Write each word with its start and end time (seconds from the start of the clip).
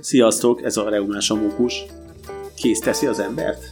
Sziasztok, 0.00 0.62
ez 0.62 0.76
a 0.76 0.88
Reumás 0.88 1.30
Amókus. 1.30 1.84
Kész 2.56 2.78
teszi 2.78 3.06
az 3.06 3.18
embert? 3.18 3.64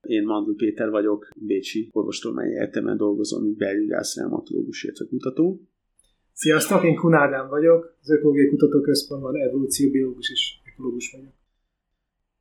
Én 0.00 0.24
Mandl 0.24 0.50
Péter 0.56 0.90
vagyok, 0.90 1.28
Bécsi 1.36 1.88
Orvostudományi 1.92 2.56
Egyetemen 2.56 2.96
dolgozom, 2.96 3.42
mint 3.42 3.56
belgyógyász, 3.56 4.16
reumatológus, 4.16 4.82
illetve 4.82 5.06
kutató. 5.08 5.60
Sziasztok, 6.32 6.84
én 6.84 6.96
Kun 6.96 7.14
Ádám 7.14 7.48
vagyok, 7.48 7.96
az 8.00 8.10
Ökológiai 8.10 8.48
Kutatóközpontban 8.48 9.36
evolúcióbiológus 9.36 10.30
és 10.30 10.60
ekológus 10.72 11.10
vagyok. 11.10 11.32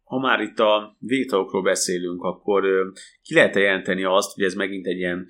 Ha 0.03 0.19
már 0.19 0.39
itt 0.39 0.59
a 0.59 0.95
végtagokról 0.99 1.61
beszélünk, 1.61 2.23
akkor 2.23 2.91
ki 3.21 3.33
lehet 3.33 3.55
jelenteni 3.55 4.03
azt, 4.03 4.33
hogy 4.33 4.43
ez 4.43 4.53
megint 4.53 4.87
egy 4.87 4.97
ilyen 4.97 5.27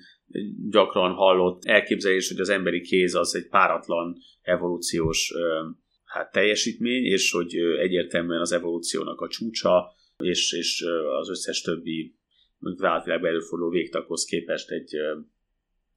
gyakran 0.70 1.12
hallott 1.12 1.64
elképzelés, 1.64 2.28
hogy 2.28 2.40
az 2.40 2.48
emberi 2.48 2.80
kéz 2.80 3.14
az 3.14 3.34
egy 3.34 3.48
páratlan 3.48 4.16
evolúciós 4.42 5.32
hát, 6.04 6.32
teljesítmény, 6.32 7.04
és 7.04 7.30
hogy 7.30 7.54
egyértelműen 7.80 8.40
az 8.40 8.52
evolúciónak 8.52 9.20
a 9.20 9.28
csúcsa, 9.28 9.92
és, 10.18 10.52
és 10.52 10.84
az 11.20 11.28
összes 11.30 11.60
többi 11.60 12.14
váltvilágban 12.58 13.30
előforduló 13.30 13.70
végtakhoz 13.70 14.24
képest 14.24 14.70
egy, 14.70 14.94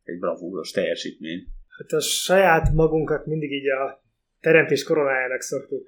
egy 0.04 0.20
bravúros 0.20 0.72
teljesítmény. 0.72 1.48
Hát 1.77 1.91
a 1.91 2.02
saját 2.02 2.74
magunkat 2.74 3.26
mindig 3.26 3.52
így 3.52 3.70
a 3.70 4.04
teremtés 4.40 4.84
koronájának 4.84 5.41
szoktuk 5.41 5.88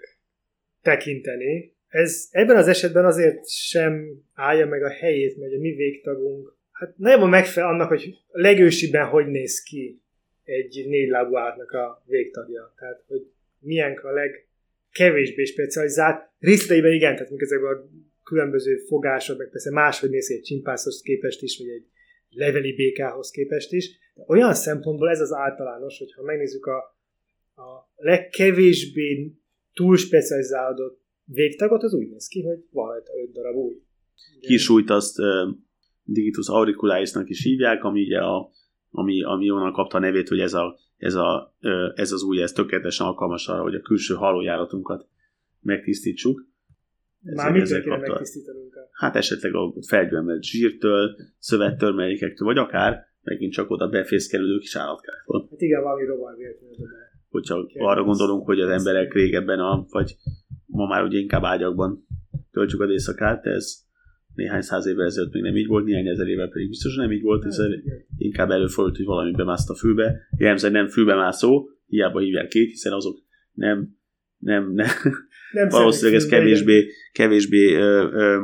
tekinteni. 0.81 1.75
Ez 1.87 2.27
ebben 2.31 2.55
az 2.55 2.67
esetben 2.67 3.05
azért 3.05 3.49
sem 3.49 4.23
állja 4.33 4.65
meg 4.65 4.83
a 4.83 4.89
helyét, 4.89 5.37
mert 5.37 5.53
a 5.53 5.57
mi 5.57 5.71
végtagunk, 5.71 6.55
hát 6.71 6.97
nagyon 6.97 7.29
megfelel 7.29 7.69
annak, 7.69 7.87
hogy 7.87 8.15
legősibben 8.31 9.05
hogy 9.05 9.27
néz 9.27 9.63
ki 9.63 10.01
egy 10.43 10.85
négylábú 10.87 11.37
állatnak 11.37 11.71
a 11.71 12.03
végtagja. 12.05 12.73
Tehát, 12.77 13.03
hogy 13.07 13.27
milyen 13.59 13.93
a 13.93 14.11
legkevésbé 14.11 15.43
specializált. 15.43 16.29
Részleteiben 16.39 16.91
igen, 16.91 17.15
tehát 17.15 17.29
mikor 17.29 17.45
ezekben 17.45 17.77
a 17.77 17.89
különböző 18.23 18.75
fogások, 18.75 19.37
meg 19.37 19.49
persze 19.49 19.71
máshogy 19.71 20.09
néz 20.09 20.31
egy 20.31 20.41
csimpászhoz 20.41 21.01
képest 21.01 21.41
is, 21.41 21.57
vagy 21.57 21.67
egy 21.67 21.85
leveli 22.29 22.73
békához 22.75 23.31
képest 23.31 23.71
is. 23.73 23.89
De 24.13 24.23
olyan 24.27 24.53
szempontból 24.53 25.09
ez 25.09 25.19
az 25.19 25.33
általános, 25.33 25.97
hogyha 25.97 26.23
megnézzük 26.23 26.65
a, 26.65 26.77
a 27.61 27.91
legkevésbé 27.95 29.31
túl 29.77 29.97
specializálódott 29.97 31.01
végtagot, 31.23 31.83
az 31.83 31.93
úgy 31.93 32.09
néz 32.09 32.27
ki, 32.27 32.43
hogy 32.43 32.59
van 32.71 32.87
rajta 32.87 33.11
öt 33.23 33.31
darab 33.31 33.55
új. 33.55 33.75
Kisújt 34.39 34.89
azt 34.89 35.19
uh, 35.19 35.55
Digitus 36.03 36.47
auricularisnak 36.47 37.29
is 37.29 37.43
hívják, 37.43 37.83
ami 37.83 38.01
ugye 38.01 38.19
a, 38.19 38.51
ami, 38.89 39.23
ami 39.23 39.51
onnan 39.51 39.71
kapta 39.71 39.97
a 39.97 39.99
nevét, 39.99 40.27
hogy 40.27 40.39
ez, 40.39 40.53
a, 40.53 40.79
ez, 40.97 41.13
a, 41.13 41.55
uh, 41.61 41.91
ez 41.95 42.11
az 42.11 42.23
új, 42.23 42.41
ez 42.41 42.51
tökéletesen 42.51 43.05
alkalmas 43.05 43.47
arra, 43.47 43.61
hogy 43.61 43.75
a 43.75 43.81
külső 43.81 44.15
hálójáratunkat 44.15 45.07
megtisztítsuk. 45.61 46.45
Már 47.21 47.51
mitől 47.51 47.81
kéne 47.81 47.97
megtisztítanunk? 47.97 48.75
Hát 48.91 49.15
esetleg 49.15 49.55
a 49.55 49.73
felgyülemelt 49.87 50.43
zsírtől, 50.43 51.15
szövettörmelékektől, 51.39 52.47
vagy 52.47 52.57
akár 52.57 53.05
megint 53.21 53.53
csak 53.53 53.69
oda 53.69 53.87
befészkelődő 53.87 54.57
kis 54.57 54.75
állatkáktól. 54.75 55.47
Hát 55.49 55.61
igen, 55.61 55.81
valami 55.81 56.05
rovar 56.05 56.35
véletlenül 56.35 56.75
Hogyha 57.37 57.67
arra 57.77 58.03
gondolunk, 58.03 58.45
hogy 58.45 58.59
az 58.59 58.69
emberek 58.69 59.13
régebben, 59.13 59.59
a, 59.59 59.85
vagy 59.89 60.15
ma 60.65 60.87
már 60.87 61.03
ugye 61.03 61.17
inkább 61.17 61.43
ágyakban 61.43 62.07
töltjük 62.51 62.81
az 62.81 62.89
éjszakát, 62.89 63.45
ez 63.45 63.85
néhány 64.33 64.61
száz 64.61 64.85
évvel 64.85 65.05
ezelőtt 65.05 65.33
még 65.33 65.41
nem 65.41 65.55
így 65.55 65.67
volt, 65.67 65.85
néhány 65.85 66.07
ezer 66.07 66.27
évvel 66.27 66.47
pedig 66.47 66.67
biztos 66.67 66.95
nem 66.95 67.11
így 67.11 67.21
volt, 67.21 67.45
ez 67.45 67.57
inkább 68.17 68.49
előfordult, 68.51 68.95
hogy 68.95 69.05
valami 69.05 69.31
bemászt 69.31 69.69
a 69.69 69.75
fülbe. 69.75 70.27
Jellemzően 70.37 70.73
nem 70.73 70.87
fülbe 70.87 71.15
mászó, 71.15 71.69
hiába 71.87 72.19
hívják 72.19 72.47
két, 72.47 72.69
hiszen 72.69 72.93
azok 72.93 73.17
nem, 73.53 73.97
nem, 74.37 74.71
nem, 74.73 74.87
nem 75.51 75.69
valószínűleg 75.69 76.19
ez 76.19 76.27
kevésbé, 76.27 76.89
kevésbé 77.11 77.73
ö, 77.73 78.09
ö, 78.11 78.41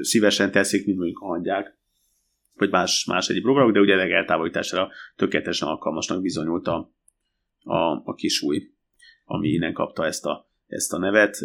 szívesen 0.00 0.50
teszik, 0.50 0.86
mint 0.86 0.98
mondjuk 0.98 1.18
a 1.18 1.26
hangyák, 1.26 1.78
vagy 2.54 2.70
más, 2.70 3.04
más 3.04 3.28
egyéb 3.28 3.42
programok, 3.42 3.72
de 3.72 3.80
ugye 3.80 3.94
a 3.94 3.96
legeltávolításra 3.96 4.88
tökéletesen 5.16 5.68
alkalmasnak 5.68 6.22
bizonyult 6.22 6.66
a, 6.66 6.94
a, 7.66 8.02
a 8.04 8.14
kisúj, 8.14 8.70
ami 9.24 9.48
innen 9.48 9.72
kapta 9.72 10.06
ezt 10.06 10.24
a, 10.24 10.50
ezt 10.66 10.92
a 10.92 10.98
nevet. 10.98 11.38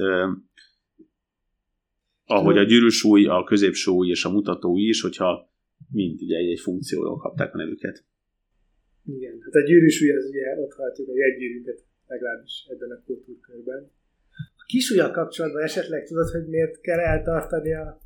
Ahogy 2.25 2.57
a 2.57 2.63
gyűrűsúly, 2.63 3.25
a 3.25 3.43
középsúly 3.43 4.09
és 4.09 4.25
a 4.25 4.29
mutatóúj 4.29 4.81
is, 4.81 5.01
hogyha 5.01 5.53
mind 5.91 6.21
ugye 6.21 6.37
egy-egy 6.37 6.59
funkcióról 6.59 7.17
kapták 7.17 7.53
a 7.53 7.57
nevüket. 7.57 8.05
Igen, 9.05 9.41
hát 9.41 9.53
a 9.53 9.65
gyűrűsúly 9.67 10.09
az 10.09 10.25
ugye 10.25 10.59
ott 10.59 10.73
hagyjuk 10.73 11.09
a 11.09 11.15
jegygyűrűnket 11.15 11.83
legalábbis 12.07 12.67
ebben 12.69 12.91
a 12.91 13.01
kultúrkörben. 13.05 13.91
A 14.55 14.63
kisúlyal 14.65 15.11
kapcsolatban 15.11 15.61
esetleg 15.61 16.03
tudod, 16.03 16.29
hogy 16.29 16.47
miért 16.47 16.81
kell 16.81 16.99
eltartani 16.99 17.73
a, 17.73 18.01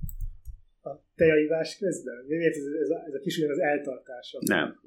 a 0.82 1.03
tejaivás 1.16 1.78
közben? 1.78 2.26
Miért 2.28 2.56
ez, 2.56 2.66
ez 2.66 2.90
a, 2.90 3.03
ez 3.08 3.14
a 3.14 3.20
kisúly 3.20 3.50
az 3.50 3.59
eltartása? 3.59 4.38
Nem. 4.42 4.80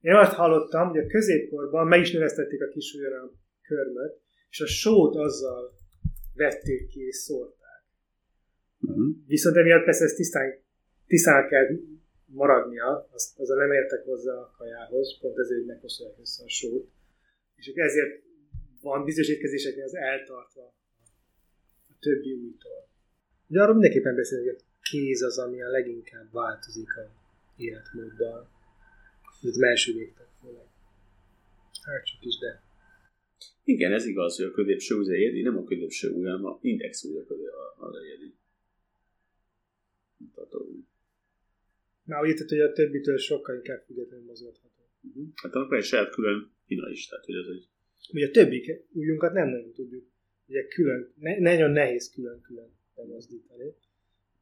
Én 0.00 0.14
azt 0.14 0.32
hallottam, 0.32 0.88
hogy 0.88 0.98
a 0.98 1.06
középkorban 1.06 1.86
meg 1.86 2.00
is 2.00 2.12
növesztették 2.12 2.62
a 2.62 2.68
kisúlyra 2.68 3.22
a 3.22 3.32
körmöt, 3.62 4.20
és 4.50 4.60
a 4.60 4.66
sót 4.66 5.16
azzal 5.16 5.74
vették 6.34 6.88
ki 6.88 7.00
és 7.06 7.16
szórták. 7.16 7.84
Uh-huh. 8.80 9.06
Viszont 9.26 9.56
emiatt 9.56 9.84
persze 9.84 10.04
ezt 10.04 10.16
tisztán, 10.16 10.58
tisztán 11.06 11.48
kell 11.48 11.66
maradnia, 12.24 13.08
azt, 13.12 13.38
azzal 13.38 13.58
nem 13.58 13.72
értek 13.72 14.04
hozzá 14.04 14.32
a 14.32 14.54
kajához, 14.58 15.18
pont 15.20 15.38
ezért 15.38 15.66
meghosszolják 15.66 16.18
össze 16.18 16.44
a 16.44 16.48
sót. 16.48 16.88
És 17.56 17.66
ezért 17.74 18.22
van 18.80 19.04
bizonyos 19.04 19.28
étkezéseknél 19.28 19.84
az 19.84 19.94
eltartva 19.94 20.74
a 21.88 21.94
többi 22.00 22.32
újtól. 22.32 22.88
De 23.46 23.62
arról 23.62 23.74
mindenképpen 23.74 24.14
beszélünk, 24.14 24.48
hogy 24.48 24.58
a 24.58 24.64
kéz 24.90 25.22
az, 25.22 25.38
ami 25.38 25.62
a 25.62 25.68
leginkább 25.68 26.32
változik 26.32 26.96
a 26.96 27.10
életmóddal. 27.56 28.55
Az 29.46 29.62
első 29.62 29.92
végtag 29.92 30.26
főleg. 30.42 30.66
Hát 31.82 32.04
csak 32.04 32.24
is, 32.24 32.38
de. 32.38 32.62
Igen, 33.64 33.92
ez 33.92 34.06
igaz, 34.06 34.36
hogy 34.36 34.46
a 34.46 34.50
középső 34.50 34.94
ujj 34.94 35.14
egyedi, 35.14 35.42
nem 35.42 35.56
a 35.56 35.64
középső 35.64 36.10
ujj, 36.10 36.24
hanem 36.24 36.44
a 36.44 36.58
index 36.62 37.04
ujj 37.04 37.16
az 37.78 37.96
egyedi. 37.96 38.34
Na, 42.04 42.20
úgy 42.20 42.38
hogy 42.48 42.60
a 42.60 42.72
többitől 42.72 43.18
sokkal 43.18 43.54
inkább 43.54 43.82
függetlenül 43.86 44.24
mozgatható. 44.24 44.88
Uh-huh. 45.02 45.26
Hát 45.34 45.54
akkor 45.54 45.76
egy 45.76 45.84
saját 45.84 46.10
külön 46.10 46.50
hina 46.66 46.90
is, 46.90 47.06
tehát 47.06 47.24
hogy 47.24 47.34
az 47.34 47.48
egy 47.48 47.68
Ugye 48.12 48.26
a 48.26 48.30
többi 48.30 48.84
ujjunkat 48.92 49.32
nem 49.32 49.48
nagyon 49.48 49.72
tudjuk, 49.72 50.06
ugye 50.46 50.66
külön, 50.66 51.12
ne, 51.18 51.38
nagyon 51.38 51.70
nehéz 51.70 52.10
külön-külön 52.10 52.70
bemozdítani. 52.94 53.74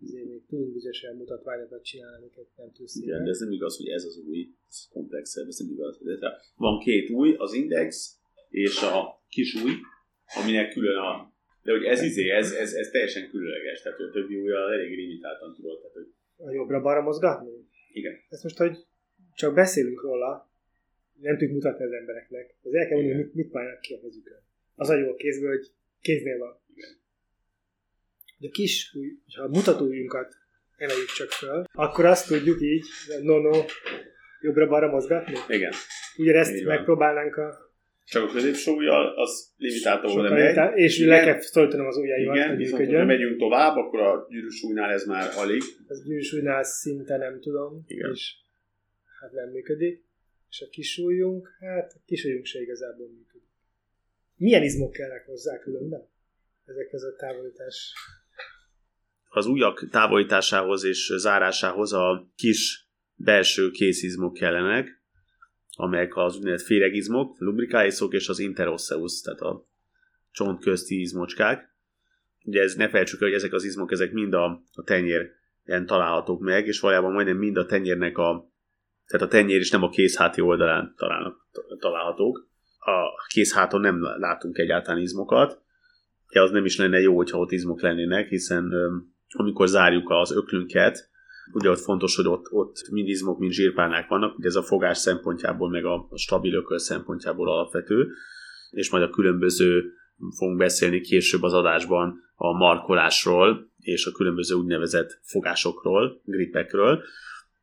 Ezért 0.06 0.28
még 0.28 0.47
tudunk 0.47 0.72
bizonyos 0.72 1.06
mutatványokat 1.16 1.84
csinálni, 1.84 2.16
amiket 2.16 2.47
nem 2.56 2.72
tudsz 2.72 2.97
Igen, 2.97 3.25
de 3.25 3.31
ez 3.31 3.38
nem 3.38 3.53
igaz, 3.53 3.76
hogy 3.76 3.88
ez 3.88 4.04
az 4.04 4.16
új, 4.28 4.48
ez 4.69 4.88
komplexebb, 4.91 5.47
ez 5.47 5.59
nem 5.59 5.70
igaz. 5.70 5.98
De 6.03 6.32
van 6.56 6.78
két 6.78 7.10
új, 7.10 7.34
az 7.37 7.53
index 7.53 8.19
és 8.48 8.82
a 8.82 9.22
kis 9.28 9.54
új, 9.54 9.72
aminek 10.41 10.72
külön 10.72 10.97
a 10.97 11.32
de 11.65 11.72
hogy 11.72 11.84
ez 11.84 12.03
izé, 12.03 12.31
ez, 12.31 12.53
ez, 12.53 12.72
ez 12.72 12.91
teljesen 12.91 13.28
különleges, 13.28 13.82
tehát 13.82 13.98
a 13.98 14.10
többi 14.10 14.37
újra 14.37 14.72
elég 14.72 14.97
limitáltan 14.97 15.54
tudod. 15.54 15.78
Tehát, 15.81 15.94
hogy... 15.94 16.09
A 16.36 16.53
jobbra-balra 16.53 17.03
mozgatni? 17.03 17.50
Igen. 17.92 18.15
Ezt 18.28 18.42
most, 18.42 18.56
hogy 18.56 18.76
csak 19.34 19.54
beszélünk 19.54 20.03
róla, 20.03 20.50
nem 21.21 21.36
tudjuk 21.38 21.53
mutatni 21.53 21.84
az 21.84 21.92
embereknek. 21.92 22.56
Az 22.62 22.75
el 22.75 22.86
kell 22.86 22.97
mondani, 22.97 23.22
mit, 23.22 23.34
mit 23.34 23.50
válnak 23.50 23.81
ki 23.81 23.94
a 23.94 24.00
kezükön. 24.00 24.42
Az 24.75 24.88
a 24.88 24.97
jó 24.97 25.10
a 25.10 25.15
kézből, 25.15 25.48
hogy 25.48 25.66
kéznél 26.00 26.38
van. 26.38 26.60
Igen. 26.75 26.88
De 28.45 28.51
kis, 28.51 28.97
ha 29.37 29.43
a 29.43 29.49
mutatójunkat 29.49 30.35
emeljük 30.77 31.09
csak 31.17 31.31
föl, 31.31 31.65
akkor 31.73 32.05
azt 32.05 32.29
tudjuk 32.29 32.61
így, 32.61 32.85
no-no, 33.23 33.65
jobbra-balra 34.41 34.89
mozgatni. 34.91 35.35
Igen. 35.49 35.73
ezt 36.17 36.65
megpróbálnánk 36.65 37.37
a 37.37 37.73
csak 38.07 38.29
a 38.29 38.33
középső 38.33 38.71
ujjal, 38.71 39.19
az 39.19 39.53
limitáltan 39.57 40.19
oda 40.19 40.31
megy. 40.31 40.79
És 40.79 40.99
igen. 40.99 41.09
le 41.09 41.25
kell 41.25 41.41
szólítanom 41.41 41.87
az 41.87 41.97
ujjaimat, 41.97 42.37
Igen, 42.37 42.57
viszont 42.57 42.93
ha 42.93 43.05
megyünk 43.05 43.39
tovább, 43.39 43.77
akkor 43.77 44.01
a 44.01 44.27
gyűrűsúlynál 44.29 44.93
ez 44.93 45.05
már 45.05 45.31
alig. 45.37 45.63
Az 45.87 46.05
gyűrűsúlynál 46.05 46.63
szinte 46.63 47.17
nem 47.17 47.41
tudom. 47.41 47.85
Igen. 47.87 48.11
És 48.11 48.35
hát 49.21 49.33
nem 49.33 49.51
működik 49.51 50.05
és 50.55 50.61
a 50.61 50.69
kisújjunk, 50.71 51.57
hát 51.61 51.93
a 51.93 52.01
kisújjunk 52.05 52.45
se 52.45 52.61
igazából 52.61 53.09
működik. 53.09 53.49
Milyen 54.37 54.63
izmok 54.63 54.93
kellnek 54.93 55.27
hozzá 55.27 55.59
különben? 55.59 56.09
Ezekhez 56.65 57.03
a 57.03 57.15
távolítás. 57.17 57.93
Az 59.36 59.47
ujjak 59.47 59.89
távolításához 59.91 60.84
és 60.84 61.13
zárásához 61.16 61.92
a 61.92 62.31
kis 62.36 62.89
belső 63.15 63.71
készizmok 63.71 64.34
kellenek, 64.34 65.03
amelyek 65.77 66.16
az 66.16 66.36
úgynevezett 66.36 66.66
féregizmok, 66.66 67.39
lubrikáiszok 67.39 68.13
és 68.13 68.28
az 68.28 68.39
interosseus, 68.39 69.21
tehát 69.21 69.41
a 69.41 69.66
csont 70.31 70.60
közti 70.60 71.01
izmocskák. 71.01 71.75
ugye 72.45 72.63
ez 72.63 72.75
ne 72.75 72.89
felejtsük 72.89 73.21
el, 73.21 73.27
hogy 73.27 73.36
ezek 73.36 73.53
az 73.53 73.65
izmok, 73.65 73.92
ezek 73.92 74.13
mind 74.13 74.34
a, 74.34 74.63
a 74.72 74.83
tenyéren 74.84 75.86
találhatók 75.86 76.41
meg, 76.41 76.66
és 76.66 76.81
valójában 76.81 77.13
majdnem 77.13 77.36
mind 77.36 77.57
a 77.57 77.66
tenyérnek 77.66 78.19
a, 78.19 78.53
tehát 79.07 79.27
a 79.27 79.31
tenyér 79.31 79.60
is 79.60 79.71
nem 79.71 79.83
a 79.83 79.89
kézháti 79.89 80.41
oldalán 80.41 80.95
találnak, 80.97 81.48
találhatók. 81.78 82.48
A 82.78 83.27
kézháton 83.33 83.81
nem 83.81 84.03
látunk 84.03 84.59
egyáltalán 84.59 85.01
izmokat, 85.01 85.63
de 86.33 86.42
az 86.42 86.51
nem 86.51 86.65
is 86.65 86.77
lenne 86.77 87.01
jó, 87.01 87.16
hogyha 87.16 87.39
ott 87.39 87.53
izmok 87.53 87.81
lennének, 87.81 88.28
hiszen 88.28 88.72
amikor 89.36 89.69
zárjuk 89.69 90.10
az 90.10 90.33
öklünket, 90.33 91.09
ugye 91.53 91.71
ott 91.71 91.78
fontos, 91.78 92.16
hogy 92.16 92.27
ott, 92.27 92.53
ott 92.53 92.89
mind 92.91 93.09
izmok, 93.09 93.39
mind 93.39 93.53
zsírpárnák 93.53 94.09
vannak, 94.09 94.39
ugye 94.39 94.48
ez 94.48 94.54
a 94.54 94.63
fogás 94.63 94.98
szempontjából, 94.98 95.71
meg 95.71 95.84
a 95.84 96.09
stabil 96.15 96.54
ököl 96.54 96.78
szempontjából 96.78 97.51
alapvető, 97.51 98.09
és 98.71 98.91
majd 98.91 99.03
a 99.03 99.10
különböző 99.10 99.92
fogunk 100.36 100.59
beszélni 100.59 101.01
később 101.01 101.42
az 101.42 101.53
adásban 101.53 102.22
a 102.34 102.53
markolásról, 102.53 103.72
és 103.81 104.07
a 104.07 104.13
különböző 104.13 104.54
úgynevezett 104.54 105.19
fogásokról, 105.22 106.21
gripekről, 106.25 107.03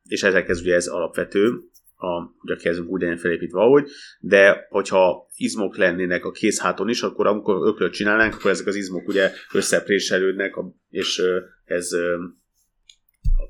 és 0.04 0.24
ezekhez 0.24 0.62
ugye 0.62 0.76
ez 0.76 0.88
alapvető, 0.88 1.72
a, 1.96 2.34
ugye 2.42 2.56
kezdünk 2.56 2.90
úgy 2.90 3.02
legyen 3.02 3.18
felépítve 3.18 3.60
ahogy, 3.60 3.88
de 4.20 4.68
hogyha 4.70 5.28
izmok 5.36 5.78
lennének 5.78 6.26
a 6.26 6.32
kézháton 6.32 6.90
is, 6.90 7.02
akkor 7.02 7.28
amikor 7.28 7.68
öklöt 7.68 7.94
csinálnánk, 7.94 8.34
akkor 8.34 8.52
ezek 8.52 8.68
az 8.68 8.76
izmok 8.76 9.08
ugye 9.08 9.32
összepréselődnek, 9.54 10.56
és 10.90 11.22
ez 11.72 11.92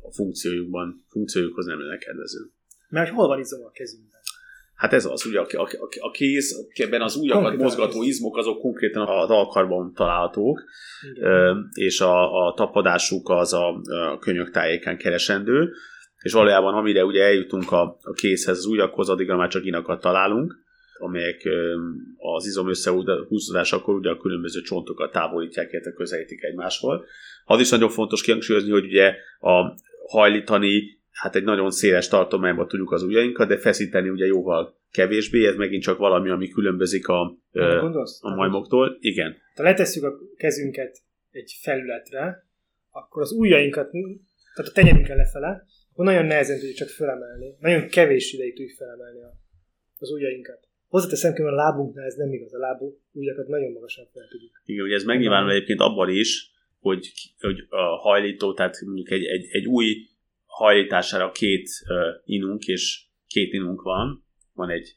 a 0.01 0.13
funkciójukban, 0.13 1.05
funkciójukhoz 1.09 1.65
nem 1.65 1.79
lenne 1.79 1.97
kedvező. 1.97 2.39
Mert 2.89 3.09
hol 3.09 3.27
van 3.27 3.39
izom 3.39 3.63
a 3.63 3.71
kezünkben? 3.71 4.19
Hát 4.75 4.93
ez 4.93 5.05
az, 5.05 5.25
ugye 5.25 5.39
a, 5.39 5.47
a, 5.51 5.61
a, 5.61 5.87
a 5.99 6.11
kéz, 6.11 6.67
ebben 6.73 7.01
az 7.01 7.15
konkrétan 7.15 7.57
mozgató 7.57 8.03
izmok, 8.03 8.37
azok 8.37 8.59
konkrétan 8.59 9.07
az 9.07 9.29
alkarban 9.29 9.93
találhatók, 9.93 10.63
Igen. 11.13 11.69
és 11.73 12.01
a, 12.01 12.45
a 12.47 12.53
tapadásuk 12.53 13.29
az 13.29 13.53
a, 13.53 13.81
a 14.11 14.17
könyök 14.19 14.51
tájéken 14.51 14.97
keresendő, 14.97 15.71
és 16.21 16.33
valójában 16.33 16.73
amire 16.73 17.05
ugye 17.05 17.23
eljutunk 17.23 17.71
a, 17.71 17.97
a 18.01 18.11
kézhez, 18.11 18.57
az 18.57 18.65
ujjakhoz, 18.65 19.09
addigra 19.09 19.35
már 19.35 19.49
csak 19.49 19.65
inakat 19.65 20.01
találunk, 20.01 20.55
amelyek 21.01 21.41
az 22.17 22.45
izom 22.45 22.69
összehúzódásakor 22.69 23.95
ugye 23.95 24.09
a 24.09 24.17
különböző 24.17 24.61
csontokat 24.61 25.11
távolítják, 25.11 25.71
illetve 25.71 25.91
közelítik 25.91 26.43
egymáshoz. 26.43 27.01
Az 27.45 27.59
is 27.59 27.69
nagyon 27.69 27.89
fontos 27.89 28.21
kihangsúlyozni, 28.21 28.71
hogy 28.71 28.85
ugye 28.85 29.15
a 29.39 29.79
hajlítani, 30.07 30.99
hát 31.11 31.35
egy 31.35 31.43
nagyon 31.43 31.71
széles 31.71 32.07
tartományban 32.07 32.67
tudjuk 32.67 32.91
az 32.91 33.03
ujjainkat, 33.03 33.47
de 33.47 33.57
feszíteni 33.57 34.09
ugye 34.09 34.25
jóval 34.25 34.79
kevésbé, 34.91 35.47
ez 35.47 35.55
megint 35.55 35.83
csak 35.83 35.97
valami, 35.97 36.29
ami 36.29 36.47
különbözik 36.47 37.07
a, 37.07 37.21
a 38.19 38.35
majmoktól. 38.35 38.97
Igen. 38.99 39.35
Ha 39.55 39.63
letesszük 39.63 40.03
a 40.03 40.13
kezünket 40.37 40.97
egy 41.31 41.57
felületre, 41.61 42.45
akkor 42.89 43.21
az 43.21 43.31
ujjainkat, 43.31 43.89
tehát 44.55 44.71
a 44.71 44.73
tenyerünkkel 44.73 45.15
lefele, 45.15 45.65
akkor 45.91 46.05
nagyon 46.05 46.25
nehezen 46.25 46.59
tudjuk 46.59 46.75
csak 46.75 46.87
felemelni. 46.87 47.55
Nagyon 47.59 47.87
kevés 47.87 48.33
ideig 48.33 48.55
tudjuk 48.55 48.77
felemelni 48.77 49.19
az 49.97 50.11
ujjainkat. 50.11 50.67
Hozzáteszem, 50.91 51.31
hogy 51.31 51.45
a 51.45 51.51
lábunknál 51.51 52.05
ez 52.05 52.15
nem 52.15 52.31
igaz, 52.33 52.53
a 52.53 52.57
lábú 52.57 52.99
ujjakat 53.11 53.47
nagyon 53.47 53.71
magasan 53.71 54.07
fel 54.13 54.27
tudjuk. 54.29 54.61
Igen, 54.65 54.85
ugye 54.85 54.95
ez 54.95 55.03
megnyilvánul 55.03 55.51
egyébként 55.51 55.79
abban 55.79 56.09
is, 56.09 56.51
hogy, 56.79 57.11
hogy 57.39 57.65
a 57.69 57.81
hajlító, 57.81 58.53
tehát 58.53 58.81
mondjuk 58.85 59.11
egy, 59.11 59.25
egy, 59.25 59.47
egy 59.51 59.65
új 59.65 59.95
hajlítására 60.45 61.31
két 61.31 61.69
uh, 61.87 61.97
inunk, 62.25 62.65
és 62.65 63.05
két 63.27 63.53
inunk 63.53 63.81
van, 63.81 64.25
van 64.53 64.69
egy 64.69 64.95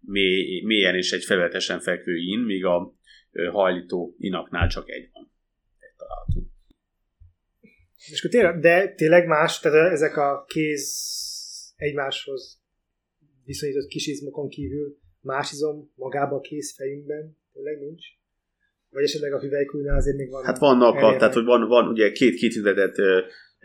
mély, 0.00 0.62
mélyen 0.64 0.94
és 0.94 1.12
egy 1.12 1.24
felületesen 1.24 1.80
fekvő 1.80 2.16
in, 2.16 2.38
míg 2.38 2.64
a 2.64 2.94
uh, 3.32 3.46
hajlító 3.52 4.14
inaknál 4.18 4.68
csak 4.68 4.90
egy 4.90 5.08
van. 5.12 5.32
Egy 5.78 5.96
található. 5.96 6.50
És 8.10 8.18
akkor 8.18 8.30
tényleg, 8.30 8.60
de 8.60 8.94
tényleg 8.94 9.26
más, 9.26 9.60
tehát 9.60 9.92
ezek 9.92 10.16
a 10.16 10.44
kéz 10.46 11.04
egymáshoz 11.76 12.62
viszonyított 13.44 13.88
kis 13.88 14.06
izmokon 14.06 14.48
kívül 14.48 15.04
más 15.26 15.52
izom 15.52 15.92
magába 15.94 16.36
a 16.36 16.40
kézfejünkben 16.40 17.36
tényleg 17.52 17.78
nincs? 17.78 18.04
Vagy 18.90 19.02
esetleg 19.02 19.32
a 19.32 19.40
hüvelykújnál 19.40 19.96
azért 19.96 20.16
még 20.16 20.30
van? 20.30 20.44
Hát 20.44 20.58
vannak, 20.58 20.94
a, 20.94 21.16
tehát 21.16 21.34
hogy 21.34 21.44
van, 21.44 21.68
van 21.68 21.88
ugye 21.88 22.12
két 22.12 22.34
kitüntetett, 22.34 22.94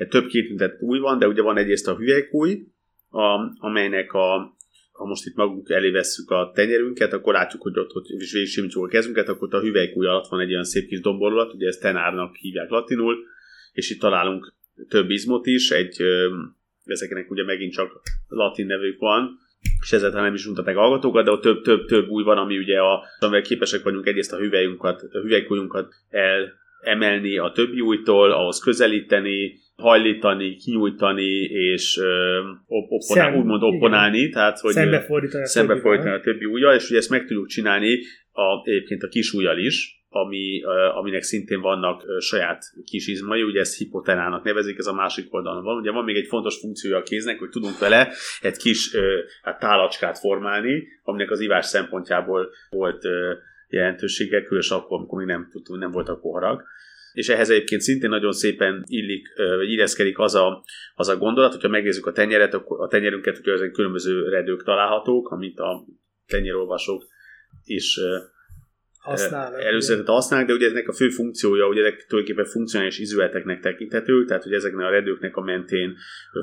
több 0.09 0.27
kitüntetett 0.27 0.81
új 0.81 0.99
van, 0.99 1.19
de 1.19 1.27
ugye 1.27 1.41
van 1.41 1.57
egyrészt 1.57 1.87
a 1.87 1.95
hüvelykúj, 1.95 2.67
a, 3.09 3.55
amelynek 3.59 4.13
a, 4.13 4.57
ha 4.91 5.05
most 5.05 5.25
itt 5.25 5.35
magunk 5.35 5.69
elé 5.69 5.89
vesszük 5.89 6.29
a 6.29 6.51
tenyerünket, 6.55 7.13
akkor 7.13 7.33
látjuk, 7.33 7.61
hogy 7.61 7.79
ott, 7.79 7.91
hogy 7.91 8.21
is 8.21 8.31
végig 8.31 8.75
a 8.75 8.87
kezünket, 8.87 9.27
akkor 9.27 9.55
a 9.55 9.61
hüvelykúj 9.61 10.05
alatt 10.05 10.29
van 10.29 10.39
egy 10.39 10.51
olyan 10.51 10.63
szép 10.63 10.87
kis 10.87 10.99
domborulat, 10.99 11.53
ugye 11.53 11.67
ezt 11.67 11.81
tenárnak 11.81 12.35
hívják 12.35 12.69
latinul, 12.69 13.15
és 13.73 13.89
itt 13.89 13.99
találunk 13.99 14.53
több 14.89 15.09
izmot 15.09 15.45
is, 15.45 15.71
egy, 15.71 16.01
ezeknek 16.85 17.31
ugye 17.31 17.43
megint 17.43 17.73
csak 17.73 18.01
latin 18.27 18.65
nevük 18.65 18.99
van, 18.99 19.39
és 19.81 19.91
ezzel 19.91 20.09
nem 20.09 20.33
is 20.33 20.45
untatok 20.45 20.75
hallgatókat, 20.75 21.25
de 21.25 21.31
ott 21.31 21.41
több, 21.41 21.61
több, 21.61 21.85
több 21.85 22.07
új 22.07 22.23
van, 22.23 22.37
ami 22.37 22.57
ugye 22.57 22.79
a, 22.79 23.03
amivel 23.19 23.41
képesek 23.41 23.83
vagyunk 23.83 24.07
egyrészt 24.07 24.33
a 24.33 24.37
hüvelyunkat, 24.37 25.01
a 25.01 25.19
hüvelykujjunkat 25.19 25.93
el 26.09 26.59
emelni 26.81 27.37
a 27.37 27.51
többi 27.51 27.79
újtól, 27.79 28.31
ahhoz 28.31 28.59
közelíteni, 28.59 29.59
hajlítani, 29.75 30.55
kinyújtani, 30.55 31.39
és 31.43 31.97
ö, 31.97 32.39
op- 32.67 33.01
Szem, 33.01 33.35
úgymond 33.35 33.63
opponálni, 33.63 34.29
tehát 34.29 34.59
hogy 34.59 34.71
szembefordítani, 34.71 35.45
szembefordítani 35.45 36.15
a 36.15 36.19
többi 36.19 36.45
ujjal, 36.45 36.75
és 36.75 36.89
ugye 36.89 36.97
ezt 36.97 37.09
meg 37.09 37.25
tudjuk 37.25 37.47
csinálni 37.47 37.99
a, 38.31 38.69
egyébként 38.69 39.03
a 39.03 39.07
kis 39.07 39.33
ujjal 39.33 39.57
is, 39.57 40.00
ami, 40.13 40.61
aminek 40.93 41.21
szintén 41.21 41.61
vannak 41.61 42.03
saját 42.19 42.63
kis 42.85 43.07
izmai, 43.07 43.43
ugye 43.43 43.59
ezt 43.59 43.77
hipotenának 43.77 44.43
nevezik, 44.43 44.77
ez 44.77 44.85
a 44.85 44.93
másik 44.93 45.33
oldalon 45.33 45.63
van. 45.63 45.77
Ugye 45.77 45.91
van 45.91 46.03
még 46.03 46.15
egy 46.15 46.27
fontos 46.27 46.59
funkciója 46.59 46.97
a 46.97 47.03
kéznek, 47.03 47.39
hogy 47.39 47.49
tudunk 47.49 47.79
vele 47.79 48.13
egy 48.41 48.57
kis 48.57 48.95
hát, 49.41 49.59
tálacskát 49.59 50.17
formálni, 50.17 50.87
aminek 51.03 51.31
az 51.31 51.39
ivás 51.39 51.65
szempontjából 51.65 52.49
volt 52.69 53.03
jelentősége, 53.67 54.43
különösen 54.43 54.77
akkor, 54.77 54.97
amikor 54.97 55.17
még 55.17 55.27
nem, 55.27 55.47
tudtunk, 55.51 55.79
nem 55.79 55.91
voltak 55.91 56.21
poharak. 56.21 56.63
És 57.13 57.29
ehhez 57.29 57.49
egyébként 57.49 57.81
szintén 57.81 58.09
nagyon 58.09 58.31
szépen 58.31 58.83
illik, 58.87 59.27
vagy 59.57 59.71
illeszkedik 59.71 60.19
az 60.19 60.35
a, 60.35 60.63
az 60.95 61.07
a 61.07 61.17
gondolat, 61.17 61.51
hogyha 61.51 61.67
megnézzük 61.67 62.05
a 62.05 62.11
tenyeret, 62.11 62.53
a 62.53 62.87
tenyerünket, 62.89 63.37
hogy 63.37 63.53
ezek 63.53 63.71
különböző 63.71 64.29
redők 64.29 64.63
találhatók, 64.63 65.29
amit 65.29 65.59
a 65.59 65.85
tenyerolvasók 66.27 67.03
is 67.63 67.99
használnak. 69.01 69.61
Előszeretet 69.61 70.07
használnak, 70.07 70.47
de 70.47 70.53
ugye 70.53 70.65
eznek 70.65 70.87
a 70.87 70.93
fő 70.93 71.09
funkciója, 71.09 71.67
ugye 71.67 71.79
ezek 71.79 72.05
tulajdonképpen 72.07 72.51
funkcionális 72.51 72.99
izületeknek 72.99 73.59
tekinthető, 73.59 74.25
tehát 74.25 74.43
hogy 74.43 74.53
ezeknek 74.53 74.85
a 74.85 74.89
redőknek 74.89 75.35
a 75.35 75.41
mentén 75.41 75.95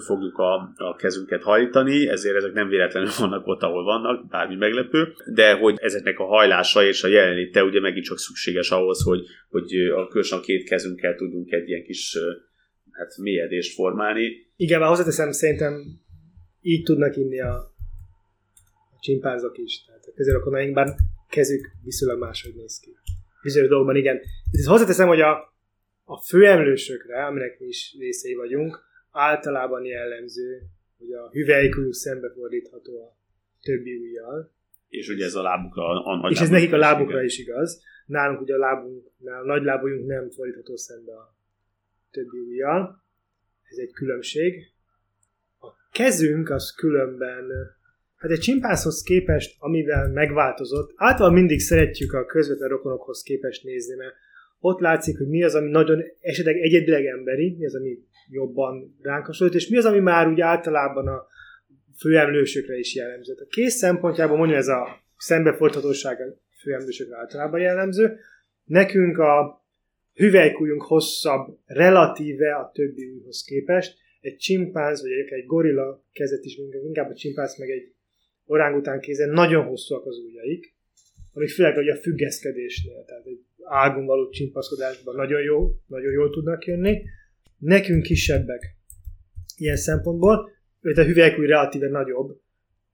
fogjuk 0.06 0.38
a, 0.38 0.72
a 0.76 0.96
kezünket 0.96 1.42
hajtani, 1.42 2.08
ezért 2.08 2.36
ezek 2.36 2.52
nem 2.52 2.68
véletlenül 2.68 3.08
vannak 3.18 3.46
ott, 3.46 3.62
ahol 3.62 3.84
vannak, 3.84 4.28
bármi 4.28 4.56
meglepő, 4.56 5.12
de 5.34 5.52
hogy 5.52 5.76
ezeknek 5.80 6.18
a 6.18 6.24
hajlása 6.24 6.84
és 6.84 7.02
a 7.02 7.08
jelenléte 7.08 7.64
ugye 7.64 7.80
megint 7.80 8.04
csak 8.04 8.18
szükséges 8.18 8.70
ahhoz, 8.70 9.02
hogy, 9.02 9.20
hogy 9.48 9.74
a 9.74 10.06
különösen 10.06 10.40
két 10.40 10.68
kezünkkel 10.68 11.14
tudjunk 11.14 11.52
egy 11.52 11.68
ilyen 11.68 11.82
kis 11.82 12.16
hát 12.90 13.16
mélyedést 13.16 13.74
formálni. 13.74 14.46
Igen, 14.56 14.80
már 14.80 14.88
hozzáteszem, 14.88 15.32
szerintem 15.32 15.72
így 16.60 16.82
tudnak 16.82 17.16
inni 17.16 17.40
a, 17.40 17.54
a 18.90 18.98
csimpánzok 19.00 19.58
is. 19.58 19.84
Tehát 19.86 20.04
a 20.04 20.12
közérokonaink, 20.14 20.74
bár 20.74 20.94
kezük 21.28 21.70
viszonylag 21.84 22.18
máshogy 22.18 22.54
néz 22.54 22.78
ki. 22.78 22.96
Bizonyos 23.42 23.68
dolgokban 23.68 23.96
igen. 23.96 24.20
Itt 24.50 24.64
hozzáteszem, 24.64 25.08
hogy 25.08 25.20
a, 25.20 25.54
a 26.04 26.20
főemlősökre, 26.20 27.24
aminek 27.26 27.58
mi 27.58 27.66
is 27.66 27.96
részei 27.98 28.34
vagyunk, 28.34 28.86
általában 29.10 29.84
jellemző, 29.84 30.62
hogy 30.98 31.12
a 31.12 31.30
hüvelykújuk 31.30 31.94
szembefordítható 31.94 33.02
a 33.02 33.16
többi 33.62 33.96
ujjal. 33.96 34.52
És 34.88 35.08
ugye 35.08 35.24
ez 35.24 35.34
a 35.34 35.42
lábukra 35.42 36.04
a, 36.04 36.24
a 36.26 36.30
És 36.30 36.40
ez 36.40 36.48
nekik 36.48 36.72
a 36.72 36.76
lábukra 36.76 37.22
is 37.22 37.38
igaz. 37.38 37.82
Nálunk 38.06 38.40
ugye 38.40 38.54
a 38.54 38.58
lábunknál, 38.58 39.42
a 39.42 39.46
nagy 39.46 39.62
lábujunk 39.62 40.06
nem 40.06 40.30
fordítható 40.30 40.76
szembe 40.76 41.12
a 41.12 41.36
többi 42.10 42.38
ujjal. 42.38 43.04
Ez 43.70 43.76
egy 43.76 43.92
különbség. 43.92 44.72
A 45.58 45.66
kezünk 45.92 46.50
az 46.50 46.74
különben 46.74 47.76
Hát 48.18 48.30
egy 48.30 48.38
csimpánzhoz 48.38 49.02
képest, 49.02 49.56
amivel 49.58 50.08
megváltozott, 50.08 50.92
általában 50.96 51.38
mindig 51.38 51.60
szeretjük 51.60 52.12
a 52.12 52.24
közvetlen 52.24 52.68
rokonokhoz 52.68 53.22
képest 53.22 53.64
nézni, 53.64 53.94
mert 53.94 54.14
ott 54.60 54.80
látszik, 54.80 55.18
hogy 55.18 55.28
mi 55.28 55.42
az, 55.42 55.54
ami 55.54 55.70
nagyon 55.70 56.02
esetleg 56.20 56.56
egyedileg 56.56 57.04
emberi, 57.04 57.56
mi 57.58 57.66
az, 57.66 57.74
ami 57.74 57.98
jobban 58.30 58.98
ránk 59.02 59.26
hasonlít, 59.26 59.56
és 59.56 59.68
mi 59.68 59.76
az, 59.76 59.84
ami 59.84 59.98
már 59.98 60.28
úgy 60.28 60.40
általában 60.40 61.08
a 61.08 61.26
főemlősökre 61.98 62.78
is 62.78 62.94
jellemző. 62.94 63.34
A 63.38 63.46
kész 63.48 63.74
szempontjából 63.74 64.36
mondja 64.36 64.56
ez 64.56 64.68
a 64.68 64.86
szembefordhatóság 65.16 66.20
a 66.20 66.40
főemlősökre 66.60 67.16
általában 67.16 67.60
jellemző. 67.60 68.18
Nekünk 68.64 69.18
a 69.18 69.64
hüvelykújunk 70.14 70.82
hosszabb 70.82 71.58
relatíve 71.64 72.54
a 72.54 72.70
többi 72.74 73.06
újhoz 73.18 73.42
képest. 73.42 73.96
Egy 74.20 74.36
csimpánz, 74.36 75.00
vagy 75.00 75.10
egy 75.10 75.46
gorilla 75.46 76.04
kezet 76.12 76.44
is, 76.44 76.58
inkább 76.86 77.10
a 77.10 77.14
csimpánz, 77.14 77.58
meg 77.58 77.70
egy 77.70 77.92
orángután 78.48 79.00
kézen 79.00 79.30
nagyon 79.30 79.64
hosszúak 79.64 80.06
az 80.06 80.18
ujjaik, 80.18 80.74
amik 81.32 81.50
főleg 81.50 81.74
hogy 81.74 81.88
a 81.88 81.96
függeszkedésnél, 81.96 83.04
tehát 83.04 83.26
egy 83.26 83.44
ágon 83.62 84.06
való 84.06 84.30
csimpaszkodásban 84.30 85.14
nagyon 85.14 85.42
jó, 85.42 85.80
nagyon 85.86 86.12
jól 86.12 86.30
tudnak 86.30 86.64
jönni. 86.64 87.02
Nekünk 87.58 88.02
kisebbek 88.02 88.76
ilyen 89.56 89.76
szempontból, 89.76 90.50
őt 90.80 90.98
a 90.98 91.04
hüvelykúj 91.04 91.46
relatíve 91.46 91.88
nagyobb, 91.88 92.40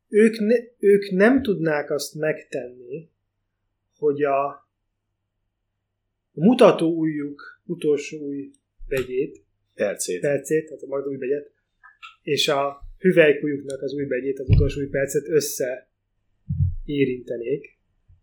ők, 0.08 0.38
ne, 0.38 0.54
ők 0.78 1.10
nem 1.10 1.42
tudnák 1.42 1.90
azt 1.90 2.14
megtenni, 2.14 3.10
hogy 3.98 4.22
a, 4.22 4.46
a 4.46 4.64
mutató 6.32 6.98
ujjuk 6.98 7.62
utolsó 7.64 8.18
új 8.18 8.50
begyét, 8.88 9.44
Percét. 9.74 10.20
percét, 10.20 10.66
tehát 10.66 10.82
a 10.82 10.86
majd 10.86 11.06
új 11.06 11.16
begyet, 11.16 11.50
és 12.22 12.48
a 12.48 12.83
hüvelykujjuknak 13.04 13.82
az 13.82 13.92
új 13.94 14.04
begyét, 14.04 14.38
az 14.38 14.48
utolsó 14.48 14.80
új 14.80 14.88
percet 14.88 15.28
össze 15.28 15.88
érintenék, 16.84 17.78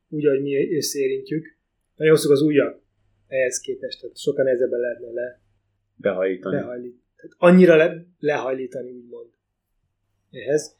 úgy, 0.09 0.25
ahogy 0.25 0.41
mi 0.41 0.75
összeérintjük. 0.75 1.57
Nagyon 1.95 2.15
hosszúk 2.15 2.31
az 2.31 2.41
ujjak 2.41 2.81
ehhez 3.27 3.59
képest, 3.59 4.01
tehát 4.01 4.17
sokan 4.17 4.45
nehezebben 4.45 4.79
lehetne 4.79 5.11
le, 5.11 5.41
Behajítani. 5.95 6.55
lehajlítani. 6.55 7.01
Tehát 7.15 7.35
annyira 7.37 7.75
le, 7.75 8.05
lehajlítani, 8.19 8.91
úgymond 8.91 9.29
ehhez. 10.31 10.75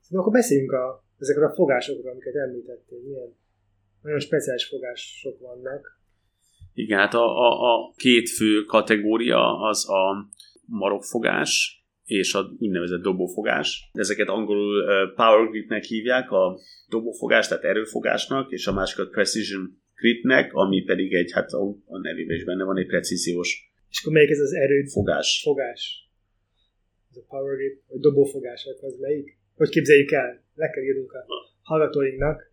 Szerintem 0.00 0.20
akkor 0.20 0.32
beszéljünk 0.32 0.72
a, 0.72 1.04
ezekről 1.18 1.44
a 1.44 1.54
fogásokról, 1.54 2.10
amiket 2.10 2.34
említettél. 2.34 2.98
Milyen 2.98 3.34
nagyon 4.02 4.20
speciális 4.20 4.64
fogások 4.66 5.38
vannak. 5.40 6.00
Igen, 6.74 6.98
hát 6.98 7.14
a, 7.14 7.38
a, 7.38 7.74
a 7.74 7.92
két 7.96 8.28
fő 8.28 8.64
kategória 8.64 9.58
az 9.58 9.88
a 9.88 10.30
marokfogás 10.64 11.79
és 12.10 12.34
a 12.34 12.50
úgynevezett 12.58 13.00
dobófogás. 13.02 13.90
Ezeket 13.92 14.28
angolul 14.28 14.84
power 15.14 15.48
gripnek 15.50 15.82
hívják, 15.84 16.30
a 16.30 16.58
dobófogás, 16.88 17.48
tehát 17.48 17.64
erőfogásnak, 17.64 18.50
és 18.50 18.66
a 18.66 18.72
másikat 18.72 19.10
precision 19.10 19.78
gripnek, 19.96 20.52
ami 20.52 20.82
pedig 20.82 21.14
egy, 21.14 21.32
hát 21.32 21.50
a, 21.50 21.98
nevében 22.02 22.36
is 22.36 22.44
benne 22.44 22.64
van 22.64 22.78
egy 22.78 22.86
precíziós 22.86 23.72
És 23.90 24.00
akkor 24.00 24.12
melyik 24.12 24.30
ez 24.30 24.38
az 24.38 24.52
erő 24.54 24.84
fogás. 24.84 25.40
fogás? 25.44 26.08
Ez 27.10 27.16
a 27.16 27.24
power 27.28 27.56
grip, 27.56 27.82
vagy 27.86 28.00
dobófogás, 28.00 28.66
az 28.80 28.98
melyik? 29.00 29.38
Hogy 29.54 29.68
képzeljük 29.68 30.10
el? 30.10 30.44
Le 30.54 30.70
kell 30.70 30.82
írnunk 30.82 31.12
a 31.12 31.24
hallgatóinknak. 31.62 32.52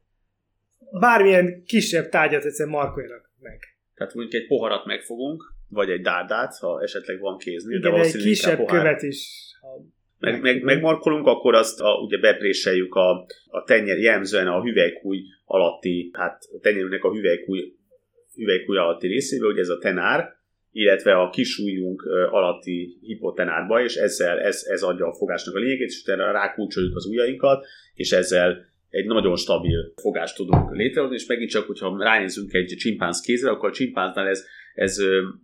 Bármilyen 1.00 1.64
kisebb 1.66 2.10
tárgyat 2.10 2.46
egyszerűen 2.46 2.76
markoljanak 2.76 3.32
meg. 3.40 3.60
Tehát 3.96 4.14
mondjuk 4.14 4.42
egy 4.42 4.48
poharat 4.48 4.86
megfogunk, 4.86 5.44
vagy 5.70 5.90
egy 5.90 6.02
dárdát, 6.02 6.58
ha 6.58 6.82
esetleg 6.82 7.20
van 7.20 7.38
kéznél, 7.38 7.80
de 7.80 7.88
Igen, 7.88 7.92
egy 7.92 7.98
valószínűleg 7.98 8.32
inkább 8.32 8.52
kisebb 8.52 8.66
pohár. 8.66 8.82
követ 8.82 9.02
is. 9.02 9.47
Meg, 10.20 10.42
meg, 10.42 10.64
megmarkolunk, 10.64 11.28
akkor 11.28 11.56
azt 11.56 11.82
a, 11.82 11.94
ugye 11.94 12.18
bepréseljük 12.18 12.96
a, 12.96 13.26
a 13.46 13.64
tenyer, 13.66 13.98
jellemzően 13.98 14.48
a 14.48 14.62
hüvelykúj 14.62 15.20
alatti, 15.46 16.10
hát 16.14 16.44
a 16.58 16.60
tenyerünknek 16.62 17.04
a 17.04 17.12
hüvelykúj, 17.12 17.74
hüvelykúj 18.36 18.78
alatti 18.78 19.08
részébe, 19.08 19.46
ugye 19.46 19.62
ez 19.62 19.70
a 19.70 19.78
tenár, 19.78 20.36
illetve 20.72 21.20
a 21.20 21.30
kisújjunk 21.30 22.06
ö, 22.06 22.28
alatti 22.30 22.98
hipotenárba, 23.02 23.84
és 23.84 23.96
ezzel 23.96 24.40
ez, 24.40 24.64
ez 24.70 24.82
adja 24.82 25.08
a 25.08 25.14
fogásnak 25.14 25.56
a 25.56 25.60
lényegét, 25.60 25.88
és 25.88 26.02
utána 26.02 26.32
rákulcsoljuk 26.32 26.96
az 26.96 27.06
ujjainkat, 27.06 27.66
és 27.94 28.12
ezzel 28.12 28.66
egy 28.90 29.06
nagyon 29.06 29.36
stabil 29.36 29.94
fogást 30.02 30.36
tudunk 30.36 30.76
létrehozni, 30.76 31.16
és 31.16 31.26
megint 31.26 31.50
csak, 31.50 31.66
hogyha 31.66 32.04
ránézünk 32.04 32.54
egy 32.54 32.76
csimpánz 32.78 33.22
kézre, 33.22 33.50
akkor 33.50 33.70
a 33.70 33.74
csimpánznál 33.74 34.28
ez, 34.28 34.46
ez 34.74 34.98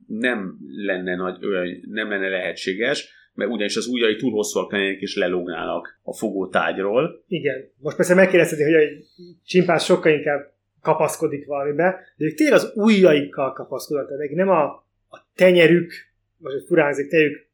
nem 0.08 0.58
lenne, 0.86 1.16
nagy, 1.16 1.38
nem 1.82 2.10
lenne 2.10 2.30
lehetséges, 2.30 3.12
mert 3.34 3.52
ugyanis 3.52 3.76
az 3.76 3.88
ujjai 3.88 4.16
túl 4.16 4.32
hosszúak 4.32 4.72
lennének 4.72 5.02
és 5.02 5.16
lelógnának 5.16 6.00
a 6.04 6.14
fogótágyról. 6.14 7.24
Igen. 7.28 7.72
Most 7.78 7.96
persze 7.96 8.14
megkérdezheti, 8.14 8.64
hogy 8.64 8.74
egy 8.74 9.06
csimpánz 9.46 9.84
sokkal 9.84 10.12
inkább 10.12 10.52
kapaszkodik 10.82 11.46
valamibe, 11.46 12.00
de 12.16 12.26
ők 12.26 12.34
tényleg 12.34 12.56
az 12.56 12.72
ujjaikkal 12.76 13.54
kapaszkodnak, 13.54 14.08
tehát 14.08 14.32
nem 14.32 14.50
a, 14.50 14.64
a 15.10 15.28
tenyerük, 15.36 15.92
most 16.38 16.56
egy 16.56 16.64
furán 16.68 16.86
hangzik, 16.86 17.10
tenyerük 17.10 17.48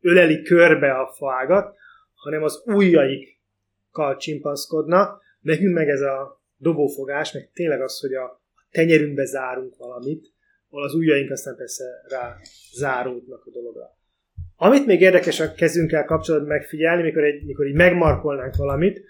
öleli 0.00 0.42
körbe 0.42 0.92
a 0.92 1.12
faágat, 1.16 1.76
hanem 2.14 2.42
az 2.42 2.62
ujjaikkal 2.66 4.16
csimpaszkodnak. 4.18 5.22
Nekünk 5.40 5.74
meg 5.74 5.88
ez 5.88 6.00
a 6.00 6.42
dobófogás, 6.56 7.32
meg 7.32 7.50
tényleg 7.52 7.80
az, 7.82 8.00
hogy 8.00 8.14
a 8.14 8.42
tenyerünkbe 8.70 9.24
zárunk 9.24 9.76
valamit, 9.76 10.32
ahol 10.70 10.84
az 10.84 10.94
ujjaink 10.94 11.30
aztán 11.30 11.56
persze 11.56 11.84
rá 12.08 12.36
záródnak 12.72 13.46
a 13.46 13.50
dologra. 13.50 13.96
Amit 14.60 14.86
még 14.86 15.00
érdekes 15.00 15.40
a 15.40 15.54
kezünkkel 15.54 16.04
kapcsolatban 16.04 16.48
megfigyelni, 16.48 17.02
mikor, 17.02 17.24
egy, 17.24 17.44
mikor 17.44 17.66
így 17.66 17.74
megmarkolnánk 17.74 18.56
valamit, 18.56 19.00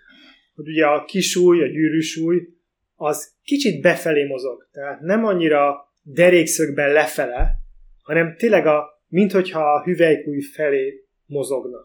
hogy 0.54 0.68
ugye 0.68 0.86
a 0.86 1.04
kisúly, 1.04 1.62
a 1.62 1.66
gyűrűsúly, 1.66 2.48
az 2.94 3.34
kicsit 3.42 3.82
befelé 3.82 4.24
mozog. 4.24 4.68
Tehát 4.72 5.00
nem 5.00 5.24
annyira 5.24 5.76
derékszögben 6.02 6.92
lefele, 6.92 7.50
hanem 8.02 8.34
tényleg 8.36 8.66
a, 8.66 9.02
minthogyha 9.08 9.60
a 9.60 9.82
hüvelykúj 9.82 10.40
felé 10.40 11.04
mozogna. 11.26 11.78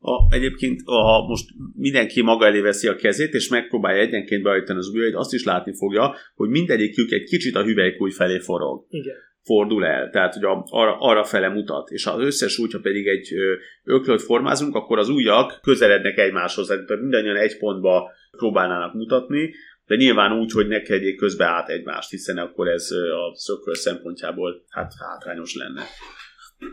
A, 0.00 0.34
egyébként, 0.34 0.80
ha 0.84 1.26
most 1.26 1.48
mindenki 1.76 2.22
maga 2.22 2.46
elé 2.46 2.60
veszi 2.60 2.88
a 2.88 2.96
kezét, 2.96 3.34
és 3.34 3.48
megpróbálja 3.48 4.00
egyenként 4.00 4.42
beállítani 4.42 4.78
az 4.78 4.88
ujjait, 4.88 5.14
azt 5.14 5.32
is 5.32 5.44
látni 5.44 5.74
fogja, 5.74 6.14
hogy 6.34 6.48
mindegyikük 6.48 7.10
egy 7.10 7.24
kicsit 7.24 7.54
a 7.54 7.64
hüvelykúj 7.64 8.10
felé 8.10 8.38
forog. 8.38 8.86
Igen. 8.88 9.16
Fordul 9.44 9.84
el, 9.84 10.10
tehát 10.10 10.34
hogy 10.34 10.44
a- 10.44 10.64
arra, 10.70 10.96
arra 10.98 11.24
fele 11.24 11.48
mutat, 11.48 11.90
és 11.90 12.06
az 12.06 12.20
összes 12.20 12.58
úgy, 12.58 12.72
ha 12.72 12.78
pedig 12.82 13.06
egy 13.06 13.34
öklöt 13.84 14.22
formázunk, 14.22 14.74
akkor 14.74 14.98
az 14.98 15.08
ujjak 15.08 15.58
közelednek 15.62 16.18
egymáshoz, 16.18 16.66
tehát 16.66 16.88
mindannyian 17.00 17.36
egy 17.36 17.58
pontba 17.58 18.12
próbálnának 18.30 18.94
mutatni, 18.94 19.54
de 19.86 19.96
nyilván 19.96 20.38
úgy, 20.38 20.52
hogy 20.52 20.68
ne 20.68 20.80
kerjék 20.80 21.16
közbe 21.16 21.44
át 21.44 21.68
egymást, 21.68 22.10
hiszen 22.10 22.38
akkor 22.38 22.68
ez 22.68 22.90
a 22.90 23.34
szökről 23.36 23.74
szempontjából 23.74 24.64
hát 24.68 24.92
hátrányos 24.98 25.54
lenne. 25.54 25.82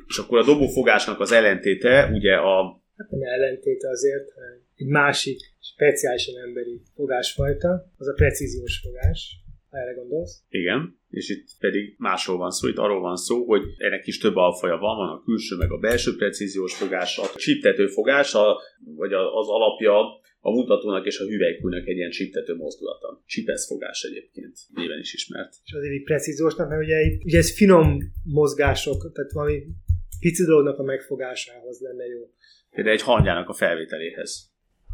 És 0.07 0.17
akkor 0.17 0.37
a 0.37 0.43
dobófogásnak 0.43 1.19
az 1.19 1.31
ellentéte, 1.31 2.09
ugye 2.13 2.35
a 2.35 2.79
Hát 2.97 3.09
nem 3.09 3.21
ellentéte 3.21 3.89
azért, 3.89 4.27
egy 4.75 4.87
másik, 4.87 5.39
speciálisan 5.59 6.41
emberi 6.41 6.81
fogásfajta, 6.95 7.91
az 7.97 8.07
a 8.07 8.13
precíziós 8.13 8.79
fogás, 8.83 9.40
erre 9.71 9.93
gondolsz. 9.93 10.43
Igen, 10.49 10.99
és 11.09 11.29
itt 11.29 11.47
pedig 11.59 11.95
másról 11.97 12.37
van 12.37 12.51
szó, 12.51 12.67
itt 12.67 12.77
arról 12.77 13.01
van 13.01 13.15
szó, 13.15 13.45
hogy 13.45 13.61
ennek 13.77 14.07
is 14.07 14.17
több 14.17 14.35
alfaja 14.35 14.77
van, 14.77 14.97
van 14.97 15.09
a 15.09 15.23
külső 15.23 15.55
meg 15.55 15.71
a 15.71 15.77
belső 15.77 16.15
precíziós 16.15 16.75
fogás, 16.75 17.17
a 17.17 17.25
csiptető 17.35 17.87
fogás, 17.87 18.33
a, 18.33 18.61
vagy 18.95 19.13
az 19.13 19.47
alapja 19.47 20.19
a 20.43 20.51
mutatónak 20.51 21.05
és 21.05 21.19
a 21.19 21.25
hüvelykújnak 21.25 21.87
egy 21.87 21.95
ilyen 21.95 22.09
csiptető 22.09 22.55
mozdulata. 22.55 23.23
Csipesz 23.25 23.67
fogás 23.67 24.03
egyébként, 24.03 24.57
néven 24.73 24.99
is 24.99 25.13
ismert. 25.13 25.53
És 25.63 25.71
azért 25.73 25.93
így 25.93 26.03
precíziósnak, 26.03 26.69
mert 26.69 26.81
ugye, 26.81 27.01
itt, 27.01 27.23
ugye 27.23 27.37
ez 27.37 27.55
finom 27.55 27.97
mozgások, 28.23 29.11
tehát 29.13 29.31
valami 29.31 29.63
pici 30.19 30.43
dolognak 30.45 30.79
a 30.79 30.83
megfogásához 30.83 31.79
lenne 31.79 32.05
jó. 32.05 32.29
Például 32.69 32.95
egy 32.95 33.01
hangyának 33.01 33.49
a 33.49 33.53
felvételéhez. 33.53 34.50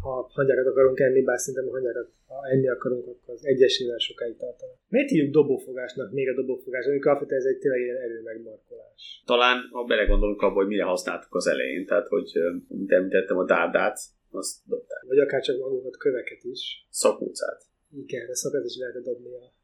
Ha 0.08 0.30
hangyákat 0.34 0.68
akarunk 0.68 1.00
enni, 1.00 1.22
bár 1.22 1.40
szerintem 1.40 1.70
a 1.70 1.72
hangyákat, 1.72 2.08
ha 2.28 2.48
enni 2.54 2.68
akarunk, 2.68 3.08
akkor 3.08 3.34
az 3.34 3.46
egyesével 3.46 3.98
sokáig 3.98 4.38
tartana. 4.38 4.72
Miért 4.88 5.10
hívjuk 5.10 5.34
dobófogásnak 5.34 6.12
még 6.12 6.28
a 6.30 6.34
dobófogás, 6.34 6.86
amikor 6.86 7.08
alapvetően 7.12 7.42
ez 7.42 7.48
egy 7.48 7.58
tényleg 7.58 7.82
ilyen 7.82 7.96
erő 7.96 8.22
megmarkolás? 8.22 9.24
Talán, 9.26 9.58
ha 9.72 9.84
belegondolunk 9.84 10.42
abba, 10.42 10.56
hogy 10.56 10.68
mire 10.68 10.84
használtuk 10.84 11.36
az 11.36 11.48
elején, 11.48 11.86
tehát, 11.86 12.08
hogy, 12.08 12.32
mint 12.68 12.92
említettem, 12.92 13.38
a 13.38 13.46
dárdát, 13.46 14.00
azt 14.32 14.56
dobták. 14.66 15.04
Vagy 15.08 15.20
akár 15.20 15.42
csak 15.42 15.60
magunkat 15.60 15.98
köveket 15.98 16.44
is. 16.44 16.88
Szakócát. 16.90 17.62
Igen, 18.04 18.28
de 18.28 18.36
szokat 18.36 18.66
is 18.66 18.78
lehet 18.78 19.04
dobni 19.04 19.34
a 19.34 19.56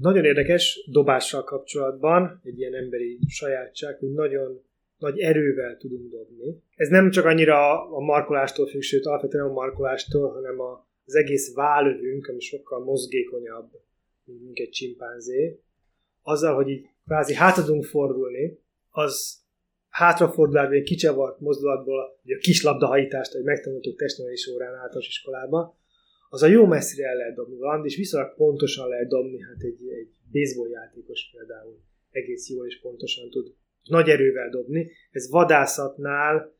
nagyon 0.00 0.24
érdekes 0.24 0.88
dobással 0.90 1.44
kapcsolatban, 1.44 2.40
egy 2.44 2.58
ilyen 2.58 2.74
emberi 2.74 3.18
sajátság, 3.28 3.98
hogy 3.98 4.12
nagyon 4.12 4.62
nagy 5.00 5.18
erővel 5.18 5.76
tudunk 5.76 6.10
dobni. 6.10 6.62
Ez 6.74 6.88
nem 6.88 7.10
csak 7.10 7.24
annyira 7.24 7.88
a 7.96 8.00
markolástól 8.00 8.66
függ, 8.66 8.80
sőt 8.80 9.06
alapvetően 9.06 9.44
a 9.44 9.52
markolástól, 9.52 10.32
hanem 10.32 10.60
a, 10.60 10.86
az 11.04 11.14
egész 11.14 11.54
vállövünk, 11.54 12.26
ami 12.26 12.40
sokkal 12.40 12.84
mozgékonyabb, 12.84 13.70
mint 14.24 14.58
egy 14.58 14.70
csimpánzé. 14.70 15.60
Azzal, 16.22 16.54
hogy 16.54 16.68
így 16.68 16.86
kvázi 17.04 17.34
hátra 17.34 17.82
fordulni, 17.82 18.58
az 18.90 19.38
hátrafordulás, 19.88 20.70
egy 20.70 20.82
kicsavart 20.82 21.40
mozdulatból, 21.40 22.18
ugye 22.24 22.36
a 22.36 22.38
kislabdahajítást, 22.38 23.32
hogy 23.32 23.42
megtanultuk 23.42 23.98
testnevelés 23.98 24.46
órán 24.46 24.74
általános 24.74 25.08
iskolában, 25.08 25.74
az 26.28 26.42
a 26.42 26.46
jó 26.46 26.66
messzire 26.66 27.08
el 27.08 27.16
lehet 27.16 27.34
dobni 27.34 27.56
valamit, 27.56 27.90
és 27.90 27.96
viszonylag 27.96 28.34
pontosan 28.34 28.88
lehet 28.88 29.08
dobni, 29.08 29.40
hát 29.40 29.62
egy, 29.62 29.88
egy 29.88 30.08
baseball 30.32 30.68
játékos 30.68 31.30
például 31.32 31.80
egész 32.10 32.48
jól 32.48 32.66
és 32.66 32.80
pontosan 32.80 33.30
tud 33.30 33.54
nagy 33.82 34.08
erővel 34.08 34.48
dobni. 34.48 34.90
Ez 35.10 35.30
vadászatnál 35.30 36.58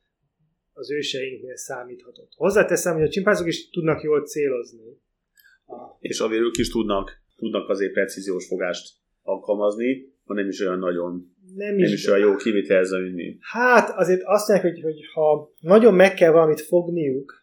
az 0.72 0.90
őseinknél 0.90 1.56
számíthatott. 1.56 2.32
Hozzáteszem, 2.34 2.94
hogy 2.94 3.02
a 3.02 3.08
csimpánzok 3.08 3.46
is 3.46 3.70
tudnak 3.70 4.02
jól 4.02 4.22
célozni. 4.22 4.98
A, 5.66 5.96
És 5.98 6.20
azért 6.20 6.42
ők 6.42 6.56
is 6.56 6.68
tudnak, 6.68 7.10
tudnak 7.36 7.68
azért 7.68 7.92
precíziós 7.92 8.46
fogást 8.46 8.98
alkalmazni, 9.22 10.08
ha 10.24 10.34
nem 10.34 10.48
is 10.48 10.60
olyan 10.60 10.78
nagyon, 10.78 11.34
nem 11.54 11.74
nem 11.74 11.78
is, 11.78 11.92
is 11.92 12.06
olyan 12.06 12.28
jó 12.28 12.36
kivitelezőni. 12.36 13.38
Hát 13.40 13.90
azért 13.96 14.20
azt 14.24 14.48
mondják, 14.48 14.72
hogy, 14.72 14.82
hogy 14.82 15.00
ha 15.12 15.52
nagyon 15.60 15.94
meg 15.94 16.14
kell 16.14 16.30
valamit 16.30 16.60
fogniuk, 16.60 17.40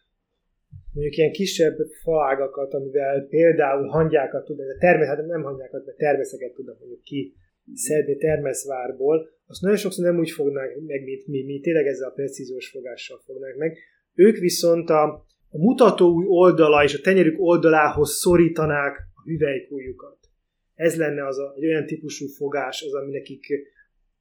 mondjuk 0.92 1.16
ilyen 1.16 1.32
kisebb 1.32 1.76
faágakat, 2.02 2.74
amivel 2.74 3.26
például 3.28 3.86
hangyákat 3.86 4.44
tud, 4.44 4.56
de 4.56 4.76
természet, 4.78 5.26
nem 5.26 5.42
hangyákat, 5.42 5.84
de 5.84 5.92
természeket 5.92 6.52
tudnak 6.52 6.78
mondjuk 6.78 7.02
ki 7.02 7.34
szedni 7.74 8.16
termeszvárból, 8.16 9.28
azt 9.50 9.60
nagyon 9.60 9.76
sokszor 9.76 10.04
nem 10.04 10.18
úgy 10.18 10.30
fognák 10.30 10.76
meg, 10.86 11.04
mint 11.04 11.26
mi, 11.26 11.42
mi 11.42 11.60
tényleg 11.60 11.86
ezzel 11.86 12.08
a 12.08 12.12
precíziós 12.12 12.68
fogással 12.68 13.20
fognák 13.24 13.56
meg. 13.56 13.78
Ők 14.14 14.36
viszont 14.36 14.88
a, 14.90 15.02
a 15.48 15.58
mutató 15.58 16.24
oldala 16.26 16.84
és 16.84 16.94
a 16.94 17.00
tenyerük 17.00 17.40
oldalához 17.40 18.10
szorítanák 18.10 18.96
a 19.14 19.22
hüvelykújukat. 19.24 20.18
Ez 20.74 20.96
lenne 20.96 21.26
az 21.26 21.38
a, 21.38 21.54
egy 21.56 21.66
olyan 21.66 21.86
típusú 21.86 22.26
fogás, 22.26 22.82
az, 22.82 22.94
ami 22.94 23.10
nekik 23.10 23.46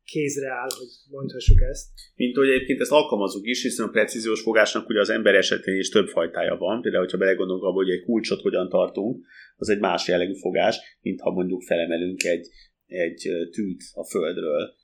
kézre 0.03 0.50
áll, 0.50 0.69
hogy 0.77 0.88
mondhassuk 1.10 1.62
ezt. 1.62 1.88
Mint 2.15 2.36
hogy 2.36 2.50
egyébként 2.50 2.81
ezt 2.81 2.91
alkalmazunk 2.91 3.46
is, 3.46 3.62
hiszen 3.62 3.88
a 3.88 3.89
precíziós 3.89 4.41
fogásnak 4.41 4.89
ugye 4.89 5.00
az 5.00 5.10
ember 5.10 5.36
esetén 5.36 5.75
is 5.75 5.89
több 5.89 6.07
fajtája 6.07 6.55
van. 6.55 6.81
Például, 6.81 7.03
hogyha 7.03 7.17
belegondolunk 7.17 7.63
abba, 7.63 7.84
hogy 7.84 7.89
egy 7.89 8.03
kulcsot 8.03 8.41
hogyan 8.41 8.69
tartunk, 8.69 9.25
az 9.55 9.69
egy 9.69 9.79
más 9.79 10.07
jellegű 10.07 10.34
fogás, 10.34 10.98
mint 11.01 11.22
ha 11.22 11.31
mondjuk 11.31 11.62
felemelünk 11.62 12.24
egy, 12.24 12.48
egy 12.86 13.29
tűt 13.51 13.81
a 13.93 14.03
földről. 14.03 14.75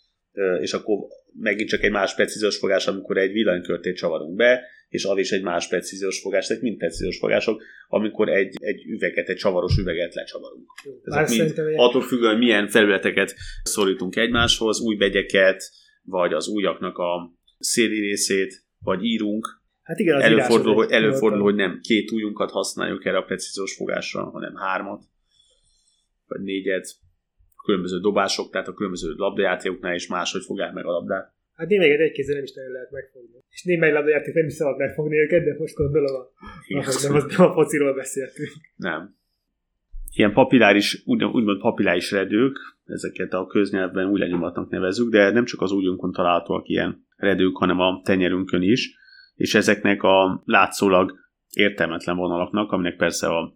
És 0.61 0.73
akkor 0.73 0.97
megint 1.39 1.69
csak 1.69 1.83
egy 1.83 1.91
más 1.91 2.15
precíziós 2.15 2.57
fogás, 2.57 2.87
amikor 2.87 3.17
egy 3.17 3.31
villanykörtét 3.31 3.95
csavarunk 3.95 4.35
be, 4.35 4.61
és 4.89 5.05
az 5.05 5.17
is 5.17 5.31
egy 5.31 5.43
más 5.43 5.67
precíziós 5.67 6.19
fogás, 6.21 6.47
tehát 6.47 6.61
mind 6.61 6.77
precíziós 6.77 7.17
fogások, 7.17 7.63
amikor 7.87 8.29
egy, 8.29 8.55
egy 8.59 8.83
üveget, 8.85 9.29
egy 9.29 9.35
csavaros 9.35 9.77
üveget 9.77 10.13
lecsavarunk. 10.13 10.69
Ezek 11.03 11.29
mind, 11.29 11.77
attól 11.79 12.01
függően, 12.01 12.31
hogy 12.31 12.39
milyen 12.39 12.67
felületeket 12.67 13.35
szorítunk 13.63 14.15
egymáshoz, 14.15 14.79
új 14.79 14.95
begyeket, 14.95 15.63
vagy 16.03 16.33
az 16.33 16.47
újaknak 16.47 16.97
a 16.97 17.33
széli 17.59 17.99
részét, 17.99 18.63
vagy 18.79 19.03
írunk. 19.03 19.61
Hát 19.81 19.99
igen, 19.99 20.15
az 20.15 20.21
előfordul, 20.21 20.73
hogy, 20.73 20.91
előfordul, 20.91 21.41
hogy 21.41 21.55
nem 21.55 21.79
két 21.81 22.11
újunkat 22.11 22.51
használjuk 22.51 23.05
erre 23.05 23.17
a 23.17 23.23
precíziós 23.23 23.75
fogásra, 23.75 24.23
hanem 24.23 24.55
hármat, 24.55 25.03
vagy 26.25 26.41
négyet, 26.41 26.95
különböző 27.63 27.99
dobások, 27.99 28.51
tehát 28.51 28.67
a 28.67 28.73
különböző 28.73 29.13
labdajátékoknál 29.15 29.95
is 29.95 30.07
máshogy 30.07 30.43
fogják 30.43 30.73
meg 30.73 30.85
a 30.85 30.91
labdát. 30.91 31.33
Hát 31.55 31.67
némelyeket 31.67 32.05
egy 32.05 32.11
kézzel 32.11 32.35
nem 32.35 32.43
is 32.43 32.53
nagyon 32.53 32.71
lehet 32.71 32.91
megfogni. 32.91 33.37
És 33.49 33.63
némely 33.63 33.91
labdajáték 33.91 34.33
nem 34.33 34.45
is 34.45 34.53
szabad 34.53 34.77
megfogni 34.77 35.17
őket, 35.17 35.43
de 35.43 35.55
most 35.57 35.75
gondolom, 35.75 36.15
a, 36.15 36.29
ahogy 36.77 36.95
nem, 37.03 37.15
az, 37.15 37.35
nem 37.37 37.47
a 37.47 37.53
fociról 37.53 37.93
beszéltünk. 37.93 38.49
Nem. 38.75 39.15
Ilyen 40.15 40.33
papiláris, 40.33 41.01
úgy, 41.05 41.23
úgymond 41.23 41.59
papiláris 41.59 42.11
redők, 42.11 42.57
ezeket 42.85 43.33
a 43.33 43.45
köznyelvben 43.45 44.09
új 44.09 44.19
lenyomatnak 44.19 44.69
nevezzük, 44.69 45.09
de 45.11 45.31
nem 45.31 45.45
csak 45.45 45.61
az 45.61 45.71
úgyunkon 45.71 46.11
találhatóak 46.11 46.67
ilyen 46.67 47.05
redők, 47.15 47.57
hanem 47.57 47.79
a 47.79 48.01
tenyerünkön 48.03 48.61
is, 48.61 48.95
és 49.35 49.55
ezeknek 49.55 50.03
a 50.03 50.41
látszólag 50.45 51.13
értelmetlen 51.53 52.15
vonalaknak, 52.15 52.71
aminek 52.71 52.95
persze 52.95 53.27
a, 53.27 53.53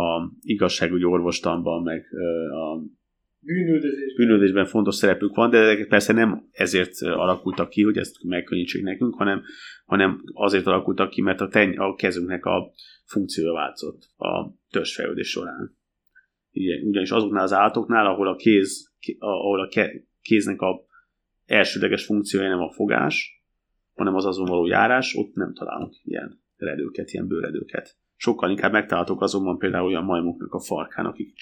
a 0.00 0.32
igazságügyi 0.40 1.04
orvostanban, 1.04 1.82
meg 1.82 2.04
a 2.50 2.82
bűnöldözésben. 3.40 4.14
bűnöldözésben 4.16 4.66
fontos 4.66 4.94
szerepük 4.94 5.34
van, 5.34 5.50
de 5.50 5.58
ezek 5.58 5.88
persze 5.88 6.12
nem 6.12 6.48
ezért 6.52 7.00
alakultak 7.00 7.68
ki, 7.68 7.82
hogy 7.82 7.96
ezt 7.96 8.22
megkönnyítsék 8.22 8.82
nekünk, 8.82 9.14
hanem, 9.14 9.42
hanem 9.84 10.22
azért 10.32 10.66
alakultak 10.66 11.10
ki, 11.10 11.20
mert 11.20 11.40
a, 11.40 11.48
teny, 11.48 11.76
a 11.76 11.94
kezünknek 11.94 12.44
a 12.44 12.72
funkciója 13.04 13.52
változott 13.52 14.10
a 14.16 14.54
törzsfejlődés 14.70 15.28
során. 15.28 15.76
Igen, 16.50 16.86
ugyanis 16.86 17.10
azoknál 17.10 17.42
az 17.42 17.52
állatoknál, 17.52 18.06
ahol 18.06 18.28
a 18.28 18.36
kéz, 18.36 18.92
ahol 19.18 19.60
a 19.60 19.68
kéznek 20.20 20.60
a 20.60 20.86
elsődleges 21.46 22.04
funkciója 22.04 22.48
nem 22.48 22.60
a 22.60 22.72
fogás, 22.72 23.42
hanem 23.94 24.14
az 24.14 24.24
azon 24.24 24.46
való 24.46 24.66
járás, 24.66 25.14
ott 25.14 25.34
nem 25.34 25.54
találunk 25.54 25.94
ilyen 26.04 26.42
redőket, 26.56 27.10
ilyen 27.10 27.26
bőredőket. 27.26 27.96
Sokkal 28.20 28.50
inkább 28.50 28.72
megtaláltok 28.72 29.20
azonban 29.20 29.58
például 29.58 29.86
olyan 29.86 30.04
majmoknak 30.04 30.54
a 30.54 30.60
farkán, 30.60 31.06
akik 31.06 31.32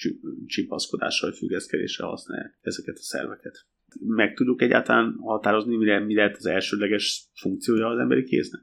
csipaszkodással, 0.45 1.31
függeszkedéssel 1.31 2.07
használják 2.07 2.57
ezeket 2.61 2.97
a 2.97 3.01
szerveket. 3.01 3.65
Meg 3.99 4.33
tudjuk 4.33 4.61
egyáltalán 4.61 5.15
határozni, 5.19 5.75
mire, 5.77 5.99
mi 5.99 6.15
lehet 6.15 6.35
az 6.35 6.45
elsődleges 6.45 7.29
funkciója 7.33 7.87
az 7.87 7.99
emberi 7.99 8.23
kéznek? 8.23 8.61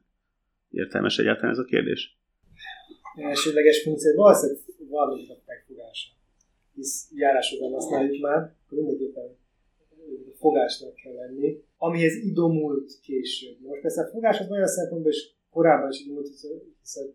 Értelmes 0.70 1.18
egyáltalán 1.18 1.50
ez 1.50 1.58
a 1.58 1.64
kérdés? 1.64 2.18
Elsődleges 3.14 3.82
funkció, 3.82 4.14
valószínűleg 4.14 4.62
valamelyik 4.88 5.30
a 5.30 5.36
megfogása. 5.46 6.08
Hisz 6.74 7.10
járásokban 7.14 7.72
használjuk 7.72 8.20
már, 8.22 8.54
mindenképpen 8.68 9.36
fogásnak 10.38 10.94
kell 10.94 11.14
lenni, 11.14 11.62
amihez 11.76 12.14
idomult 12.14 13.00
később. 13.02 13.56
Most 13.60 13.80
persze 13.80 14.02
a 14.02 14.10
fogás 14.10 14.40
az 14.40 14.50
olyan 14.50 14.66
szempontból 14.66 15.10
is 15.10 15.34
korábban 15.50 15.90
is 15.90 16.00
idomult, 16.00 16.28
hiszen 16.80 17.14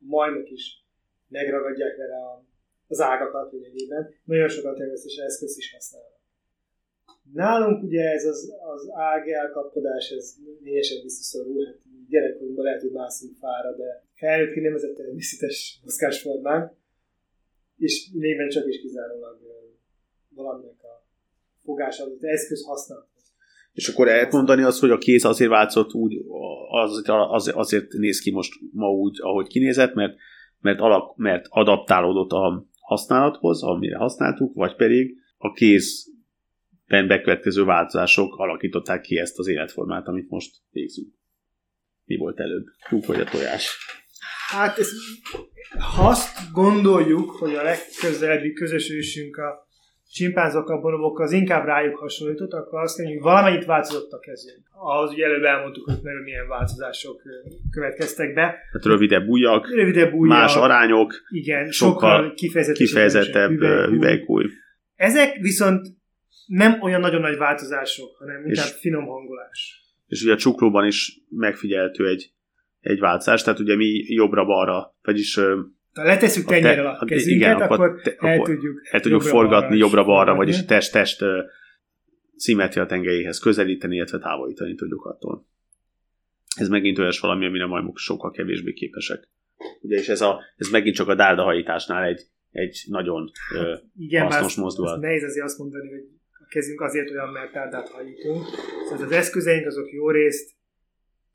majmok 0.00 0.50
is 0.50 0.84
megragadják 1.28 1.96
vele 1.96 2.16
a, 2.16 2.44
az 2.88 3.00
ágakat 3.00 3.52
lényegében. 3.52 4.14
Nagyon 4.24 4.48
sokat 4.48 4.76
természetes 4.76 5.16
eszköz 5.16 5.56
is 5.58 5.72
használnak. 5.72 6.18
Nálunk 7.32 7.82
ugye 7.82 8.02
ez 8.10 8.24
az, 8.24 8.52
az 8.74 8.88
ág 8.92 9.28
elkapkodás, 9.28 10.10
ez 10.10 10.34
lényesen 10.62 11.02
visszaszorul. 11.02 11.64
Hát 11.66 11.78
gyerekkorunkban 12.08 12.64
lehet, 12.64 12.80
hogy 12.80 12.90
mászunk 12.90 13.36
fára, 13.36 13.76
de 13.76 14.04
felnőtt 14.14 14.52
ki 14.52 14.60
nem 14.60 14.74
ez 14.74 14.82
a 14.82 14.92
természetes 14.92 15.80
mozgásformánk, 15.82 16.72
és 17.76 18.08
lényegben 18.12 18.48
csak 18.48 18.66
is 18.66 18.80
kizárólag 18.80 19.38
valaminek 20.28 20.82
a 20.82 21.04
fogása, 21.62 22.04
az 22.04 22.24
eszköz 22.24 22.64
használat. 22.64 23.08
És 23.72 23.88
akkor 23.88 24.06
lehet 24.06 24.32
mondani 24.32 24.62
azt, 24.62 24.80
hogy 24.80 24.90
a 24.90 24.98
kéz 24.98 25.24
azért 25.24 25.50
változott 25.50 25.94
úgy, 25.94 26.16
az, 26.70 27.02
az, 27.06 27.52
azért 27.54 27.92
néz 27.92 28.20
ki 28.20 28.30
most 28.30 28.52
ma 28.72 28.88
úgy, 28.88 29.18
ahogy 29.20 29.46
kinézett, 29.46 29.94
mert, 29.94 30.16
mert, 30.60 30.80
alak, 30.80 31.16
mert 31.16 31.46
adaptálódott 31.48 32.30
a 32.30 32.66
használathoz, 32.80 33.62
amire 33.62 33.96
használtuk, 33.96 34.54
vagy 34.54 34.76
pedig 34.76 35.16
a 35.36 35.52
kézben 35.52 37.06
bekövetkező 37.06 37.64
változások 37.64 38.36
alakították 38.36 39.00
ki 39.00 39.18
ezt 39.18 39.38
az 39.38 39.46
életformát, 39.46 40.06
amit 40.06 40.30
most 40.30 40.56
végzünk. 40.70 41.14
Mi 42.04 42.16
volt 42.16 42.40
előbb? 42.40 42.64
Tyúk 42.88 43.06
vagy 43.06 43.20
a 43.20 43.24
tojás? 43.24 43.78
Hát 44.48 44.78
ez, 44.78 44.90
ha 45.78 46.08
azt 46.08 46.52
gondoljuk, 46.52 47.30
hogy 47.30 47.54
a 47.54 47.62
legközelebbi 47.62 48.52
közös 48.52 48.90
ősünk 48.90 49.36
a 49.36 49.68
csimpánzok, 50.12 50.68
a 50.68 50.80
bonobok 50.80 51.18
az 51.18 51.32
inkább 51.32 51.64
rájuk 51.64 51.96
hasonlított, 51.96 52.52
akkor 52.52 52.80
azt 52.80 52.98
mondjuk, 52.98 53.22
hogy 53.22 53.32
valamennyit 53.32 53.64
változott 53.64 54.12
a 54.12 54.18
kezünk. 54.18 54.58
Ahhoz 54.72 55.12
ugye 55.12 55.24
előbb 55.24 55.44
elmondtuk, 55.44 55.84
hogy 55.84 55.98
nagyon 56.02 56.22
milyen 56.22 56.48
változások 56.48 57.22
következtek 57.70 58.34
be. 58.34 58.42
Tehát 58.42 58.84
rövidebb 58.84 59.28
ujjak, 59.28 59.74
rövidebb 59.74 60.12
ujjak 60.12 60.38
más 60.38 60.56
arányok, 60.56 61.12
igen, 61.28 61.70
sokkal, 61.70 62.16
sokkal 62.16 62.34
kifejezettebb, 62.34 62.86
kifejezettebb 62.86 63.58
hüvelykúj. 63.88 64.44
Ezek 64.96 65.36
viszont 65.40 65.86
nem 66.46 66.82
olyan 66.82 67.00
nagyon 67.00 67.20
nagy 67.20 67.36
változások, 67.36 68.16
hanem 68.16 68.46
inkább 68.46 68.66
és, 68.66 68.78
finom 68.80 69.06
hangolás. 69.06 69.82
És 70.06 70.22
ugye 70.22 70.32
a 70.32 70.36
csuklóban 70.36 70.86
is 70.86 71.20
megfigyelhető 71.28 72.08
egy, 72.08 72.32
egy 72.80 72.98
változás, 72.98 73.42
tehát 73.42 73.58
ugye 73.58 73.76
mi 73.76 74.04
jobbra-balra, 74.06 74.96
vagyis 75.02 75.40
letesszük 75.92 76.44
tenyerrel 76.44 76.86
a, 76.86 76.92
te, 76.92 76.98
a 76.98 77.04
kezünket, 77.04 77.56
igen, 77.56 77.60
akkor, 77.60 78.00
te, 78.00 78.14
el 78.18 78.40
tudjuk, 78.40 78.80
el 78.90 79.00
tudjuk 79.00 79.22
jobbra 79.22 79.36
forgatni 79.38 79.76
jobbra-balra, 79.76 80.34
vagyis 80.34 80.60
a 80.60 80.64
test-test 80.64 81.24
szimmetria 82.36 82.86
tengelyéhez 82.86 83.38
közelíteni, 83.38 83.94
illetve 83.94 84.18
távolítani 84.18 84.74
tudjuk 84.74 85.04
attól. 85.04 85.46
Ez 86.56 86.68
megint 86.68 86.98
olyas 86.98 87.20
valami, 87.20 87.46
amire 87.46 87.66
majmok 87.66 87.98
sokkal 87.98 88.30
kevésbé 88.30 88.72
képesek. 88.72 89.28
Ugye, 89.80 89.98
és 89.98 90.08
ez, 90.08 90.20
a, 90.20 90.40
ez 90.56 90.68
megint 90.68 90.94
csak 90.94 91.08
a 91.08 91.14
dárdahajításnál 91.14 92.04
egy, 92.04 92.22
egy 92.50 92.82
nagyon 92.86 93.30
hát, 93.54 93.84
igen, 93.96 94.22
hasznos 94.22 94.54
mozdulat. 94.54 95.00
Nehéz 95.00 95.22
azért 95.22 95.44
azt 95.44 95.58
mondani, 95.58 95.90
hogy 95.90 96.08
a 96.30 96.46
kezünk 96.48 96.80
azért 96.80 97.10
olyan, 97.10 97.28
mert 97.28 97.52
dárdát 97.52 97.88
hajítunk. 97.88 98.44
Szóval 98.88 99.06
az 99.06 99.12
eszközeink 99.12 99.66
azok 99.66 99.92
jó 99.92 100.10
részt 100.10 100.50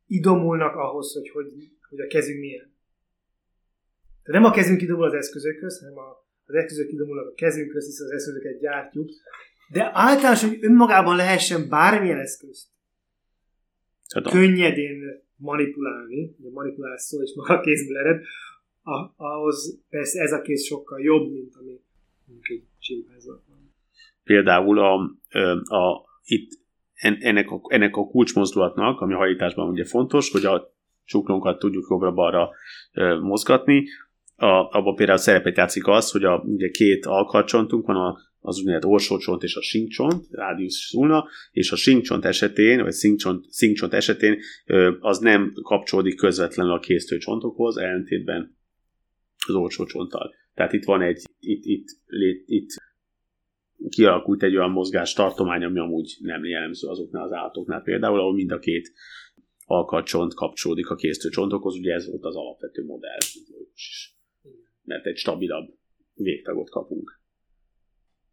idomulnak 0.08 0.76
ahhoz, 0.76 1.14
hogy, 1.14 1.30
hogy, 1.30 1.46
hogy 1.90 2.00
a 2.00 2.08
kezünk 2.08 2.40
milyen. 2.40 2.75
Tehát 4.26 4.42
nem 4.42 4.52
a 4.52 4.54
kezünk 4.54 4.78
kidomul 4.78 5.04
az 5.04 5.14
eszközökhöz, 5.14 5.80
hanem 5.80 5.98
a, 5.98 6.26
az 6.46 6.56
eszközök 6.56 6.88
kidomulnak 6.88 7.28
a 7.28 7.34
kezünkhöz, 7.36 7.86
hiszen 7.86 8.06
az 8.06 8.14
eszközöket 8.14 8.60
gyártjuk. 8.60 9.10
De 9.72 9.90
általános, 9.94 10.42
hogy 10.42 10.58
önmagában 10.62 11.16
lehessen 11.16 11.70
bármilyen 11.70 12.20
eszközt 12.20 12.68
Tudom. 14.08 14.34
könnyedén 14.34 15.24
manipulálni, 15.36 16.36
ugye 16.40 16.50
manipulálás 16.52 17.02
szó 17.02 17.22
is 17.22 17.34
maga 17.36 17.54
a 17.54 17.60
kézből 17.60 17.98
ered, 17.98 18.24
ahhoz 19.16 19.80
persze 19.90 20.22
ez 20.22 20.32
a 20.32 20.42
kéz 20.42 20.66
sokkal 20.66 21.02
jobb, 21.02 21.32
mint 21.32 21.56
ami 21.56 21.80
mondjuk 22.26 22.50
egy 22.50 22.64
csimpáznak 22.80 23.44
van. 23.48 23.74
Például 24.24 24.80
a, 24.80 24.94
a, 25.76 26.06
itt 26.24 26.52
ennek 27.20 27.52
a, 27.52 27.62
ennek 27.68 27.96
a 27.96 28.08
kulcsmozdulatnak, 28.08 29.02
ami 29.02 29.14
a 29.14 29.18
hajításban 29.18 29.70
ugye 29.70 29.86
fontos, 29.86 30.32
hogy 30.32 30.46
a 30.46 30.74
csuklónkat 31.04 31.60
tudjuk 31.60 31.88
jobbra-balra 31.90 32.50
mozgatni, 33.22 33.88
a, 34.36 34.46
abban 34.46 34.96
például 34.96 35.18
szerepet 35.18 35.58
játszik 35.58 35.88
az, 35.88 36.12
hogy 36.12 36.24
a, 36.24 36.44
ugye 36.46 36.70
két 36.70 37.06
alkalcsontunk 37.06 37.86
van, 37.86 37.96
a, 37.96 38.18
az 38.40 38.58
úgynevezett 38.58 38.90
orsócsont 38.90 39.44
és 39.44 39.56
a 39.56 39.62
sinkcsont, 39.62 40.26
rádius 40.32 40.94
ulna, 40.98 41.28
és 41.52 41.72
a 41.72 41.76
sinkcsont 41.76 42.26
esetén, 42.26 42.82
vagy 42.84 42.92
szinkcsont, 42.92 43.46
szinkcsont 43.50 43.94
esetén 43.94 44.40
az 45.00 45.20
nem 45.20 45.54
kapcsolódik 45.62 46.16
közvetlenül 46.16 46.72
a 46.72 46.80
késztőcsontokhoz, 46.80 47.78
ellentétben 47.78 48.58
az 49.48 49.54
orsócsonttal. 49.54 50.34
Tehát 50.54 50.74
itt 50.74 50.84
van 50.84 51.02
egy, 51.02 51.24
itt, 51.40 51.64
itt, 51.66 51.88
itt, 52.08 52.44
itt 52.46 53.90
kialakult 53.90 54.44
egy 54.44 54.56
olyan 54.56 54.72
mozgás 54.72 55.14
tartomány, 55.14 55.64
ami 55.64 55.80
amúgy 55.80 56.18
nem 56.20 56.46
jellemző 56.46 56.88
azoknál 56.88 57.24
az 57.24 57.32
állatoknál 57.32 57.82
például, 57.82 58.20
ahol 58.20 58.34
mind 58.34 58.52
a 58.52 58.60
két 58.60 58.92
alkatcsont 59.66 60.34
kapcsolódik 60.34 60.90
a 60.90 60.96
késztőcsontokhoz, 60.96 61.76
ugye 61.76 61.94
ez 61.94 62.08
volt 62.10 62.24
az 62.24 62.36
alapvető 62.36 62.86
modell, 62.86 63.18
is. 63.74 64.15
Mert 64.86 65.06
egy 65.06 65.18
stabilabb 65.18 65.74
végtagot 66.14 66.70
kapunk. 66.70 67.20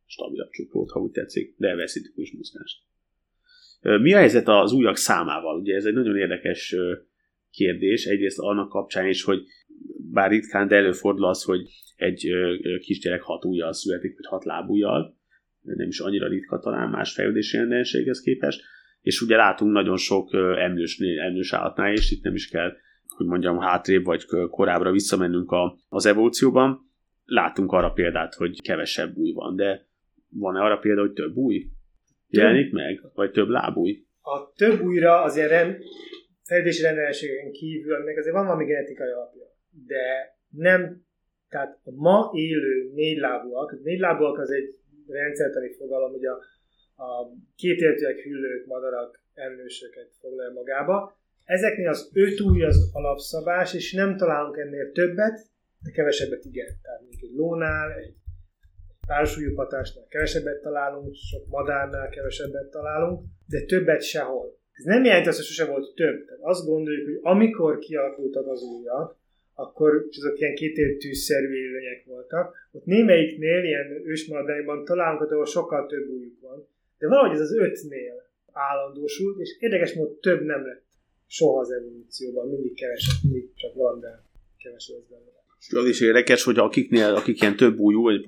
Stabilabb 0.06 0.50
csuklót, 0.50 0.90
ha 0.90 1.00
úgy 1.00 1.10
tetszik, 1.10 1.54
de 1.56 1.68
elveszítünk 1.68 2.16
is 2.16 2.32
mozgást. 2.32 2.82
Mi 3.80 4.12
a 4.12 4.18
helyzet 4.18 4.48
az 4.48 4.72
újak 4.72 4.96
számával? 4.96 5.60
Ugye 5.60 5.74
ez 5.74 5.84
egy 5.84 5.94
nagyon 5.94 6.16
érdekes 6.16 6.76
kérdés, 7.50 8.04
egyrészt 8.04 8.38
annak 8.38 8.68
kapcsán 8.68 9.08
is, 9.08 9.24
hogy 9.24 9.44
bár 10.10 10.30
ritkán, 10.30 10.68
de 10.68 10.76
előfordul 10.76 11.24
az, 11.24 11.42
hogy 11.42 11.68
egy 11.96 12.26
kisgyerek 12.80 13.22
hat 13.22 13.44
ujjal 13.44 13.72
születik, 13.72 14.14
vagy 14.14 14.26
hat 14.26 14.44
lábujjal, 14.44 15.20
nem 15.62 15.88
is 15.88 16.00
annyira 16.00 16.28
ritka 16.28 16.58
talán 16.58 16.90
más 16.90 17.12
fejlődési 17.12 17.56
rendelséghez 17.56 18.20
képest, 18.20 18.62
és 19.00 19.20
ugye 19.20 19.36
látunk 19.36 19.72
nagyon 19.72 19.96
sok 19.96 20.34
emlős, 20.58 20.98
emlős 20.98 21.52
állatnál, 21.52 21.92
és 21.92 22.10
itt 22.10 22.22
nem 22.22 22.34
is 22.34 22.48
kell, 22.48 22.76
hogy 23.16 23.26
mondjam, 23.26 23.58
hátrébb 23.58 24.04
vagy 24.04 24.24
korábbra 24.50 24.90
visszamennünk 24.90 25.50
a, 25.50 25.78
az 25.88 26.06
evolúcióban. 26.06 26.90
Látunk 27.24 27.72
arra 27.72 27.90
példát, 27.90 28.34
hogy 28.34 28.62
kevesebb 28.62 29.16
új 29.16 29.32
van, 29.32 29.56
de 29.56 29.86
van-e 30.28 30.60
arra 30.60 30.78
példa, 30.78 31.00
hogy 31.00 31.12
több 31.12 31.36
új 31.36 31.66
jelenik 32.28 32.72
meg, 32.72 33.00
vagy 33.14 33.30
több 33.30 33.48
lábúj? 33.48 34.06
A 34.20 34.52
több 34.52 34.80
újra 34.80 35.22
az 35.22 35.36
ilyen 35.36 35.48
rend, 35.48 35.76
fejlődési 36.44 36.82
rendelségeken 36.82 37.52
kívül, 37.52 37.94
aminek 37.94 38.16
azért 38.16 38.34
van 38.34 38.46
valami 38.46 38.64
genetikai 38.64 39.10
alapja, 39.10 39.46
de 39.86 40.36
nem, 40.48 41.02
tehát 41.48 41.80
a 41.84 41.90
ma 41.90 42.30
élő 42.34 42.90
négylábúak, 42.94 43.82
négylábúak 43.82 44.38
az 44.38 44.50
egy 44.50 44.74
rendszertani 45.06 45.74
fogalom, 45.78 46.12
ugye 46.12 46.30
a, 46.30 46.38
a 47.02 47.32
kétéltőek, 47.56 48.18
hüllők, 48.18 48.66
madarak, 48.66 49.22
emlősöket 49.34 50.12
foglalja 50.20 50.52
magába. 50.52 51.16
Ezeknél 51.56 51.88
az 51.88 52.10
öt 52.12 52.40
új 52.40 52.62
az 52.62 52.90
alapszabás, 52.92 53.74
és 53.74 53.92
nem 53.92 54.16
találunk 54.16 54.56
ennél 54.56 54.92
többet, 54.92 55.36
de 55.84 55.90
kevesebbet 55.90 56.44
igen. 56.44 56.66
Tehát 56.82 57.00
mint 57.00 57.22
egy 57.22 57.34
lónál, 57.34 57.92
egy 57.92 58.14
pársúlyú 59.06 59.54
patásnál 59.54 60.06
kevesebbet 60.08 60.62
találunk, 60.62 61.14
sok 61.14 61.46
madárnál 61.46 62.08
kevesebbet 62.08 62.70
találunk, 62.70 63.22
de 63.46 63.60
többet 63.64 64.02
sehol. 64.02 64.58
Ez 64.72 64.84
nem 64.84 65.04
jelenti 65.04 65.28
azt, 65.28 65.36
hogy 65.36 65.46
sose 65.46 65.70
volt 65.70 65.94
több. 65.94 66.24
Tehát 66.24 66.42
azt 66.42 66.66
gondoljuk, 66.66 67.04
hogy 67.04 67.18
amikor 67.22 67.78
kialakultak 67.78 68.46
az 68.46 68.62
újak, 68.62 69.16
akkor 69.54 70.06
azok 70.10 70.38
ilyen 70.38 70.54
kétértűszerű 70.54 71.54
élőnyek 71.54 72.04
voltak. 72.06 72.56
Ott 72.70 72.84
némelyiknél, 72.84 73.64
ilyen 73.64 74.02
ősmaradványban 74.04 74.84
találunk, 74.84 75.20
ahol 75.20 75.46
sokkal 75.46 75.86
több 75.86 76.08
újuk 76.08 76.40
van. 76.40 76.68
De 76.98 77.08
valahogy 77.08 77.34
ez 77.34 77.40
az 77.40 77.56
ötnél 77.56 78.30
állandósult, 78.52 79.38
és 79.38 79.56
érdekes 79.58 79.92
módon 79.94 80.20
több 80.20 80.42
nem 80.42 80.66
lett 80.66 80.90
soha 81.32 81.60
az 81.60 81.70
evolúcióban, 81.70 82.48
mindig 82.48 82.74
kevesebb, 82.74 83.16
mindig 83.22 83.54
csak 83.54 84.00
de 84.00 84.24
kevesebb 84.58 85.08
benne. 85.10 85.30
És 85.58 85.72
az 85.72 85.86
is 85.86 86.00
érdekes, 86.00 86.42
hogy 86.42 86.58
akiknél, 86.58 87.14
akik 87.14 87.40
ilyen 87.40 87.56
több 87.56 87.78
újú, 87.78 88.02
vagy 88.02 88.24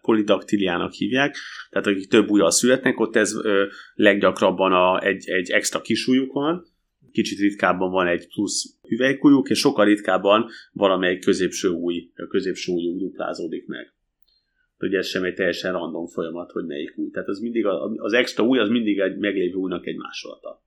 polidaktiliának 0.00 0.92
hívják, 0.92 1.36
tehát 1.70 1.86
akik 1.86 2.08
több 2.08 2.30
újjal 2.30 2.50
születnek, 2.50 3.00
ott 3.00 3.16
ez 3.16 3.34
ö, 3.34 3.66
leggyakrabban 3.94 4.72
a, 4.72 5.00
egy, 5.04 5.28
egy 5.30 5.50
extra 5.50 5.80
kisújuk 5.80 6.32
van, 6.32 6.66
kicsit 7.12 7.38
ritkábban 7.38 7.90
van 7.90 8.06
egy 8.06 8.28
plusz 8.28 8.78
hüvelykújuk, 8.88 9.50
és 9.50 9.58
sokkal 9.58 9.84
ritkábban 9.84 10.48
valamelyik 10.72 11.24
középső 11.24 11.68
új, 11.68 12.10
középső 12.28 12.72
új 12.72 12.98
duplázódik 12.98 13.66
meg. 13.66 13.92
Ugye 14.78 14.98
ez 14.98 15.06
sem 15.06 15.24
egy 15.24 15.34
teljesen 15.34 15.72
random 15.72 16.06
folyamat, 16.06 16.50
hogy 16.50 16.64
melyik 16.64 16.94
új. 16.96 17.10
Tehát 17.10 17.28
az 17.28 17.38
mindig 17.38 17.66
az 17.96 18.12
extra 18.12 18.44
új, 18.44 18.58
az 18.58 18.68
mindig 18.68 18.98
egy 18.98 19.16
meglévő 19.16 19.54
újnak 19.54 19.86
egy 19.86 19.96
másolata. 19.96 20.62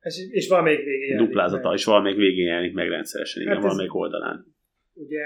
És, 0.00 0.28
és 0.30 0.48
valamelyik 0.48 0.84
végén 0.84 1.16
Duplázata, 1.16 1.68
meg. 1.68 1.78
és 1.78 1.84
valamelyik 1.84 2.18
végén 2.18 2.46
jelenik 2.46 2.74
meg 2.74 2.88
rendszeresen, 2.88 3.42
igen, 3.42 3.54
hát 3.54 3.62
valamelyik 3.62 3.94
oldalán. 3.94 4.54
Ugye 4.92 5.22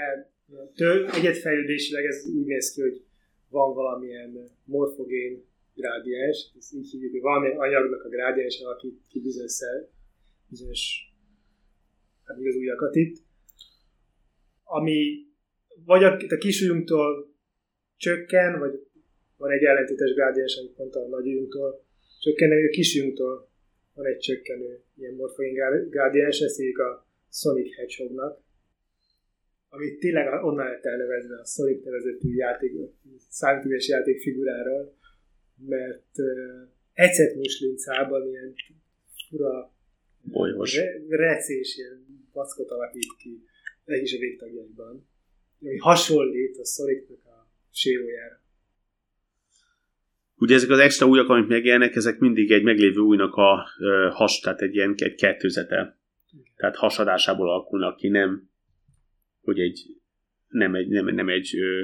tő, 0.75 1.07
egyetfejlődésileg 1.13 2.05
ez 2.05 2.25
úgy 2.35 2.45
néz 2.45 2.73
ki, 2.73 2.81
hogy 2.81 3.01
van 3.49 3.73
valamilyen 3.73 4.49
morfogén 4.63 5.43
grádiens, 5.75 6.51
ezt 6.57 6.73
így 6.73 6.89
hívjuk, 6.91 7.11
hogy 7.11 7.21
valami 7.21 7.49
anyagnak 7.49 8.03
a 8.03 8.09
grádiens 8.09 8.61
alakít 8.61 9.01
ki 9.09 9.21
bizonyos 9.21 9.59
bizonyos 10.49 11.13
hát 12.23 12.37
az 12.37 12.55
újakat 12.55 12.95
itt, 12.95 13.17
ami 14.63 15.25
vagy 15.85 16.03
a, 16.03 16.17
a 16.29 16.37
kisujjunktól 16.37 17.35
csökken, 17.97 18.59
vagy 18.59 18.87
van 19.37 19.51
egy 19.51 19.63
ellentétes 19.63 20.13
grádiens, 20.13 20.57
amit 20.57 20.77
mondta 20.77 20.99
a 20.99 21.07
nagyujjunktól 21.07 21.85
csökken, 22.19 22.49
de 22.49 22.55
a 22.55 22.69
kisujjunktól 22.69 23.49
van 23.93 24.05
egy 24.05 24.17
csökkenő 24.17 24.83
ilyen 24.97 25.13
morfoin 25.13 25.53
grádiens, 25.89 26.39
ezt 26.39 26.57
hívjuk 26.57 26.77
a 26.77 27.07
Sonic 27.31 27.75
Hedgehognak, 27.75 28.41
amit 29.69 29.99
tényleg 29.99 30.43
onnan 30.43 30.67
lett 30.67 30.85
elnevezve 30.85 31.39
a 31.39 31.45
Sonic 31.45 31.83
nevezetű 31.83 32.35
játék, 32.35 32.71
számítógépes 33.29 33.87
játék 33.87 34.21
figuráról, 34.21 34.97
mert 35.67 36.17
uh, 36.17 36.67
ecet 36.93 37.35
muslincában 37.35 38.27
ilyen 38.27 38.53
fura 39.29 39.73
bolyos. 40.21 40.79
recés 41.09 41.77
ilyen 41.77 42.27
vackot 42.33 42.69
alakít 42.69 43.15
ki 43.17 43.43
egy 43.85 44.01
is 44.01 44.15
a 44.15 44.19
végtagjaiban, 44.19 45.07
ami 45.61 45.77
hasonlít 45.77 46.57
a 46.57 46.65
Sonicnak 46.65 47.25
a 47.25 47.47
sérójára. 47.71 48.42
Ugye 50.35 50.55
ezek 50.55 50.69
az 50.69 50.79
extra 50.79 51.07
újak, 51.07 51.29
amik 51.29 51.47
megjelennek, 51.47 51.95
ezek 51.95 52.19
mindig 52.19 52.51
egy 52.51 52.63
meglévő 52.63 52.99
újnak 52.99 53.33
a 53.33 53.67
ö, 53.79 54.09
has, 54.11 54.39
tehát 54.39 54.61
egy 54.61 54.75
ilyen 54.75 54.93
egy 54.97 55.15
kettőzete. 55.15 55.97
Tehát 56.55 56.75
hasadásából 56.75 57.49
alakulnak 57.49 57.95
ki, 57.95 58.07
nem, 58.07 58.49
hogy 59.41 59.59
egy, 59.59 59.85
nem 60.47 60.75
egy, 60.75 60.87
nem, 60.87 61.05
nem 61.05 61.29
egy 61.29 61.55
ö, 61.57 61.83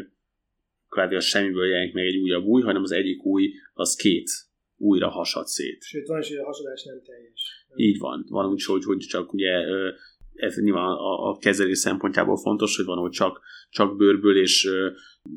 kvázi 0.89 1.19
semmiből 1.19 1.67
jelenik 1.67 1.93
meg 1.93 2.05
egy 2.05 2.17
újabb 2.17 2.43
új, 2.43 2.61
hanem 2.61 2.81
az 2.81 2.91
egyik 2.91 3.25
új, 3.25 3.51
az 3.73 3.95
két 3.95 4.29
újra 4.77 5.09
hasad 5.09 5.47
szét. 5.47 5.83
Sőt, 5.83 6.07
van 6.07 6.19
is, 6.19 6.27
hogy 6.27 6.37
a 6.37 6.45
hasadás 6.45 6.83
nem 6.83 7.01
teljes. 7.03 7.65
Így 7.75 7.97
van. 7.97 8.25
Van 8.29 8.49
úgy, 8.49 8.63
hogy, 8.63 8.83
hogy 8.83 8.97
csak 8.97 9.33
ugye 9.33 9.51
ez 10.33 10.55
nyilván 10.55 10.85
a, 10.85 11.29
a 11.29 11.37
kezelés 11.37 11.77
szempontjából 11.77 12.37
fontos, 12.37 12.75
hogy 12.75 12.85
van, 12.85 12.97
hogy 12.97 13.11
csak, 13.11 13.41
csak 13.69 13.97
bőrből 13.97 14.37
és 14.37 14.69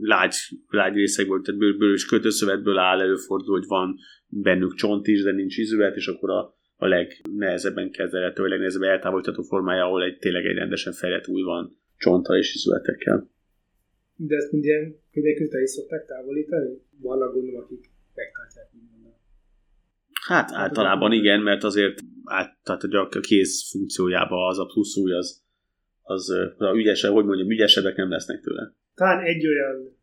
lágy, 0.00 0.34
lágy 0.68 0.94
részekből, 0.94 1.42
tehát 1.42 1.60
bőrből 1.60 1.92
és 1.92 2.06
kötőszövetből 2.06 2.78
áll, 2.78 3.00
előfordul, 3.00 3.58
hogy 3.58 3.66
van 3.66 3.96
bennük 4.28 4.74
csont 4.74 5.06
is, 5.06 5.22
de 5.22 5.32
nincs 5.32 5.56
izület, 5.56 5.96
és 5.96 6.06
akkor 6.06 6.30
a, 6.30 6.58
a 6.76 6.86
legnehezebben 6.86 7.90
kezelhető, 7.90 8.42
a 8.42 8.48
legnehezebben 8.48 8.90
eltávolítható 8.90 9.42
formája, 9.42 9.84
ahol 9.84 10.02
egy 10.02 10.18
tényleg 10.18 10.44
egy 10.44 10.56
rendesen 10.56 10.92
fejlett 10.92 11.28
új 11.28 11.42
van 11.42 11.80
csonta 11.96 12.36
és 12.36 12.54
izületekkel. 12.54 13.30
De 14.16 14.36
ezt 14.36 14.52
mind 14.52 14.64
ilyen 14.64 14.96
kövékültel 15.12 15.62
is 15.62 15.70
szokták 15.70 16.06
távolítani? 16.06 16.78
Vannak 17.00 17.32
gondolom, 17.32 17.62
akik 17.62 17.90
megtartják 18.14 18.68
minden. 18.72 18.91
Hát 20.28 20.50
általában 20.52 21.12
igen, 21.12 21.40
mert 21.40 21.62
azért 21.64 21.98
át, 22.24 22.58
tehát 22.62 22.82
a 22.82 23.20
kéz 23.20 23.70
funkciójába 23.70 24.46
az 24.46 24.58
a 24.58 24.66
plusz 24.72 24.96
új, 24.96 25.12
az, 25.12 25.42
az 26.02 26.30
az 26.56 26.76
ügyesebb, 26.76 27.12
hogy 27.12 27.24
mondjam, 27.24 27.50
ügyesebbek 27.50 27.96
nem 27.96 28.10
lesznek 28.10 28.40
tőle. 28.40 28.74
Talán 28.94 29.24
egy 29.24 29.46
olyan 29.46 29.96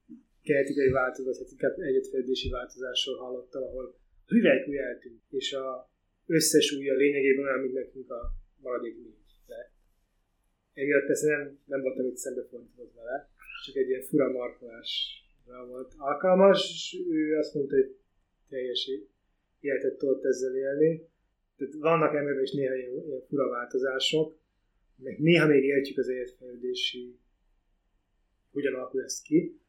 genetikai 0.43 0.89
változat, 0.89 1.37
vagy 1.37 1.51
inkább 1.51 1.75
egyetfejlődési 1.79 2.49
változásról 2.49 3.17
hallottam, 3.17 3.63
ahol 3.63 3.85
a 4.25 4.33
hüvelykúj 4.33 4.77
eltűnt, 4.77 5.21
és 5.29 5.53
a 5.53 5.89
összes 6.25 6.71
újja 6.71 6.95
lényegében 6.95 7.45
olyan, 7.45 7.59
mint 7.59 7.73
nekünk 7.73 8.09
a 8.09 8.21
maradék 8.61 8.95
négy. 8.95 9.17
Emiatt 10.73 11.05
persze 11.05 11.27
nem, 11.37 11.59
nem 11.65 11.81
voltam 11.81 12.05
itt 12.05 12.15
szembefordított 12.15 12.93
vele, 12.95 13.29
csak 13.65 13.75
egy 13.75 13.89
ilyen 13.89 14.01
fura 14.01 14.31
markolásra 14.31 15.65
volt 15.67 15.93
alkalmas, 15.97 16.59
és 16.69 16.97
ő 17.11 17.37
azt 17.37 17.53
mondta, 17.53 17.75
hogy 17.75 17.95
teljes 18.49 18.87
életet 19.59 19.97
tudott 19.97 20.25
ezzel 20.25 20.55
élni, 20.55 21.07
tehát 21.57 21.73
vannak 21.73 22.15
emberben 22.15 22.43
is 22.43 22.51
néha 22.51 22.75
ilyen, 22.75 23.05
ilyen 23.07 23.21
fura 23.27 23.49
változások, 23.49 24.37
meg 24.95 25.19
néha 25.19 25.47
még 25.47 25.63
értjük 25.63 25.97
az 25.97 26.09
életfejlődési, 26.09 27.19
hogyan 28.51 28.73
alakul 28.73 29.03
ez 29.03 29.21
ki, 29.21 29.59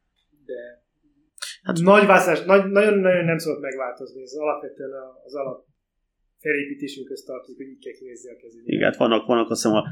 de 0.45 0.83
hát, 1.63 1.79
nagy 1.79 2.05
változás, 2.05 2.45
nagy, 2.45 2.71
nagyon-nagyon 2.71 3.25
nem 3.25 3.37
szabad 3.37 3.61
megváltozni, 3.61 4.21
ez 4.21 4.33
alapvetően 4.33 4.91
az 5.25 5.35
alap 5.35 5.65
felépítésünkhöz 6.37 7.23
tartozik, 7.23 7.57
hogy 7.57 7.67
így 7.67 7.83
kell 7.83 7.93
kinézni 7.93 8.29
a 8.31 8.35
kezét. 8.35 8.61
Igen, 8.65 8.83
hát 8.83 8.95
vannak, 8.95 9.25
vannak 9.25 9.49
azt 9.49 9.61
hiszem 9.61 9.77
a, 9.77 9.83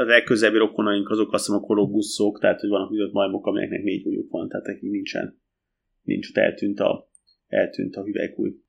a 0.00 0.04
legközelebbi 0.04 0.58
rokonaink 0.58 1.08
azok 1.08 1.32
azt 1.32 1.46
hiszem 1.46 1.60
a 1.60 1.66
kolobuszok, 1.66 2.40
tehát 2.40 2.60
hogy 2.60 2.68
vannak 2.68 2.90
úgy 2.90 3.12
majmok, 3.12 3.46
amelyeknek 3.46 3.82
négy 3.82 4.06
ujjuk 4.06 4.30
van, 4.30 4.48
tehát 4.48 4.66
nekik 4.66 4.90
nincsen, 4.90 5.40
nincs 6.02 6.32
eltűnt 6.32 6.80
a, 6.80 7.10
eltűnt 7.46 7.96
a 7.96 8.02
hüvelykúj. 8.04 8.60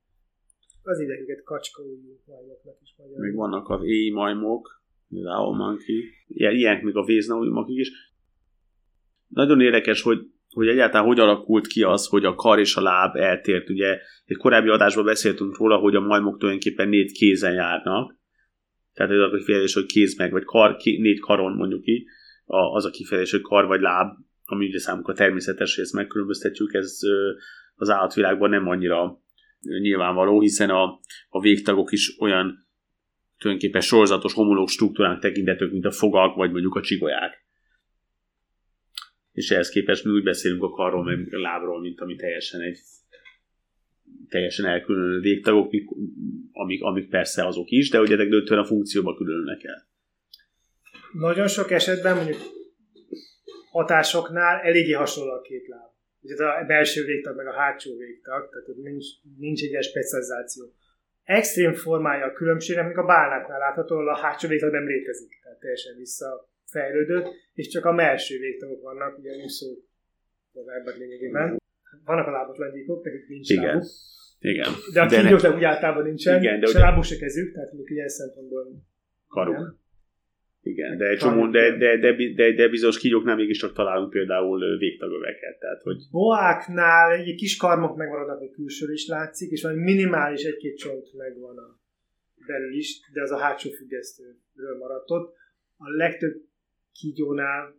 Az 0.82 1.00
idegeket 1.00 1.42
kacskaújú 1.42 2.20
majmoknak 2.26 2.76
is 2.82 2.94
magyar. 2.98 3.18
Még 3.18 3.34
vannak 3.34 3.68
az 3.68 3.80
éj 3.84 4.10
majmok, 4.10 4.82
Lao 5.08 5.52
Monkey, 5.52 6.04
ilyenek 6.26 6.82
még 6.82 6.96
a 6.96 7.04
véznaújmak 7.04 7.68
is. 7.68 7.90
Nagyon 9.28 9.60
érdekes, 9.60 10.02
hogy 10.02 10.18
hogy 10.52 10.68
egyáltalán 10.68 11.06
hogy 11.06 11.18
alakult 11.18 11.66
ki 11.66 11.82
az, 11.82 12.06
hogy 12.06 12.24
a 12.24 12.34
kar 12.34 12.58
és 12.58 12.76
a 12.76 12.80
láb 12.80 13.16
eltért. 13.16 13.70
Ugye 13.70 13.98
egy 14.24 14.36
korábbi 14.36 14.68
adásban 14.68 15.04
beszéltünk 15.04 15.58
róla, 15.58 15.76
hogy 15.76 15.94
a 15.94 16.00
majmok 16.00 16.38
tulajdonképpen 16.38 16.88
négy 16.88 17.12
kézen 17.12 17.52
járnak. 17.52 18.16
Tehát 18.92 19.12
ez 19.12 19.18
a 19.18 19.36
kifejezés, 19.36 19.74
hogy 19.74 19.86
kéz 19.86 20.16
meg, 20.16 20.30
vagy 20.30 20.44
kar, 20.44 20.76
négy 20.84 21.20
karon 21.20 21.52
mondjuk 21.52 21.82
ki, 21.82 22.06
az 22.44 22.84
a 22.84 22.90
kifejezés, 22.90 23.30
hogy 23.30 23.40
kar 23.40 23.66
vagy 23.66 23.80
láb, 23.80 24.16
ami 24.44 24.66
ugye 24.66 24.78
számunkra 24.78 25.14
természetes, 25.14 25.74
hogy 25.74 25.84
ezt 25.84 25.92
megkülönböztetjük, 25.92 26.72
ez 26.72 26.98
az 27.74 27.90
állatvilágban 27.90 28.50
nem 28.50 28.68
annyira 28.68 29.20
nyilvánvaló, 29.80 30.40
hiszen 30.40 30.70
a, 30.70 31.00
a 31.28 31.40
végtagok 31.40 31.92
is 31.92 32.16
olyan 32.20 32.66
tulajdonképpen 33.38 33.80
sorozatos 33.80 34.32
homológ 34.32 34.68
struktúránk 34.68 35.20
tekintetők, 35.20 35.72
mint 35.72 35.84
a 35.84 35.90
fogak, 35.90 36.34
vagy 36.34 36.50
mondjuk 36.50 36.74
a 36.74 36.80
csigolyák 36.80 37.42
és 39.32 39.50
ehhez 39.50 39.68
képest 39.68 40.04
mi 40.04 40.10
úgy 40.10 40.22
beszélünk 40.22 40.62
a 40.62 40.70
karról, 40.70 41.04
meg 41.04 41.34
a 41.34 41.40
lábról, 41.40 41.80
mint 41.80 42.00
ami 42.00 42.16
teljesen 42.16 42.60
egy 42.60 42.78
teljesen 44.28 44.66
elkülönülő 44.66 45.20
végtagok, 45.20 45.70
amik, 46.52 46.82
amik 46.82 47.08
persze 47.08 47.46
azok 47.46 47.70
is, 47.70 47.90
de 47.90 48.00
ugye 48.00 48.16
döntően 48.16 48.60
a 48.60 48.64
funkcióba 48.64 49.14
különülnek 49.14 49.64
el. 49.64 49.86
Nagyon 51.12 51.48
sok 51.48 51.70
esetben 51.70 52.16
mondjuk 52.16 52.38
hatásoknál 53.70 54.60
eléggé 54.60 54.92
hasonló 54.92 55.32
a 55.32 55.40
két 55.40 55.66
láb. 55.66 55.91
Ugye 56.22 56.44
a 56.44 56.64
belső 56.64 57.04
végtag, 57.04 57.36
meg 57.36 57.46
a 57.46 57.52
hátsó 57.52 57.96
végtag, 57.96 58.48
tehát 58.50 58.68
ott 58.68 58.82
nincs, 58.82 59.06
nincs 59.38 59.62
egy 59.62 59.68
ilyen 59.70 59.82
specializáció. 59.82 60.72
Extrém 61.24 61.74
formája 61.74 62.24
a 62.26 62.32
különbségnek, 62.32 62.86
még 62.86 62.96
a 62.96 63.04
bálnáknál 63.04 63.58
látható, 63.58 63.96
a 63.96 64.16
hátsó 64.16 64.48
végtag 64.48 64.72
nem 64.72 64.86
létezik, 64.86 65.40
tehát 65.42 65.58
teljesen 65.58 65.96
vissza 65.96 66.48
fejlődött, 66.64 67.26
és 67.54 67.68
csak 67.68 67.84
a 67.84 67.92
melső 67.92 68.38
végtagok 68.38 68.82
vannak, 68.82 69.18
ugye 69.18 69.36
úszó 69.44 69.66
ebben 70.52 70.98
lényegében. 70.98 71.60
Vannak 72.04 72.26
a 72.26 72.30
lábatlan 72.30 72.72
gyíkok, 72.72 73.04
nekik 73.04 73.28
nincs 73.28 73.50
Igen. 73.50 73.64
Lábuk. 73.64 73.84
Igen. 74.38 74.70
De 74.92 75.00
a 75.02 75.06
kígyóknak 75.06 75.54
úgy 75.54 75.64
általában 75.64 76.02
nincsen, 76.02 76.42
igen, 76.42 76.60
de 76.60 76.66
és 76.66 76.74
a 76.74 76.78
lábuk 76.78 77.04
se 77.04 77.16
kezük, 77.16 77.52
tehát 77.52 77.68
mondjuk 77.68 77.90
ilyen 77.90 78.08
szempontból 78.08 78.66
karuk. 79.28 79.54
Igen. 79.54 79.81
Igen, 80.64 80.96
de, 80.96 81.06
egy 81.08 81.18
csomó, 81.18 81.46
de, 81.46 81.76
de, 81.76 81.98
de, 81.98 82.16
de, 82.34 82.52
de 82.52 82.68
bizonyos 82.68 82.98
kígyóknál 82.98 83.36
mégiscsak 83.36 83.72
találunk 83.72 84.10
például 84.10 84.78
végtagöveket. 84.78 85.58
Tehát, 85.58 85.82
hogy... 85.82 85.96
Boáknál 86.10 87.12
egy 87.12 87.34
kis 87.34 87.56
karmok 87.56 87.96
megmaradnak, 87.96 88.38
hogy 88.38 88.50
külső 88.50 88.92
is 88.92 89.06
látszik, 89.06 89.50
és 89.50 89.62
van 89.62 89.74
minimális 89.74 90.42
egy-két 90.42 90.76
csont 90.76 91.12
megvan 91.16 91.58
a 91.58 91.80
belül 92.46 92.74
is, 92.74 93.00
de 93.12 93.22
az 93.22 93.30
a 93.30 93.38
hátsó 93.38 93.70
függesztőről 93.70 94.76
maradt 94.78 95.10
ott. 95.10 95.34
A 95.76 95.90
legtöbb 95.96 96.34
kígyónál 96.92 97.74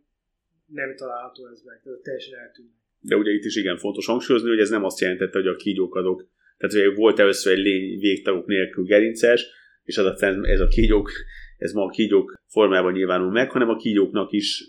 nem 0.66 0.96
található 0.96 1.48
ez 1.48 1.62
meg, 1.66 1.82
tehát 1.84 2.00
teljesen 2.00 2.40
eltűnt. 2.40 2.72
De 3.00 3.16
ugye 3.16 3.32
itt 3.32 3.44
is 3.44 3.56
igen 3.56 3.78
fontos 3.78 4.06
hangsúlyozni, 4.06 4.50
hogy 4.50 4.60
ez 4.60 4.70
nem 4.70 4.84
azt 4.84 5.00
jelentette, 5.00 5.38
hogy 5.38 5.48
a 5.48 5.56
kígyók 5.56 5.96
adok, 5.96 6.28
tehát 6.58 6.88
hogy 6.88 6.96
volt 6.96 7.20
először 7.20 7.54
egy 7.54 7.64
lény 7.64 8.00
végtagok 8.00 8.46
nélkül 8.46 8.84
gerinces, 8.84 9.46
és 9.84 9.98
az 9.98 10.06
a, 10.06 10.26
ez 10.42 10.60
a 10.60 10.68
kígyók, 10.68 11.12
ez 11.58 11.72
ma 11.72 11.84
a 11.84 11.90
kígyók 11.90 12.42
formában 12.54 12.92
nyilvánul 12.92 13.32
meg, 13.32 13.52
hanem 13.52 13.70
a 13.70 13.76
kígyóknak 13.76 14.32
is, 14.32 14.64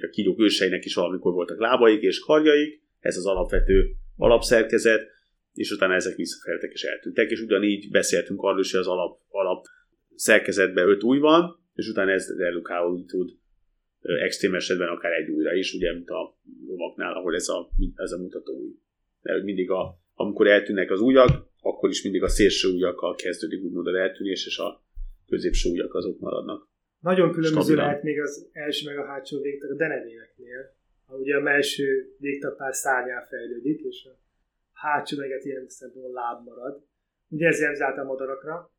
a 0.00 0.08
kígyók 0.10 0.40
őseinek 0.40 0.84
is 0.84 0.94
valamikor 0.94 1.32
voltak 1.32 1.60
lábaik 1.60 2.02
és 2.02 2.18
karjaik, 2.18 2.82
ez 2.98 3.16
az 3.16 3.26
alapvető 3.26 3.90
alapszerkezet, 4.16 5.10
és 5.54 5.70
utána 5.70 5.94
ezek 5.94 6.16
visszafeltek 6.16 6.72
és 6.72 6.82
eltűntek, 6.82 7.30
és 7.30 7.40
ugyanígy 7.40 7.90
beszéltünk 7.90 8.42
arról 8.42 8.60
is, 8.60 8.70
hogy 8.70 8.80
az 8.80 8.86
alap, 8.86 9.18
alap 9.28 9.64
szerkezetben 10.14 10.88
öt 10.88 11.02
új 11.02 11.18
van, 11.18 11.60
és 11.74 11.88
utána 11.88 12.10
ez 12.10 12.36
redukálódni 12.38 13.04
tud 13.04 13.30
extrém 14.02 14.54
esetben 14.54 14.88
akár 14.88 15.12
egy 15.12 15.30
újra 15.30 15.54
is, 15.54 15.74
ugye, 15.74 15.92
mint 15.92 16.08
a 16.08 16.38
lovaknál, 16.66 17.12
ahol 17.12 17.34
ez 17.34 17.48
a, 17.48 17.70
ez 17.94 18.12
a 18.12 18.18
mutató 18.18 18.52
új. 18.52 18.70
De 19.22 19.42
mindig 19.42 19.70
a, 19.70 20.00
amikor 20.14 20.46
eltűnnek 20.46 20.90
az 20.90 21.00
ujjak, 21.00 21.50
akkor 21.60 21.90
is 21.90 22.02
mindig 22.02 22.22
a 22.22 22.28
szélső 22.28 22.68
ujjakkal 22.68 23.14
kezdődik 23.14 23.62
úgymond 23.62 23.86
a 23.86 23.98
eltűnés, 23.98 24.46
és 24.46 24.58
a 24.58 24.84
középső 25.26 25.70
ujjak 25.70 25.94
azok 25.94 26.18
maradnak. 26.18 26.71
Nagyon 27.02 27.32
különböző 27.32 27.74
lehet 27.74 28.02
még 28.02 28.20
az 28.20 28.48
első 28.52 28.86
meg 28.88 28.98
a 28.98 29.06
hátsó 29.06 29.40
végtag 29.40 29.70
a 29.70 29.74
denevéneknél. 29.74 30.74
Ha 31.06 31.16
ugye 31.16 31.36
a 31.36 31.46
első 31.46 32.14
végtag 32.18 32.56
pár 32.56 32.74
szárnyá 32.74 33.26
fejlődik, 33.28 33.80
és 33.80 34.04
a 34.04 34.18
hátsó 34.72 35.16
meget 35.16 35.44
ilyen 35.44 35.68
szempontból 35.68 36.12
láb 36.12 36.44
marad. 36.44 36.82
Ugye 37.28 37.46
ez 37.46 37.60
jelzi 37.60 37.82
a 37.82 38.04
madarakra, 38.04 38.70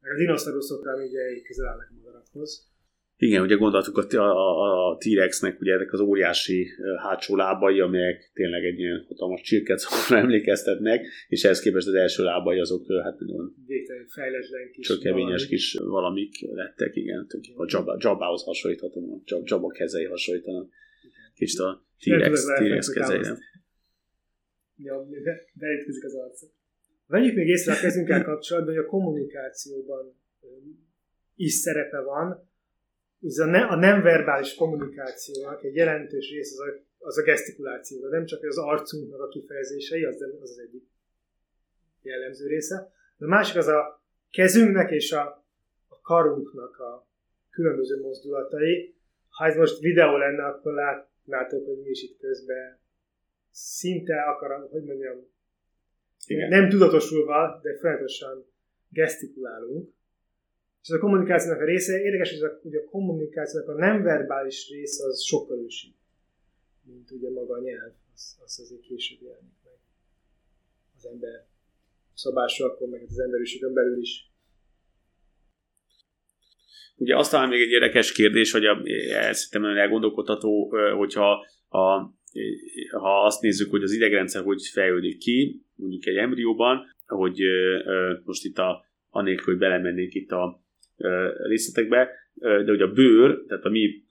meg 0.00 0.12
a 0.12 0.16
dinoszauruszokra, 0.16 0.92
ami 0.92 1.06
ugye 1.06 1.40
közel 1.40 1.66
állnak 1.66 1.88
a 1.90 1.94
madarakhoz. 1.94 2.69
Igen, 3.26 3.42
ugye 3.42 3.54
gondoltuk 3.54 3.96
a, 3.96 4.04
a, 4.16 4.90
a 4.90 4.96
T-Rexnek 4.96 5.60
ugye 5.60 5.72
ezek 5.72 5.92
az 5.92 6.00
óriási 6.00 6.68
hátsó 7.02 7.36
lábai, 7.36 7.80
amelyek 7.80 8.30
tényleg 8.34 8.64
egy 8.64 8.78
ilyen 8.78 9.04
hatalmas 9.08 9.40
csirkecamra 9.40 10.16
emlékeztetnek, 10.24 11.06
és 11.28 11.44
ehhez 11.44 11.60
képest 11.60 11.86
az 11.86 11.94
első 11.94 12.22
lábai 12.22 12.58
azok 12.58 12.86
hát 13.02 13.18
nagyon 13.18 13.54
fejletlen 14.06 14.70
kis 14.72 14.86
csökevényes 14.86 15.42
valami. 15.42 15.46
kis 15.48 15.74
valamik 15.74 16.32
lettek, 16.40 16.96
igen, 16.96 17.26
a 17.56 17.64
Jabba, 17.68 17.96
Jabba-hoz 17.98 18.44
hasonlíthatom, 18.44 19.12
a 19.12 19.42
Jabba 19.44 19.68
kezei 19.68 20.04
hasonlítanak. 20.04 20.68
Kicsit 21.34 21.58
a 21.58 21.86
T-Rex, 21.98 22.44
T-Rex 22.44 22.92
kezeire. 22.92 23.38
Ja, 24.76 25.06
beütközik 25.54 26.04
az 26.04 26.14
arca. 26.14 26.46
Vegyük 27.06 27.34
még 27.34 27.48
észre 27.48 27.72
a 27.72 27.80
kezünkkel 27.80 28.24
kapcsolatban, 28.24 28.74
hogy 28.74 28.84
a 28.84 28.86
kommunikációban 28.86 30.20
is 31.34 31.52
szerepe 31.52 32.00
van, 32.00 32.49
a, 33.38 33.44
ne, 33.44 33.64
a 33.64 33.76
nem 33.76 34.02
verbális 34.02 34.54
kommunikációnak 34.54 35.64
egy 35.64 35.74
jelentős 35.74 36.30
része 36.30 36.62
az 36.62 36.68
a, 36.68 37.06
az 37.06 37.18
a 37.18 37.22
gesztikuláció, 37.22 38.08
nem 38.08 38.26
csak 38.26 38.42
az 38.42 38.58
arcunknak 38.58 39.20
a 39.20 39.28
kifejezései, 39.28 40.04
az 40.04 40.22
az, 40.22 40.50
az 40.50 40.58
egyik 40.58 40.88
jellemző 42.02 42.46
része. 42.46 42.92
De 43.16 43.24
a 43.24 43.28
másik 43.28 43.56
az 43.56 43.66
a 43.66 44.02
kezünknek 44.30 44.90
és 44.90 45.12
a, 45.12 45.44
a 45.88 46.00
karunknak 46.00 46.78
a 46.78 47.08
különböző 47.50 48.00
mozdulatai. 48.00 48.94
Ha 49.28 49.46
ez 49.46 49.56
most 49.56 49.78
videó 49.78 50.16
lenne, 50.16 50.44
akkor 50.44 50.72
látnátok, 50.72 51.66
hogy 51.66 51.78
mi 51.82 51.90
is 51.90 52.02
itt 52.02 52.18
közben 52.18 52.78
szinte 53.50 54.22
akar, 54.22 54.68
hogy 54.70 54.84
mondjam, 54.84 55.28
Igen. 56.26 56.48
nem 56.48 56.68
tudatosulva, 56.68 57.60
de 57.62 57.78
folyamatosan 57.78 58.46
gesztikulálunk. 58.88 59.92
És 60.82 60.88
ez 60.88 60.96
a 60.96 60.98
kommunikációnak 60.98 61.60
a 61.60 61.64
része, 61.64 62.00
érdekes, 62.00 62.30
hogy 62.30 62.42
a, 62.42 62.58
hogy 62.62 62.74
a 62.74 62.84
kommunikációnak 62.84 63.68
a 63.68 63.74
nem 63.74 64.02
verbális 64.02 64.68
része 64.68 65.06
az 65.06 65.22
sokkal 65.22 65.58
ősibb, 65.58 65.94
mint 66.82 67.10
ugye 67.10 67.30
maga 67.30 67.54
a 67.54 67.60
nyelv, 67.60 67.92
az, 68.14 68.36
az 68.44 68.60
azért 68.60 68.80
később 68.80 69.22
jelenik 69.22 69.58
meg 69.64 69.78
az 70.96 71.06
ember 71.06 71.46
szabásra, 72.14 72.66
akkor 72.66 72.88
meg 72.88 73.02
az 73.08 73.18
emberiségen 73.18 73.72
belül 73.72 74.00
is. 74.00 74.30
Ugye 76.96 77.16
aztán 77.16 77.48
még 77.48 77.60
egy 77.60 77.70
érdekes 77.70 78.12
kérdés, 78.12 78.52
hogy 78.52 78.64
a, 78.64 78.82
szerintem 79.12 79.60
nagyon 79.60 79.76
elgondolkodható, 79.76 80.74
hogyha 80.96 81.46
a, 81.68 81.86
ha 82.90 83.24
azt 83.24 83.40
nézzük, 83.40 83.70
hogy 83.70 83.82
az 83.82 83.92
idegrendszer 83.92 84.42
hogy 84.42 84.62
fejlődik 84.72 85.18
ki, 85.18 85.62
mondjuk 85.74 86.06
egy 86.06 86.16
embrióban, 86.16 86.94
hogy 87.06 87.40
most 88.24 88.44
itt 88.44 88.58
a, 88.58 88.84
anélkül, 89.10 89.44
hogy 89.44 89.58
belemennék 89.58 90.14
itt 90.14 90.30
a, 90.30 90.59
részletekbe, 91.48 92.08
de 92.34 92.72
ugye 92.72 92.84
a 92.84 92.92
bőr, 92.92 93.44
tehát 93.46 93.64
a 93.64 93.70
mi 93.70 94.04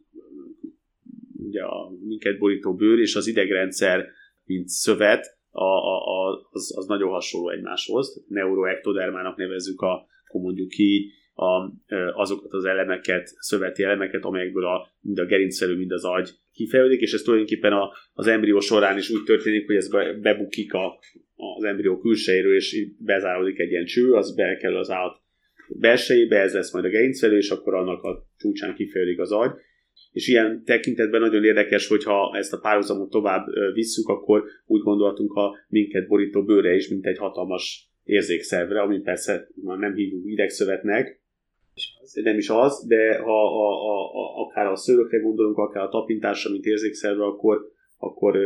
ugye 1.34 1.62
a 1.62 1.92
minket 2.08 2.38
borító 2.38 2.76
bőr 2.76 3.00
és 3.00 3.16
az 3.16 3.28
idegrendszer, 3.28 4.08
mint 4.46 4.68
szövet, 4.68 5.38
a, 5.52 5.64
a, 5.64 6.48
az, 6.52 6.78
az 6.78 6.86
nagyon 6.86 7.10
hasonló 7.10 7.50
egymáshoz. 7.50 8.26
Neuroektodermának 8.28 9.38
nevezzük 9.38 9.82
a, 9.82 10.08
akkor 10.28 10.42
mondjuk 10.42 10.70
ki, 10.70 11.12
a, 11.34 11.72
azokat 12.14 12.54
az 12.54 12.66
elemeket, 12.66 13.28
szöveti 13.40 13.84
elemeket, 13.84 14.24
amelyekből 14.24 14.66
a, 14.66 14.88
mind 15.02 15.20
a 15.20 15.26
gerincvelő, 15.26 15.76
mind 15.76 15.92
az 15.92 16.06
agy 16.06 16.30
kifejlődik, 16.54 17.02
és 17.02 17.14
ez 17.14 17.22
tulajdonképpen 17.22 17.74
a, 17.74 17.92
az 18.14 18.28
embrió 18.28 18.60
során 18.60 18.98
is 18.98 19.10
úgy 19.10 19.24
történik, 19.24 19.66
hogy 19.66 19.76
ez 19.76 19.90
be, 19.90 20.14
bebukik 20.14 20.74
a, 20.74 21.00
az 21.36 21.64
embrió 21.64 22.00
külsejéről, 22.00 22.56
és 22.56 22.88
bezáródik 22.98 23.60
egy 23.60 23.70
ilyen 23.70 23.86
cső, 23.86 24.14
az 24.14 24.36
bekerül 24.36 24.78
az 24.78 24.90
állat 24.90 25.22
belsejébe, 25.78 26.40
ez 26.40 26.54
lesz 26.54 26.74
majd 26.74 26.86
a 26.86 26.90
gerincvelő, 26.90 27.38
és 27.38 27.50
akkor 27.50 27.74
annak 27.74 28.04
a 28.04 28.28
csúcsán 28.38 28.76
kifejlődik 28.76 29.20
az 29.20 29.32
agy. 29.32 29.52
És 30.12 30.28
ilyen 30.28 30.64
tekintetben 30.66 31.22
nagyon 31.22 31.44
érdekes, 31.44 31.88
hogyha 31.88 32.38
ezt 32.38 32.54
a 32.54 32.60
párhuzamot 32.60 33.10
tovább 33.10 33.46
visszük, 33.74 34.08
akkor 34.08 34.44
úgy 34.66 34.82
gondoltunk 34.82 35.34
a 35.34 35.56
minket 35.68 36.08
borító 36.08 36.44
bőre 36.44 36.74
is, 36.74 36.88
mint 36.88 37.06
egy 37.06 37.18
hatalmas 37.18 37.92
érzékszervre, 38.04 38.82
ami 38.82 39.00
persze 39.00 39.48
már 39.64 39.78
nem 39.78 39.94
hívunk 39.94 40.26
idegszövetnek, 40.26 41.22
nem 42.14 42.38
is 42.38 42.50
az, 42.50 42.86
de 42.88 43.18
ha 43.18 43.44
a, 43.44 43.70
a, 43.70 44.14
a, 44.14 44.46
akár 44.46 44.66
a 44.66 44.76
szőrökre 44.76 45.20
gondolunk, 45.20 45.58
akár 45.58 45.84
a 45.84 45.90
tapintásra, 45.90 46.52
mint 46.52 46.66
érzékszervre, 46.66 47.26
akkor, 47.26 47.72
akkor 47.98 48.38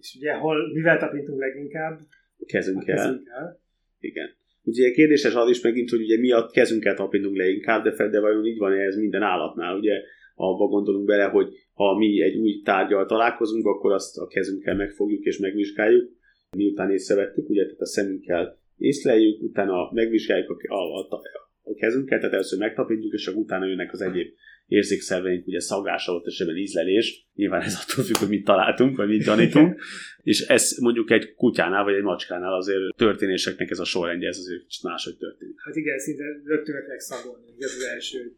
és 0.00 0.14
ugye 0.16 0.32
hol, 0.32 0.72
mivel 0.72 0.98
tapintunk 0.98 1.40
leginkább? 1.40 1.98
a 2.38 2.44
kezünkkel. 2.46 2.96
A 2.96 3.00
kezünkkel. 3.00 3.60
Igen. 4.00 4.36
Ugye 4.68 4.90
kérdéses 4.90 5.34
az 5.34 5.48
is 5.48 5.60
megint, 5.60 5.90
hogy 5.90 6.00
ugye 6.00 6.18
mi 6.18 6.30
a 6.30 6.46
kezünket 6.46 6.96
tapintunk 6.96 7.36
le 7.36 7.48
inkább, 7.48 7.84
de, 7.84 8.08
de 8.08 8.20
vajon 8.20 8.44
így 8.44 8.58
van 8.58 8.72
ez 8.72 8.96
minden 8.96 9.22
állatnál, 9.22 9.76
ugye 9.76 9.92
abba 10.34 10.66
gondolunk 10.66 11.06
bele, 11.06 11.24
hogy 11.24 11.48
ha 11.72 11.98
mi 11.98 12.22
egy 12.22 12.36
új 12.36 12.60
tárgyal 12.64 13.06
találkozunk, 13.06 13.66
akkor 13.66 13.92
azt 13.92 14.18
a 14.18 14.26
kezünkkel 14.26 14.74
megfogjuk 14.74 15.24
és 15.24 15.38
megvizsgáljuk, 15.38 16.10
miután 16.56 16.90
észrevettük, 16.90 17.48
ugye 17.48 17.62
tehát 17.64 17.80
a 17.80 17.86
szemünkkel 17.86 18.58
észleljük, 18.78 19.42
utána 19.42 19.90
megvizsgáljuk 19.92 20.50
a, 20.50 20.74
a, 20.74 20.98
a, 20.98 21.20
a 21.62 21.74
kezünket, 21.74 22.18
tehát 22.18 22.34
először 22.34 22.58
megtapintjuk, 22.58 23.12
és 23.12 23.26
akkor 23.26 23.40
utána 23.40 23.66
jönnek 23.66 23.92
az 23.92 24.00
egyéb 24.00 24.28
érzékszerveink, 24.68 25.46
ugye 25.46 25.60
szagás, 25.60 26.06
adott 26.06 26.26
esetben 26.26 26.56
ízlelés, 26.56 27.26
nyilván 27.34 27.60
ez 27.60 27.78
attól 27.82 28.04
függ, 28.04 28.16
hogy 28.16 28.28
mit 28.28 28.44
találtunk, 28.44 28.96
vagy 28.96 29.08
mit 29.08 29.24
gyanítunk, 29.24 29.80
és 30.30 30.40
ez 30.40 30.76
mondjuk 30.80 31.10
egy 31.10 31.34
kutyánál, 31.34 31.84
vagy 31.84 31.94
egy 31.94 32.02
macskánál 32.02 32.54
azért 32.54 32.96
történéseknek 32.96 33.70
ez 33.70 33.78
a 33.78 33.84
sorrendje, 33.84 34.28
ez 34.28 34.38
azért 34.38 34.62
máshogy 34.82 35.16
történik. 35.16 35.54
Hát 35.64 35.76
igen, 35.76 35.98
szinte 35.98 36.24
rögtön 36.44 36.74
meg 36.88 37.00
szagolni, 37.00 37.46
ez 37.58 37.74
az 37.78 37.84
első 37.84 38.36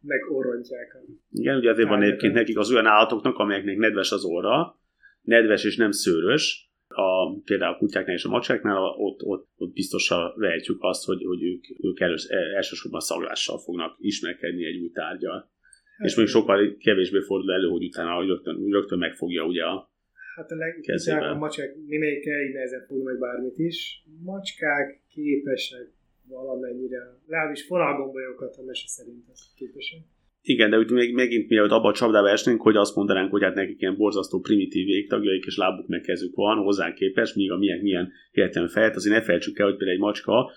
megorrontják. 0.00 0.96
Igen, 1.32 1.56
ugye 1.56 1.70
azért 1.70 1.88
van 1.88 2.02
egyébként 2.02 2.34
nekik 2.34 2.58
az 2.58 2.70
olyan 2.70 2.86
állatoknak, 2.86 3.36
amelyeknek 3.36 3.76
nedves 3.76 4.10
az 4.10 4.24
orra, 4.24 4.78
nedves 5.22 5.64
és 5.64 5.76
nem 5.76 5.90
szőrös, 5.90 6.69
a, 6.94 7.40
például 7.44 7.74
a 7.74 7.76
kutyáknál 7.76 8.16
és 8.16 8.24
a 8.24 8.28
macskáknál, 8.28 8.82
ott, 8.82 9.22
ott, 9.22 9.48
ott 9.56 9.72
biztosan 9.72 10.32
vehetjük 10.36 10.76
azt, 10.80 11.04
hogy, 11.04 11.24
hogy 11.24 11.42
ők, 11.42 11.64
ők 11.80 12.00
elősz, 12.00 12.28
elsősorban 12.30 13.00
szaglással 13.00 13.58
fognak 13.58 13.96
ismerkedni 13.98 14.64
egy 14.64 14.80
új 14.80 14.90
tárgyal. 14.90 15.50
Hát, 15.96 16.08
és 16.08 16.14
még 16.14 16.26
sokkal 16.26 16.76
kevésbé 16.78 17.20
fordul 17.20 17.52
elő, 17.52 17.68
hogy 17.68 17.84
utána 17.84 18.14
hogy 18.14 18.26
rögtön, 18.26 18.70
rögtön 18.70 18.98
megfogja 18.98 19.44
ugye 19.44 19.64
a 19.64 19.90
Hát 20.36 20.50
a 20.50 20.54
legkisebb 20.54 21.20
a 21.20 21.34
macskák 21.34 21.74
némelyik 21.86 22.26
elég 22.26 22.52
nehezen 22.52 22.84
fog 22.86 23.04
meg 23.04 23.18
bármit 23.18 23.58
is. 23.58 24.04
Macskák 24.22 25.02
képesek 25.08 25.86
valamennyire, 26.28 26.98
legalábbis 27.26 27.62
forralgombolyokat 27.62 28.56
a 28.56 28.62
mese 28.62 28.86
szerint 28.86 29.24
képesek. 29.56 30.00
Igen, 30.42 30.70
de 30.70 30.76
úgy 30.78 30.90
még, 30.90 31.14
megint 31.14 31.48
mielőtt 31.48 31.70
abba 31.70 31.88
a 31.88 31.92
csapdába 31.92 32.28
esnénk, 32.28 32.60
hogy 32.60 32.76
azt 32.76 32.94
mondanánk, 32.94 33.30
hogy 33.30 33.42
hát 33.42 33.54
nekik 33.54 33.80
ilyen 33.80 33.96
borzasztó 33.96 34.40
primitív 34.40 34.86
végtagjaik 34.86 35.44
és 35.44 35.56
lábuk 35.56 35.86
meg 35.88 36.00
kezük 36.00 36.34
van 36.34 36.56
hozzánk 36.56 36.94
képes, 36.94 37.34
míg 37.34 37.50
a 37.50 37.56
milyen, 37.56 37.78
milyen 37.78 38.12
hihetetlen 38.32 38.68
fejet, 38.68 38.96
azért 38.96 39.16
ne 39.16 39.22
felejtsük 39.22 39.58
el, 39.58 39.66
hogy 39.66 39.76
például 39.76 39.96
egy 39.96 40.02
macska 40.02 40.50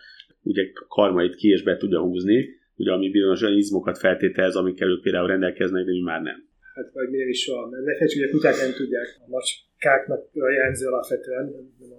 ugye 0.44 0.72
karmait 0.88 1.36
ki 1.36 1.48
és 1.48 1.64
be 1.64 1.78
tudja 1.78 2.00
húzni, 2.00 2.50
ugye 2.76 2.92
ami 2.92 3.10
bizonyos 3.10 3.42
olyan 3.42 3.58
izmokat 3.58 3.98
feltételez, 3.98 4.56
amikkel 4.56 4.90
ők 4.90 5.02
például 5.02 5.28
rendelkeznek, 5.28 5.86
de 5.86 5.92
mi 5.92 6.02
már 6.02 6.22
nem. 6.22 6.48
Hát 6.76 6.94
vagy 6.94 7.10
milyen 7.10 7.30
is 7.30 7.48
van, 7.48 7.70
mert 7.70 7.86
ne 7.86 7.94
felejtsük, 7.94 8.20
hogy 8.20 8.30
a 8.30 8.32
kutyák 8.32 8.58
nem 8.58 8.74
tudják, 8.74 9.08
a 9.26 9.30
macskáknak 9.30 10.20
a 10.34 10.52
jelenző 10.52 10.88
alapvetően, 10.88 11.46
nem, 11.80 11.92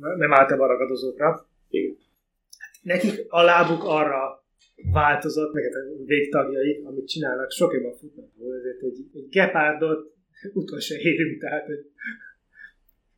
a, 0.00 0.16
nem 0.16 0.32
általában 0.32 0.68
ragadozókra. 0.68 1.48
Igen. 1.68 1.96
Nekik 2.82 3.24
a 3.28 3.42
lábuk 3.42 3.84
arra 3.84 4.45
változott, 4.92 5.52
meg 5.52 5.62
hát 5.64 5.74
a 5.74 6.04
végtagjai, 6.04 6.82
amit 6.84 7.08
csinálnak, 7.08 7.50
sok 7.50 7.72
jobban 7.72 7.96
futnak 7.96 8.28
ezért 8.58 8.82
egy, 8.82 9.06
egy 9.14 9.28
gepárdot 9.28 10.14
utolsó 10.52 10.94
érünk, 10.94 11.40
tehát 11.40 11.68
egy 11.68 11.90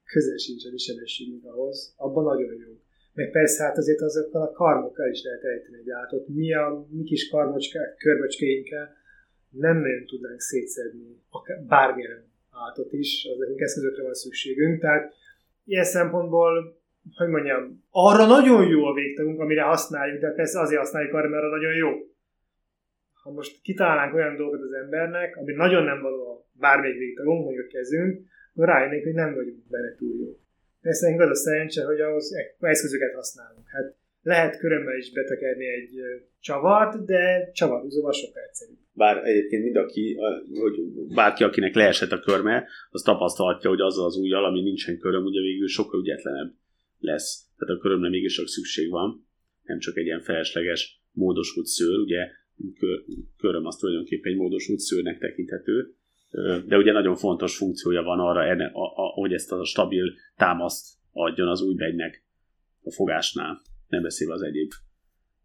közel 0.05 0.37
sincs 0.37 0.65
a 0.65 0.79
sebességünk 0.79 1.45
ahhoz, 1.45 1.95
abban 1.97 2.25
nagyon 2.25 2.55
jó. 2.55 2.81
Meg 3.13 3.31
persze 3.31 3.63
hát 3.65 3.77
azért 3.77 4.01
azokkal 4.01 4.43
a 4.43 4.53
karmokkal 4.53 5.11
is 5.11 5.23
lehet 5.23 5.45
ejteni 5.45 5.77
egy 5.77 5.91
állatot. 5.91 6.29
Mi 6.29 6.53
a 6.53 6.87
mi 6.91 7.03
kis 7.03 7.29
karmocskák, 7.29 7.97
körmöcskéinkkel 7.97 8.97
nem 9.51 9.77
nagyon 9.77 10.07
tudnánk 10.07 10.41
szétszedni 10.41 11.23
bármilyen 11.67 12.25
állatot 12.51 12.93
is, 12.93 13.29
az 13.33 13.39
nekünk 13.39 13.61
eszközökre 13.61 14.03
van 14.03 14.15
szükségünk, 14.15 14.81
tehát 14.81 15.15
ilyen 15.65 15.85
szempontból 15.85 16.78
hogy 17.15 17.29
mondjam, 17.29 17.85
arra 17.91 18.27
nagyon 18.27 18.69
jó 18.69 18.85
a 18.85 18.95
végtagunk, 18.95 19.41
amire 19.41 19.63
használjuk, 19.63 20.21
de 20.21 20.31
persze 20.31 20.61
azért 20.61 20.81
használjuk 20.81 21.15
arra, 21.15 21.29
mert 21.29 21.43
arra 21.43 21.57
nagyon 21.57 21.75
jó. 21.75 21.91
Ha 23.23 23.31
most 23.31 23.63
kitalálnánk 23.63 24.15
olyan 24.15 24.37
dolgot 24.37 24.61
az 24.61 24.73
embernek, 24.73 25.37
ami 25.37 25.53
nagyon 25.53 25.85
nem 25.85 26.01
való 26.01 26.31
a 26.31 26.47
bármelyik 26.53 26.99
végtagunk, 26.99 27.45
mondjuk 27.45 27.69
kezünk, 27.69 28.27
akkor 28.53 28.69
rájönnénk, 28.69 29.05
hogy 29.05 29.15
nem 29.15 29.35
vagyunk 29.35 29.69
benne 29.69 29.95
túl 29.95 30.17
jó. 30.17 30.39
Persze 30.81 31.07
nekünk 31.07 31.31
az 31.31 31.39
a 31.39 31.41
szerencse, 31.41 31.85
hogy 31.85 32.01
ahhoz 32.01 32.33
eszközöket 32.61 33.15
használunk. 33.15 33.69
Hát 33.69 33.97
lehet 34.23 34.59
körömmel 34.59 34.97
is 34.97 35.13
betekerni 35.13 35.67
egy 35.67 35.91
csavart, 36.41 37.05
de 37.05 37.51
csavarhúzóval 37.53 38.13
sokkal 38.13 38.43
egyszerűbb. 38.43 38.77
Bár 38.93 39.17
egyébként 39.25 39.63
mind 39.63 39.77
aki, 39.77 40.17
hogy 40.61 40.81
bárki, 41.15 41.45
akinek 41.45 41.75
leesett 41.75 42.11
a 42.11 42.21
körme, 42.21 42.67
az 42.91 43.03
tapasztalhatja, 43.03 43.71
hogy 43.71 43.81
az 43.81 43.99
az 43.99 44.17
ujjal, 44.17 44.45
ami 44.45 44.63
nincsen 44.63 44.99
köröm, 44.99 45.25
ugye 45.25 45.41
végül 45.41 45.69
sokkal 45.69 46.01
ügyetlenebb 46.01 46.53
lesz. 46.99 47.47
Tehát 47.59 47.75
a 47.75 47.79
körömre 47.79 48.09
mégis 48.09 48.35
csak 48.35 48.49
szükség 48.49 48.91
van, 48.91 49.27
nem 49.63 49.79
csak 49.79 49.97
egy 49.97 50.05
ilyen 50.05 50.21
felesleges 50.21 51.03
módosult 51.13 51.67
szőr, 51.67 51.99
ugye 51.99 52.31
köröm 53.37 53.67
az 53.67 53.77
tulajdonképpen 53.77 54.33
egy 54.33 54.39
módosult 54.39 54.79
szőrnek 54.79 55.19
tekinthető, 55.19 55.95
de 56.67 56.77
ugye 56.77 56.93
nagyon 56.93 57.17
fontos 57.17 57.57
funkciója 57.57 58.03
van 58.03 58.19
arra, 58.19 58.71
hogy 59.15 59.33
ezt 59.33 59.53
a 59.53 59.65
stabil 59.65 60.15
támaszt 60.37 60.97
adjon 61.13 61.49
az 61.49 61.61
új 61.61 61.75
begynek 61.75 62.25
a 62.83 62.91
fogásnál, 62.91 63.61
nem 63.89 64.03
beszélve 64.03 64.35
az 64.35 64.43
egyéb, 64.43 64.73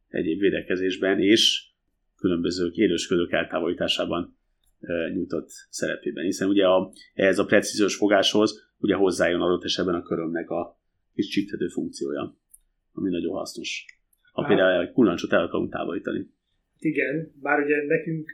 egyéb 0.07 0.39
védekezésben, 0.39 1.19
és 1.19 1.71
különböző 2.17 2.71
élősködők 2.73 3.31
eltávolításában 3.31 4.37
nyújtott 5.13 5.49
szerepében. 5.69 6.23
Hiszen 6.23 6.47
ugye 6.47 6.65
a, 6.65 6.91
ez 7.13 7.39
a 7.39 7.45
precíziós 7.45 7.95
fogáshoz 7.95 8.71
ugye 8.77 8.95
hozzájön 8.95 9.41
adott 9.41 9.63
esetben 9.63 9.95
a 9.95 10.03
körömnek 10.03 10.49
a 10.49 10.81
kis 11.13 11.27
csíptető 11.27 11.67
funkciója, 11.67 12.37
ami 12.91 13.09
nagyon 13.09 13.33
hasznos. 13.33 13.85
Ha 14.31 14.41
Bár... 14.41 14.49
például 14.49 14.85
egy 14.85 14.91
kullancsot 14.91 15.33
el 15.33 15.43
akarunk 15.43 15.71
távolítani. 15.71 16.29
Igen, 16.79 17.33
bár 17.41 17.63
ugye 17.63 17.85
nekünk 17.85 18.29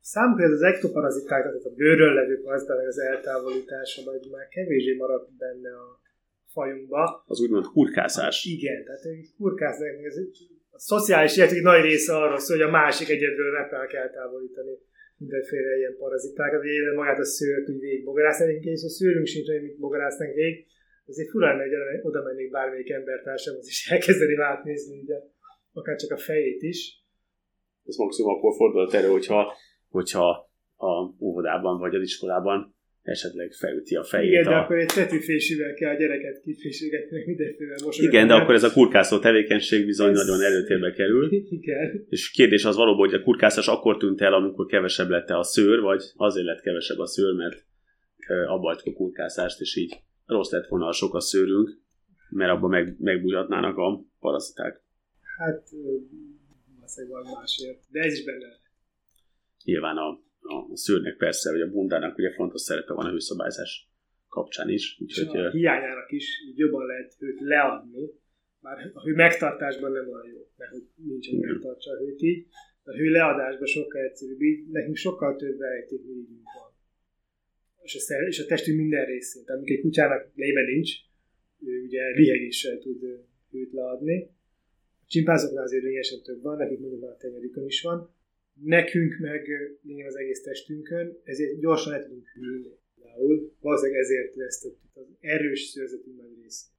számunkra 0.00 0.44
ez 0.44 0.50
az 0.50 0.62
ektoparaziták, 0.62 1.42
tehát 1.42 1.64
a 1.64 1.74
bőrön 1.74 2.14
levő 2.14 2.40
paraziták, 2.42 2.86
az 2.86 2.98
eltávolítása, 2.98 4.02
vagy 4.04 4.28
már 4.30 4.48
kevésbé 4.48 4.94
maradt 4.96 5.36
benne 5.36 5.72
a 5.84 6.00
fajunkba. 6.46 7.24
Az 7.26 7.40
úgymond 7.40 7.66
kurkászás. 7.66 8.44
Igen, 8.44 8.84
tehát 8.84 9.04
egy 9.04 9.28
kurkásznak 9.36 10.04
ez 10.04 10.16
a 10.70 10.78
szociális 10.78 11.36
életük 11.36 11.62
nagy 11.62 11.82
része 11.82 12.16
arról 12.16 12.38
szól, 12.38 12.56
hogy 12.56 12.66
a 12.66 12.70
másik 12.70 13.08
egyedül 13.08 13.50
megpróbálják 13.52 13.92
eltávolítani 13.92 14.74
mindenféle 15.16 15.76
ilyen 15.76 15.96
parazitákat, 15.98 16.64
éven 16.64 16.94
magát 16.94 17.18
a 17.18 17.24
szőrt 17.24 17.68
úgy 17.68 17.80
végig 17.80 18.04
bogarászni, 18.04 18.58
és 18.62 18.82
a 18.82 18.88
szőrünk 18.88 19.26
sincs, 19.26 19.48
hogy 19.48 19.62
mit 19.62 19.78
bogarásznánk 19.78 20.34
végig, 20.34 20.66
azért 21.12 21.30
furán 21.30 21.58
hogy 21.58 22.00
oda 22.02 22.22
mennék 22.22 22.50
bármelyik 22.50 22.90
embertársamhoz, 22.90 23.66
és 23.66 23.78
elkezdeni 23.94 24.36
átnézni, 24.36 25.00
ugye, 25.00 25.16
akár 25.72 25.96
csak 25.96 26.10
a 26.10 26.16
fejét 26.16 26.62
is. 26.62 27.00
Ez 27.84 27.96
maximum 27.96 28.34
akkor 28.34 28.54
fordulhat 28.56 28.94
elő, 28.94 29.08
hogyha, 29.08 29.52
hogyha 29.88 30.50
a 30.76 31.14
óvodában 31.20 31.78
vagy 31.78 31.94
az 31.94 32.02
iskolában 32.02 32.74
esetleg 33.02 33.52
felüti 33.52 33.94
a 33.94 34.04
fejét. 34.04 34.30
Igen, 34.30 34.46
a... 34.46 34.50
de 34.50 34.56
akkor 34.56 34.78
egy 34.78 34.92
tetűfésűvel 34.94 35.74
kell 35.74 35.94
a 35.94 35.98
gyereket 35.98 36.40
kiféségetni, 36.40 37.22
mindenféle 37.26 37.76
mosolyat. 37.84 38.12
Igen, 38.12 38.26
de 38.26 38.34
akkor 38.34 38.54
ez 38.54 38.62
a 38.62 38.72
kurkászó 38.72 39.18
tevékenység 39.18 39.86
bizony 39.86 40.10
ez... 40.10 40.26
nagyon 40.26 40.42
előtérbe 40.42 40.92
kerül. 40.92 41.32
Igen. 41.32 42.06
És 42.08 42.30
kérdés 42.30 42.64
az 42.64 42.76
valóban, 42.76 43.08
hogy 43.08 43.18
a 43.20 43.22
kurkászás 43.22 43.68
akkor 43.68 43.96
tűnt 43.96 44.20
el, 44.20 44.34
amikor 44.34 44.66
kevesebb 44.66 45.08
lett 45.08 45.28
a 45.28 45.42
szőr, 45.42 45.80
vagy 45.80 46.02
azért 46.16 46.46
lett 46.46 46.60
kevesebb 46.60 46.98
a 46.98 47.06
szőr, 47.06 47.34
mert 47.34 47.64
abba 48.46 48.76
a 48.84 48.92
kurkászást, 48.92 49.60
és 49.60 49.76
így 49.76 49.94
rossz 50.26 50.50
lett 50.50 50.66
volna 50.66 50.86
a 50.86 50.92
sok 50.92 51.14
a 51.14 51.20
szőrünk, 51.20 51.80
mert 52.30 52.50
abban 52.50 52.70
meg, 52.70 52.96
megbújhatnának 52.98 53.76
a 53.76 54.04
parasziták. 54.20 54.82
Hát, 55.38 55.68
valószínűleg 56.74 57.34
másért, 57.34 57.82
de 57.90 58.00
ez 58.00 58.12
is 58.12 58.24
benne. 58.24 58.60
Nyilván 59.64 59.96
a, 59.96 60.08
a 60.40 60.76
szőrnek 60.76 61.16
persze, 61.16 61.50
vagy 61.50 61.60
a 61.60 61.70
bundának 61.70 62.18
ugye 62.18 62.32
fontos 62.32 62.60
szerepe 62.60 62.92
van 62.92 63.06
a 63.06 63.10
hőszabályzás 63.10 63.90
kapcsán 64.28 64.68
is. 64.68 64.98
Úgyhogy, 65.00 65.36
a 65.36 65.50
hiányának 65.50 66.12
is 66.12 66.26
jobban 66.54 66.86
lehet 66.86 67.14
hőt 67.18 67.40
leadni, 67.40 68.10
már 68.60 68.90
a 68.94 69.02
hő 69.02 69.14
megtartásban 69.14 69.92
nem 69.92 70.08
olyan 70.08 70.26
jó, 70.26 70.40
mert 70.56 70.70
hogy 70.70 70.86
nincs, 70.94 71.30
hogy 71.30 71.38
megtartsa 71.38 71.90
a 71.90 71.96
hőt 71.96 72.22
így. 72.22 72.46
A 72.84 72.92
hő 72.92 73.10
leadásban 73.10 73.66
sokkal 73.66 74.02
egyszerűbb, 74.02 74.40
így 74.40 74.68
nekünk 74.68 74.96
sokkal 74.96 75.36
több 75.36 75.60
rejtékmirigyünk 75.60 76.44
van 76.54 76.71
és 77.82 77.94
a, 77.94 77.98
szer, 77.98 78.26
és 78.26 78.38
a 78.38 78.46
testünk 78.46 78.78
minden 78.78 79.04
részén. 79.04 79.44
Tehát 79.44 79.60
amikor 79.60 79.76
egy 79.76 79.82
kutyának 79.82 80.30
lébe 80.34 80.62
nincs, 80.64 80.90
ő 81.66 81.82
ugye 81.82 82.02
lihegéssel 82.10 82.78
tud 82.78 83.00
hőt 83.50 83.72
leadni. 83.72 84.30
A 85.02 85.06
csimpánzoknál 85.06 85.64
azért 85.64 85.82
lényegesen 85.82 86.22
több 86.22 86.42
van, 86.42 86.56
nekik 86.56 86.78
mondjuk 86.78 87.02
a 87.02 87.16
tenyerükön 87.16 87.66
is 87.66 87.82
van. 87.82 88.14
Nekünk 88.64 89.18
meg 89.18 89.48
lényeg 89.82 90.06
az 90.06 90.16
egész 90.16 90.42
testünkön, 90.42 91.20
ezért 91.24 91.60
gyorsan 91.60 91.92
le 91.92 92.02
tudunk 92.02 92.26
hűlni. 92.34 92.80
Valószínűleg 93.60 94.00
ezért 94.00 94.34
vesztettük 94.34 94.90
az 94.94 95.06
erős 95.20 95.60
szőrzetünk 95.60 96.16
nagy 96.16 96.34
részét. 96.42 96.70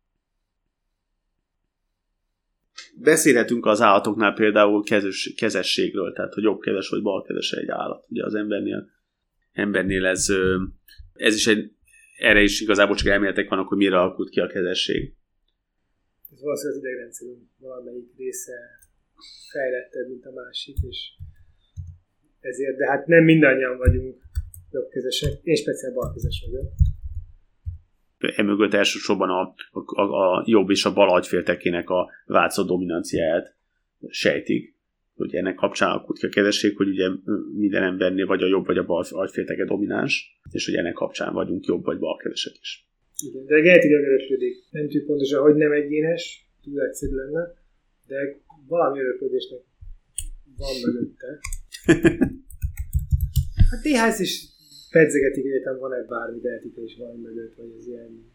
Beszélhetünk 2.96 3.66
az 3.66 3.82
állatoknál 3.82 4.34
például 4.34 4.84
kezes, 4.84 5.34
kezességről, 5.38 6.14
tehát 6.14 6.34
hogy 6.34 6.44
jobb 6.44 6.60
kezes 6.60 6.90
vagy 6.90 7.02
bal 7.02 7.24
kezes 7.24 7.52
egy 7.52 7.70
állat. 7.70 8.06
Ugye 8.10 8.26
az 8.26 8.34
embernél 8.34 8.90
embernél 9.54 10.06
ez, 10.06 10.28
ez 11.14 11.36
is 11.36 11.48
egy 11.48 11.72
erre 12.18 12.42
is 12.42 12.62
igazából 12.62 12.96
csak 12.96 13.08
elméletek 13.08 13.50
vannak, 13.50 13.68
hogy 13.68 13.78
mire 13.78 14.00
alakult 14.00 14.30
ki 14.30 14.40
a 14.40 14.48
kezesség. 14.48 15.14
Ez 16.32 16.42
valószínűleg 16.42 16.78
az 16.78 16.86
idegrendszerünk 16.86 17.42
valamelyik 17.60 18.14
része 18.18 18.54
fejlettebb, 19.52 20.08
mint 20.10 20.26
a 20.26 20.32
másik, 20.32 20.76
és 20.90 21.12
ezért, 22.40 22.78
de 22.78 22.88
hát 22.90 23.08
nem 23.08 23.24
mindannyian 23.24 23.78
vagyunk 23.78 24.22
jobbkezesek. 24.72 25.40
Én 25.44 25.56
speciál 25.56 25.94
balkezes 25.94 26.46
vagyok. 26.46 26.72
Emögött 28.36 28.74
elsősorban 28.74 29.30
a, 29.30 29.56
a, 29.72 30.02
a 30.02 30.44
jobb 30.46 30.70
és 30.70 30.86
a 30.86 30.94
bal 30.94 31.10
agyféltekének 31.10 31.90
a 31.90 32.12
változó 32.26 32.68
dominanciáját 32.68 33.56
sejtik 34.08 34.76
hogy 35.16 35.36
ennek 35.36 35.56
kapcsán 35.56 35.90
alakult 35.90 36.20
ki 36.20 36.40
a 36.40 36.52
hogy 36.76 36.88
ugye 36.88 37.10
minden 37.56 37.84
embernél 37.84 38.26
vagy 38.26 38.44
a 38.44 38.48
jobb 38.48 38.66
vagy 38.66 38.78
a 38.78 38.86
bal 38.86 39.06
agyfélteke 39.10 39.66
domináns, 39.66 40.40
és 40.52 40.66
hogy 40.66 40.76
ennek 40.76 40.94
kapcsán 40.94 41.34
vagyunk 41.34 41.66
jobb 41.66 41.84
vagy 41.84 42.00
bal 42.00 42.18
kezesek 42.18 42.54
is. 42.62 42.88
Igen, 43.28 43.46
de 43.46 43.60
genetika 43.60 43.94
öröklődik. 43.94 44.56
Nem 44.70 44.84
tudjuk 44.84 45.06
pontosan, 45.06 45.42
hogy 45.42 45.56
nem 45.56 45.72
egyénes, 45.72 46.50
túl 46.64 46.82
egyszerű 46.82 47.16
lenne, 47.16 47.54
de 48.08 48.16
valami 48.68 49.00
öröklődésnek 49.00 49.60
van 50.58 50.74
mögötte. 50.86 51.40
Hát 53.74 53.84
néhány 53.84 54.14
is 54.18 54.46
pedzegetik 54.92 55.46
egyetem, 55.46 55.78
van-e 55.78 56.04
bármi 56.04 56.40
genetika 56.40 56.82
is 56.82 56.96
van 56.98 57.20
mögött, 57.20 57.56
vagy 57.56 57.74
ez 57.78 57.88
ilyen 57.88 58.32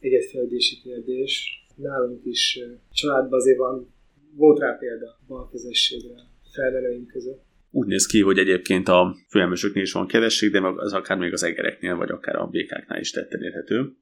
egyetfeledési 0.00 0.80
kérdés. 0.82 1.64
Nálunk 1.74 2.24
is 2.24 2.58
családban 2.92 3.38
azért 3.38 3.58
van 3.58 3.92
volt 4.34 4.58
rá 4.58 4.76
példa 4.78 5.18
balkezességre 5.26 6.14
felmenőink 6.54 7.06
között. 7.06 7.46
Úgy 7.70 7.86
néz 7.86 8.06
ki, 8.06 8.20
hogy 8.20 8.38
egyébként 8.38 8.88
a 8.88 9.16
főemlősöknél 9.28 9.82
is 9.82 9.92
van 9.92 10.06
kezesség, 10.06 10.50
de 10.50 10.60
az 10.60 10.92
akár 10.92 11.18
még 11.18 11.32
az 11.32 11.42
egereknél, 11.42 11.96
vagy 11.96 12.10
akár 12.10 12.36
a 12.36 12.46
békáknál 12.46 13.00
is 13.00 13.10
tetten 13.10 13.42
érhető. 13.42 13.92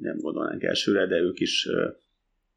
Nem 0.00 0.16
gondolnánk 0.18 0.62
elsőre, 0.62 1.06
de 1.06 1.16
ők 1.16 1.40
is 1.40 1.68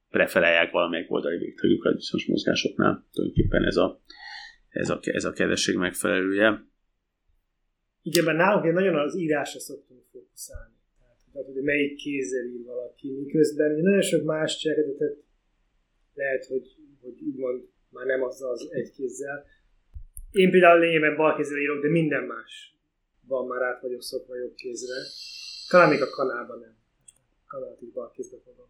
preferálják 0.09 0.71
valamelyik 0.71 1.11
oldali 1.11 1.37
végtagjukat 1.37 1.95
bizonyos 1.95 2.25
mozgásoknál. 2.27 3.07
Tulajdonképpen 3.13 3.63
ez 3.63 3.75
a, 3.75 4.01
ez 4.69 4.89
a, 4.89 4.99
ez 5.01 5.25
a 5.25 5.31
kedvesség 5.31 5.75
megfelelője. 5.75 6.65
Igen, 8.01 8.23
mert 8.23 8.37
nálunk 8.37 8.73
nagyon 8.73 8.95
az 8.95 9.17
írásra 9.17 9.59
szoktunk 9.59 10.01
fókuszálni. 10.11 10.73
Tehát, 11.33 11.47
hogy 11.47 11.63
melyik 11.63 11.95
kézzel 11.95 12.45
ír 12.45 12.65
valaki, 12.65 13.11
miközben 13.11 13.71
nagyon 13.71 14.01
sok 14.01 14.23
más 14.23 14.57
cselekedetet 14.57 15.22
lehet, 16.13 16.45
hogy, 16.45 16.75
hogy 17.01 17.21
úgymond 17.21 17.67
már 17.89 18.05
nem 18.05 18.23
az 18.23 18.41
az 18.41 18.67
egy 18.71 18.91
kézzel. 18.91 19.45
Én 20.31 20.51
például 20.51 20.79
lényegében 20.79 21.15
bal 21.15 21.35
kézzel 21.35 21.57
írok, 21.57 21.81
de 21.81 21.89
minden 21.89 22.23
más 22.23 22.77
van 23.27 23.47
már 23.47 23.61
át 23.61 23.81
vagyok 23.81 24.01
szokva 24.01 24.35
jobb 24.35 24.55
kézre. 24.55 24.95
Talán 25.69 25.89
még 25.89 26.01
a 26.01 26.09
kanálban 26.09 26.59
nem. 26.59 26.75
A 27.45 27.47
kanált 27.47 27.81
is 27.81 27.91
bal 27.91 28.11
kézbe 28.11 28.37
fogom. 28.45 28.67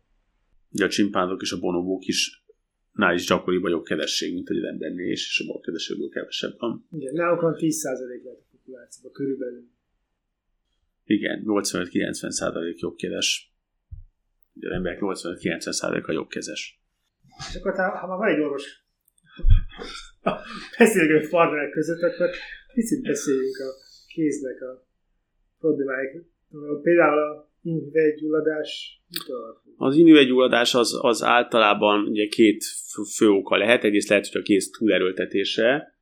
Ugye 0.71 0.85
a 0.85 0.89
csimpánzok 0.89 1.41
és 1.41 1.51
a 1.51 1.59
bonobók 1.59 2.05
is 2.05 2.43
nál 2.91 3.13
is 3.13 3.25
gyakoribb 3.25 3.63
a 3.63 3.69
jobbkedesség, 3.69 4.33
mint 4.33 4.49
egy 4.49 4.63
embernél 4.63 5.11
is, 5.11 5.27
és 5.27 5.39
a 5.39 5.51
balkedességből 5.51 6.09
kevesebb 6.09 6.59
van. 6.59 6.87
Igen, 6.91 7.13
náluk 7.13 7.41
van 7.41 7.55
10% 7.57 8.23
lehet 8.23 8.39
a 8.39 8.45
populációban 8.51 9.11
körülbelül. 9.11 9.67
Igen, 11.05 11.43
85-90% 11.45 12.77
jobbkedes. 12.77 13.53
Ugye 14.53 14.67
az 14.67 14.73
emberek 14.73 14.99
85-90%-a 15.01 16.11
jobbkezes. 16.11 16.82
És 17.38 17.55
akkor 17.55 17.73
ha 17.73 18.07
már 18.07 18.17
van 18.17 18.27
egy 18.27 18.39
orvos 18.39 18.84
beszélgő 20.77 21.27
partnerek 21.29 21.71
között, 21.71 22.01
akkor 22.01 22.29
picit 22.73 23.01
beszéljünk 23.01 23.57
a 23.57 23.69
kéznek 24.07 24.61
a 24.61 24.86
problémáik. 25.59 26.11
Például 26.81 27.19
a 27.19 27.51
inhüvelygyulladás 27.61 29.01
Az 29.77 29.95
inhüvelygyulladás 29.95 30.75
az, 30.75 30.99
az 31.01 31.23
általában 31.23 32.07
ugye 32.07 32.27
két 32.27 32.63
fő 33.15 33.27
oka 33.29 33.57
lehet. 33.57 33.84
Egyrészt 33.84 34.09
lehet, 34.09 34.27
hogy 34.27 34.41
a 34.41 34.43
kéz 34.43 34.69
túlerőltetése, 34.69 35.93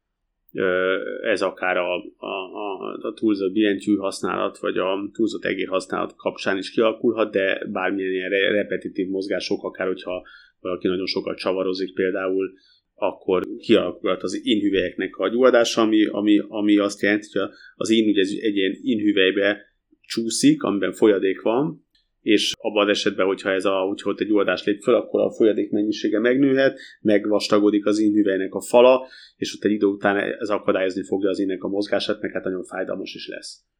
ez 1.21 1.41
akár 1.41 1.77
a, 1.77 1.95
a, 2.17 2.27
a, 2.27 2.93
a 3.01 3.13
túlzott 3.13 3.51
billentyű 3.51 3.95
használat, 3.95 4.57
vagy 4.57 4.77
a 4.77 5.09
túlzott 5.13 5.45
egér 5.45 5.67
használat 5.67 6.15
kapcsán 6.15 6.57
is 6.57 6.71
kialakulhat, 6.71 7.32
de 7.32 7.65
bármilyen 7.71 8.11
ilyen 8.11 8.53
repetitív 8.53 9.07
mozgások, 9.07 9.63
akár 9.63 9.88
hogyha 9.88 10.27
valaki 10.62 10.88
nagyon 10.88 11.05
sokat 11.05 11.38
csavarozik 11.38 11.93
például, 11.93 12.53
akkor 12.93 13.43
kialakulhat 13.57 14.24
az 14.24 14.39
inhüvelyeknek 14.43 15.18
a 15.18 15.30
gyulladása, 15.30 15.82
ami, 15.82 16.05
ami, 16.05 16.41
ami 16.47 16.78
azt 16.78 17.01
jelenti, 17.01 17.39
hogy 17.39 17.49
az 17.76 17.89
inhüvely 17.89 18.22
egy, 18.22 18.39
egy 18.39 18.55
ilyen 18.55 18.78
inhüvelybe 18.82 19.62
csúszik, 20.01 20.64
amiben 20.64 20.93
folyadék 20.93 21.41
van, 21.41 21.86
és 22.22 22.53
abban 22.57 22.84
az 22.84 22.89
esetben, 22.89 23.26
hogyha 23.26 23.51
ez 23.51 23.66
a, 23.66 23.86
úgyhogy 23.89 24.16
egy 24.18 24.28
gyulladás 24.28 24.64
lép 24.64 24.82
fel, 24.82 24.93
akkor 24.93 25.22
a 25.22 25.32
folyadék 25.32 25.72
mennyisége 25.72 26.20
megnőhet, 26.20 26.80
megvastagodik 27.01 27.86
az 27.86 27.99
inhüvelynek 27.99 28.53
a 28.53 28.62
fala, 28.62 29.07
és 29.36 29.55
ott 29.55 29.64
egy 29.64 29.72
idő 29.72 29.86
után 29.86 30.18
ez 30.18 30.49
akadályozni 30.49 31.03
fogja 31.03 31.30
az 31.30 31.39
innek 31.39 31.64
a 31.64 31.68
mozgását, 31.68 32.22
meg 32.22 32.32
hát 32.32 32.43
nagyon 32.43 32.64
fájdalmas 32.64 33.14
is 33.14 33.28
lesz 33.28 33.70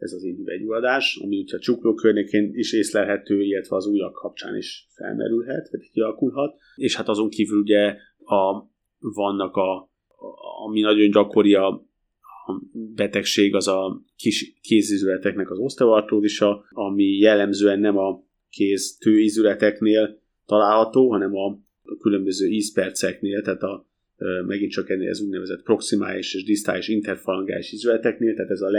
ez 0.00 0.12
az 0.12 0.22
individuadás, 0.22 1.18
ami 1.22 1.38
ugye 1.38 1.56
a 1.56 1.60
csukló 1.60 1.94
környékén 1.94 2.50
is 2.54 2.72
észlelhető, 2.72 3.42
illetve 3.42 3.76
az 3.76 3.86
ujjak 3.86 4.12
kapcsán 4.12 4.56
is 4.56 4.86
felmerülhet, 4.88 5.68
vagy 5.70 5.90
kialakulhat. 5.92 6.56
És 6.74 6.96
hát 6.96 7.08
azon 7.08 7.28
kívül 7.28 7.60
ugye 7.60 7.96
a, 8.24 8.70
vannak 8.98 9.56
a, 9.56 9.76
a, 9.76 9.88
ami 10.66 10.80
nagyon 10.80 11.10
gyakori 11.10 11.54
a, 11.54 11.66
a 12.46 12.62
betegség, 12.94 13.54
az 13.54 13.68
a 13.68 14.02
kis 14.16 14.54
kézizületeknek 14.60 15.50
az 15.50 15.58
oszteoartrózisa, 15.58 16.64
ami 16.68 17.04
jellemzően 17.04 17.80
nem 17.80 17.98
a 17.98 18.24
kéz 18.50 18.96
tőizületeknél 18.96 20.20
található, 20.46 21.10
hanem 21.10 21.36
a 21.36 21.58
különböző 22.00 22.46
ízperceknél, 22.46 23.42
tehát 23.42 23.62
a 23.62 23.88
megint 24.46 24.70
csak 24.70 24.90
ennél 24.90 25.10
az 25.10 25.20
úgynevezett 25.20 25.62
proximális 25.62 26.34
és 26.34 26.44
disztális 26.44 26.88
interfalangális 26.88 27.72
izületeknél, 27.72 28.34
tehát 28.34 28.50
ez 28.50 28.60
a 28.60 28.70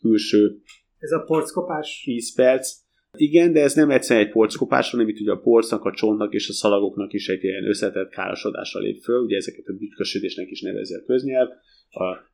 legkülső. 0.00 0.60
Ez 0.98 1.10
a 1.10 1.20
porckopás? 1.20 2.02
10 2.04 2.34
perc. 2.34 2.72
Igen, 3.16 3.52
de 3.52 3.60
ez 3.60 3.74
nem 3.74 3.90
egyszerűen 3.90 4.26
egy 4.26 4.32
porckopás, 4.32 4.90
hanem 4.90 5.08
itt 5.08 5.20
ugye 5.20 5.32
a 5.32 5.40
porcnak, 5.40 5.84
a 5.84 5.92
csontnak 5.92 6.34
és 6.34 6.48
a 6.48 6.52
szalagoknak 6.52 7.12
is 7.12 7.28
egy 7.28 7.44
ilyen 7.44 7.68
összetett 7.68 8.10
károsodásra 8.10 8.80
lép 8.80 9.02
föl, 9.02 9.22
ugye 9.24 9.36
ezeket 9.36 9.66
a 9.66 9.72
bütkösödésnek 9.72 10.50
is 10.50 10.60
nevezi 10.60 10.94
a 10.94 11.04
köznyelv. 11.06 11.48
A 11.90 12.28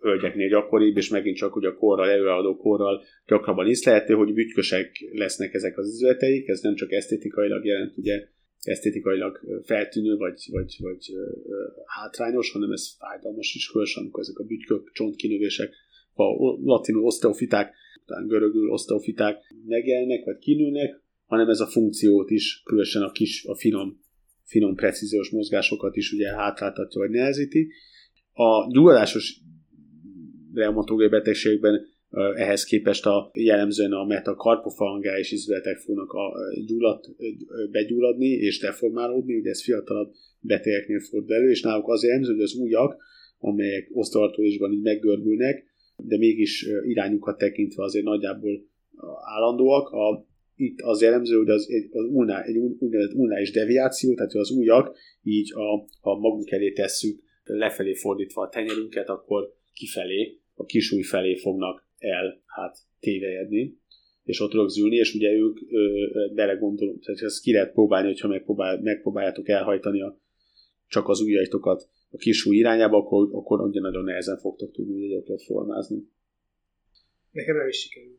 hölgyeknél 0.00 0.48
gyakoribb, 0.48 0.96
és 0.96 1.08
megint 1.08 1.36
csak 1.36 1.56
ugye 1.56 1.68
a 1.68 1.74
korral, 1.74 2.10
előadó 2.10 2.56
korral 2.56 3.02
gyakrabban 3.26 3.68
észlelhető, 3.68 4.14
hogy 4.14 4.32
bütkösek 4.32 4.90
lesznek 5.12 5.54
ezek 5.54 5.78
az 5.78 5.88
izületeik, 5.88 6.48
ez 6.48 6.60
nem 6.60 6.74
csak 6.74 6.92
esztétikailag 6.92 7.64
jelent 7.64 7.96
ugye 7.96 8.28
esztétikailag 8.60 9.40
feltűnő, 9.62 10.16
vagy, 10.16 10.42
vagy, 10.50 10.76
vagy 10.78 11.12
hátrányos, 11.86 12.50
hanem 12.50 12.70
ez 12.70 12.88
fájdalmas 12.98 13.54
is, 13.54 13.70
különösen 13.70 14.02
amikor 14.02 14.20
ezek 14.20 14.38
a 14.38 14.44
bütykök, 14.44 14.90
csontkinövések, 14.92 15.74
a 16.28 16.58
latinul 16.64 17.04
oszteofiták, 17.04 17.74
talán 18.06 18.26
görögül 18.26 18.70
oszteofiták 18.70 19.36
megjelnek, 19.66 20.24
vagy 20.24 20.38
kinőnek, 20.38 21.00
hanem 21.26 21.48
ez 21.48 21.60
a 21.60 21.66
funkciót 21.66 22.30
is, 22.30 22.62
különösen 22.64 23.02
a 23.02 23.10
kis, 23.10 23.44
a 23.44 23.56
finom, 23.56 24.00
finom 24.44 24.74
precíziós 24.74 25.30
mozgásokat 25.30 25.96
is 25.96 26.12
ugye 26.12 26.34
hátráltatja, 26.34 27.00
vagy 27.00 27.10
nehezíti. 27.10 27.68
A 28.32 28.70
gyulladásos 28.72 29.40
reumatológiai 30.54 31.10
betegségben 31.10 31.80
ehhez 32.34 32.64
képest 32.64 33.06
a 33.06 33.30
jellemzően 33.34 33.92
a 33.92 34.04
metakarpofalangális 34.04 35.32
izületek 35.32 35.76
fognak 35.76 36.12
a 36.12 36.32
gyullad, 36.66 37.04
begyulladni 37.70 38.28
és 38.28 38.58
deformálódni, 38.58 39.38
ugye 39.38 39.50
ez 39.50 39.62
fiatalabb 39.62 40.12
betegeknél 40.40 41.00
fordul 41.00 41.34
elő, 41.34 41.50
és 41.50 41.62
náluk 41.62 41.88
az 41.88 42.04
jellemző, 42.04 42.32
hogy 42.32 42.42
az 42.42 42.54
újak, 42.54 42.96
amelyek 43.38 43.88
osztoartóisban 43.92 44.72
így 44.72 44.82
meggörbülnek, 44.82 45.64
de 45.96 46.16
mégis 46.18 46.66
irányukat 46.86 47.38
tekintve 47.38 47.84
azért 47.84 48.04
nagyjából 48.04 48.64
állandóak. 49.36 49.88
A, 49.88 50.26
itt 50.56 50.80
az 50.80 51.02
jellemző, 51.02 51.36
hogy 51.36 51.48
az, 51.48 51.68
egy, 51.70 51.88
az 51.92 52.04
ulná, 52.04 52.42
egy 52.42 52.56
úgynevezett 52.56 53.14
ulnális 53.14 53.50
deviáció, 53.50 54.14
tehát 54.14 54.34
az 54.34 54.50
újak 54.50 54.96
így, 55.22 55.52
a, 55.54 55.86
ha 56.00 56.18
magunk 56.18 56.50
elé 56.50 56.72
tesszük, 56.72 57.22
lefelé 57.44 57.94
fordítva 57.94 58.42
a 58.42 58.48
tenyerünket, 58.48 59.08
akkor 59.08 59.54
kifelé, 59.72 60.38
a 60.54 60.64
kisúj 60.64 61.02
felé 61.02 61.36
fognak 61.36 61.86
el 61.98 62.42
hát 62.46 62.78
tévejedni, 63.00 63.80
és 64.24 64.40
ott 64.40 64.52
rögzülni, 64.52 64.96
és 64.96 65.14
ugye 65.14 65.30
ők 65.30 65.58
belegondolunk, 66.34 67.04
tehát 67.04 67.20
ezt 67.20 67.42
ki 67.42 67.52
lehet 67.52 67.72
próbálni, 67.72 68.06
hogyha 68.06 68.28
megpróbál, 68.28 68.80
megpróbáljátok 68.80 69.48
elhajtani 69.48 70.02
a, 70.02 70.20
csak 70.88 71.08
az 71.08 71.20
ujjaitokat 71.20 71.88
a 72.12 72.16
kisúj 72.16 72.56
irányába, 72.56 72.96
akkor, 72.96 73.28
akkor 73.32 73.60
ugye 73.60 73.80
nagyon 73.80 74.04
nehezen 74.04 74.38
fogtok 74.38 74.72
tudni 74.72 75.04
egyébként 75.04 75.42
formázni. 75.42 76.08
Nekem 77.30 77.56
nem 77.56 77.68
is 77.68 77.76
sikerül. 77.76 78.18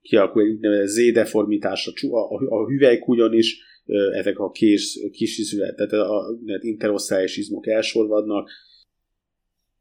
Kialakul 0.00 0.42
egy 0.42 0.50
úgynevezett 0.50 0.86
Z-deformitás 0.86 1.92
a, 2.10 2.16
a, 2.16 2.46
a 2.48 2.66
hüvelykúgyon 2.66 3.34
is, 3.34 3.58
ezek 4.12 4.38
a 4.38 4.50
kés, 4.50 4.98
kis 5.12 5.38
izület, 5.38 5.76
tehát 5.76 5.92
a, 5.92 6.38
interoszális 6.60 7.36
izmok 7.36 7.66
elsorvadnak, 7.66 8.50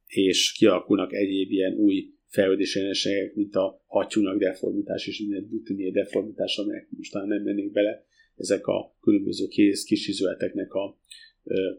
és 0.07 0.51
kialakulnak 0.51 1.13
egyéb 1.13 1.51
ilyen 1.51 1.73
új 1.73 2.13
fejlődési 2.27 2.79
jelenségek, 2.79 3.35
mint 3.35 3.55
a 3.55 3.83
hattyúnak 3.85 4.37
deformitás 4.37 5.07
és 5.07 5.19
minden 5.19 5.47
butinié 5.49 5.89
deformitás, 5.89 6.57
amelyek 6.57 6.87
most 6.89 7.13
nem 7.13 7.43
mennék 7.43 7.71
bele, 7.71 8.05
ezek 8.35 8.67
a 8.67 8.95
különböző 9.01 9.47
kész 9.47 9.83
kis 9.83 10.07
izületeknek 10.07 10.73
a 10.73 10.99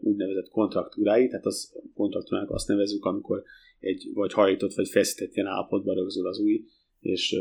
úgynevezett 0.01 0.49
kontraktúrái, 0.49 1.27
tehát 1.27 1.45
az 1.45 1.73
kontraktúrának 1.93 2.51
azt 2.51 2.67
nevezük, 2.67 3.05
amikor 3.05 3.43
egy 3.79 4.09
vagy 4.13 4.33
hajtott 4.33 4.73
vagy 4.73 4.89
feszített 4.89 5.35
ilyen 5.35 5.47
állapotban 5.47 5.95
rögzül 5.95 6.27
az 6.27 6.39
új, 6.39 6.65
és 6.99 7.35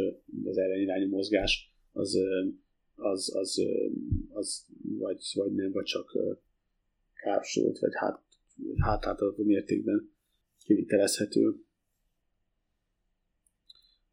az 0.44 0.58
ellen 0.58 1.08
mozgás 1.08 1.72
az, 1.92 2.18
az, 2.94 3.36
az, 3.36 3.62
az 4.32 4.66
vagy, 4.98 5.18
vagy 5.34 5.52
nem, 5.52 5.72
vagy 5.72 5.84
csak 5.84 6.18
károsodott, 7.14 7.78
vagy 7.78 7.92
hát, 7.94 8.22
hátráltató 8.78 9.44
mértékben 9.44 10.10
kivitelezhető. 10.64 11.54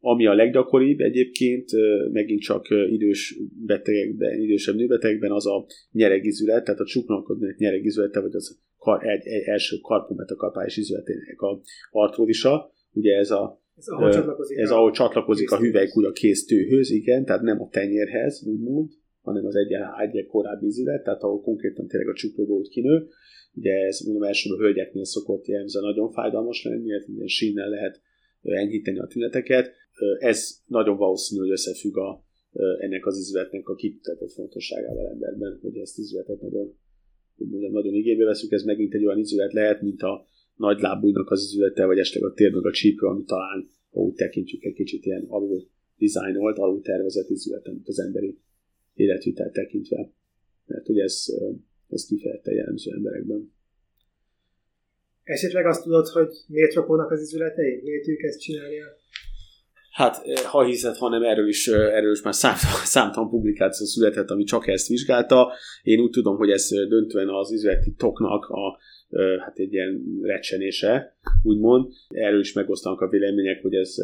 Ami 0.04 0.26
a 0.26 0.34
leggyakoribb 0.34 1.00
egyébként, 1.00 1.70
megint 2.12 2.40
csak 2.40 2.66
idős 2.90 3.38
betegekben, 3.66 4.40
idősebb 4.40 4.74
nőbetegekben 4.74 5.30
az 5.30 5.46
a 5.46 5.66
nyeregizület, 5.92 6.64
tehát 6.64 6.80
a 6.80 6.84
csuklankodnak 6.84 7.56
nyeregizülete, 7.56 8.20
vagy 8.20 8.34
az 8.34 8.60
kar, 8.78 9.06
egy, 9.06 9.26
egy 9.26 9.42
első 9.42 9.76
karpometakarpális 9.82 10.76
izületének 10.76 11.40
a 11.40 11.60
artródisa. 11.90 12.72
Ugye 12.92 13.16
ez 13.16 13.30
a 13.30 13.60
ez 13.76 13.86
ahol 13.86 14.10
csatlakozik, 14.10 14.58
ez 14.58 14.70
a, 14.70 14.76
ahol 14.76 14.90
csatlakozik 14.90 15.50
a 15.50 15.58
hüvelykúj 15.58 16.04
a 16.04 16.12
kéztőhöz, 16.12 16.90
igen, 16.90 17.24
tehát 17.24 17.42
nem 17.42 17.60
a 17.60 17.68
tenyérhez, 17.68 18.46
úgymond, 18.46 18.90
hanem 19.20 19.46
az 19.46 19.54
egyen, 19.56 19.82
egy 20.12 20.26
korábbi 20.26 20.66
izület, 20.66 21.02
tehát 21.04 21.22
ahol 21.22 21.40
konkrétan 21.40 21.86
tényleg 21.86 22.08
a 22.08 22.14
csuklógót 22.14 22.68
kinő. 22.68 23.06
Ugye 23.54 23.72
ez 23.72 24.00
mondom 24.00 24.22
elsőbb 24.22 24.58
a 24.58 24.60
hölgyeknél 24.60 25.04
szokott 25.04 25.46
jellemzően 25.46 25.84
nagyon 25.84 26.10
fájdalmas 26.10 26.64
lenni, 26.64 26.86
illetve 26.86 27.12
ilyen 27.12 27.26
sínnel 27.26 27.68
lehet 27.68 28.00
enyhíteni 28.42 28.98
a 28.98 29.06
tüneteket. 29.06 29.72
Ez 30.18 30.60
nagyon 30.66 30.96
valószínű, 30.96 31.40
hogy 31.40 31.50
összefügg 31.50 31.96
a, 31.96 32.24
ennek 32.78 33.06
az 33.06 33.18
izületnek 33.18 33.68
a 33.68 33.74
kikutatott 33.74 34.32
fontosságával 34.32 35.08
emberben, 35.08 35.58
hogy 35.62 35.76
ezt 35.76 35.98
az 35.98 36.04
izületet 36.04 36.40
nagyon, 36.40 36.74
mondjam, 37.36 37.72
nagyon 37.72 37.94
igénybe 37.94 38.24
veszük. 38.24 38.52
Ez 38.52 38.62
megint 38.62 38.94
egy 38.94 39.06
olyan 39.06 39.18
izület 39.18 39.52
lehet, 39.52 39.82
mint 39.82 40.02
a 40.02 40.26
nagy 40.56 40.80
lábújnak 40.80 41.30
az 41.30 41.42
izülete, 41.42 41.86
vagy 41.86 41.98
esetleg 41.98 42.30
a 42.30 42.34
tér 42.34 42.52
meg 42.52 42.66
a 42.66 42.72
csípő, 42.72 43.06
ami 43.06 43.24
talán, 43.24 43.68
ha 43.90 44.00
úgy 44.00 44.14
tekintjük, 44.14 44.64
egy 44.64 44.74
kicsit 44.74 45.04
ilyen 45.04 45.24
alul 45.28 45.68
dizájnolt, 45.96 46.58
alul 46.58 46.80
tervezett 46.82 47.28
izület, 47.28 47.66
mint 47.66 47.88
az 47.88 47.98
emberi 47.98 48.38
életvitel 48.94 49.50
tekintve. 49.50 50.10
Mert 50.66 50.88
ugye 50.88 51.02
ez, 51.02 51.24
ez 51.88 52.06
kifejezetten 52.06 52.54
jellemző 52.54 52.92
emberekben. 52.92 53.52
Esetleg 55.22 55.66
azt 55.66 55.82
tudod, 55.82 56.06
hogy 56.06 56.32
miért 56.48 56.74
ropónak 56.74 57.10
az 57.10 57.20
izületei? 57.20 57.80
Miért 57.82 58.08
ők 58.08 58.22
ezt 58.22 58.40
csinálják? 58.40 59.01
Hát, 59.92 60.22
eh, 60.24 60.42
ha 60.44 60.64
hiszed, 60.64 60.96
hanem 60.96 61.22
erről 61.22 61.48
is, 61.48 61.68
eh, 61.68 61.96
erről 61.96 62.12
is 62.12 62.22
már 62.22 62.34
számtalan, 62.34 62.84
számtalan 62.96 63.30
publikáció 63.30 63.86
született, 63.86 64.30
ami 64.30 64.44
csak 64.44 64.66
ezt 64.66 64.88
vizsgálta. 64.88 65.52
Én 65.82 66.00
úgy 66.00 66.10
tudom, 66.10 66.36
hogy 66.36 66.50
ez 66.50 66.68
eh, 66.70 66.88
döntően 66.88 67.28
az 67.28 67.52
üzleti 67.52 67.94
toknak 67.96 68.44
a, 68.44 68.78
hát 69.44 69.58
egy 69.58 69.72
ilyen 69.72 70.02
recsenése, 70.22 71.16
úgymond. 71.42 71.92
Erről 72.08 72.40
is 72.40 72.52
megosztanak 72.52 73.00
a 73.00 73.08
vélemények, 73.08 73.62
hogy 73.62 73.74
ez, 73.74 73.94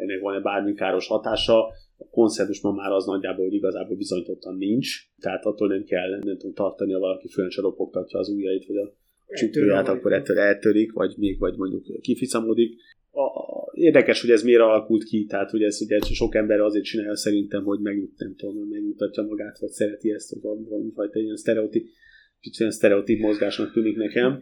ennek 0.00 0.20
van-e 0.20 0.40
bármi 0.40 0.74
káros 0.74 1.06
hatása. 1.06 1.66
A 1.98 2.08
konszenzus 2.10 2.60
ma 2.60 2.72
már 2.72 2.90
az 2.90 3.04
nagyjából, 3.04 3.44
hogy 3.44 3.54
igazából 3.54 3.96
bizonyítottan 3.96 4.56
nincs, 4.56 4.88
tehát 5.20 5.44
attól 5.44 5.68
nem 5.68 5.84
kell 5.84 6.10
nem 6.10 6.36
tudom, 6.36 6.54
tartani, 6.54 6.92
ha 6.92 6.98
valaki 6.98 7.28
ropogtatja 7.60 8.18
az 8.18 8.28
ujjait, 8.28 8.66
vagy 8.66 8.76
a 8.76 8.92
csütőját, 9.34 9.88
akkor 9.88 10.12
ettől 10.12 10.38
eltörik, 10.38 10.92
vagy 10.92 11.14
még 11.16 11.38
vagy 11.38 11.56
mondjuk 11.56 12.00
kificamodik. 12.00 12.80
A, 13.10 13.26
érdekes, 13.72 14.20
hogy 14.20 14.30
ez 14.30 14.42
miért 14.42 14.60
alakult 14.60 15.04
ki, 15.04 15.24
tehát 15.24 15.50
hogy 15.50 15.62
ez 15.62 15.80
ugye 15.80 15.98
sok 16.00 16.34
ember 16.34 16.60
azért 16.60 16.84
csinálja 16.84 17.16
szerintem, 17.16 17.64
hogy 17.64 17.80
megnyugtatja, 17.80 18.26
nem 18.26 18.34
tudom, 18.36 18.68
megnyugtatja 18.68 19.22
magát, 19.22 19.58
vagy 19.58 19.70
szereti 19.70 20.12
ezt, 20.12 20.30
hogy 20.30 20.40
van 20.42 20.92
fajta 20.94 21.18
ilyen 21.18 21.36
sztereotip, 21.36 21.86
kicsit 22.40 22.60
ilyen 22.60 22.72
sztereotip 22.72 23.20
mozgásnak 23.20 23.72
tűnik 23.72 23.96
nekem. 23.96 24.38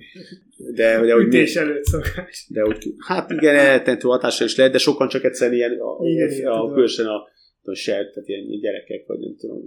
De, 0.75 0.99
hogy 0.99 1.27
Ütés 1.27 1.57
előtt 1.57 1.85
szokás. 1.85 2.47
De 2.49 2.63
hogy, 2.63 2.95
hát 2.99 3.31
igen, 3.31 3.55
eltentő 3.55 4.09
hatása 4.09 4.45
is 4.45 4.57
lehet, 4.57 4.73
de 4.73 4.79
sokan 4.79 5.09
csak 5.09 5.25
egyszerűen 5.25 5.57
ilyen, 5.57 5.81
a, 5.81 6.07
igen, 6.07 6.47
a, 6.47 6.65
a, 6.65 6.69
különösen 6.69 7.07
a 7.07 7.29
a 7.63 7.75
sert, 7.75 8.13
tehát 8.13 8.29
ilyen 8.29 8.61
gyerekek, 8.61 9.07
vagy 9.07 9.19
nem 9.19 9.37
tudom, 9.37 9.63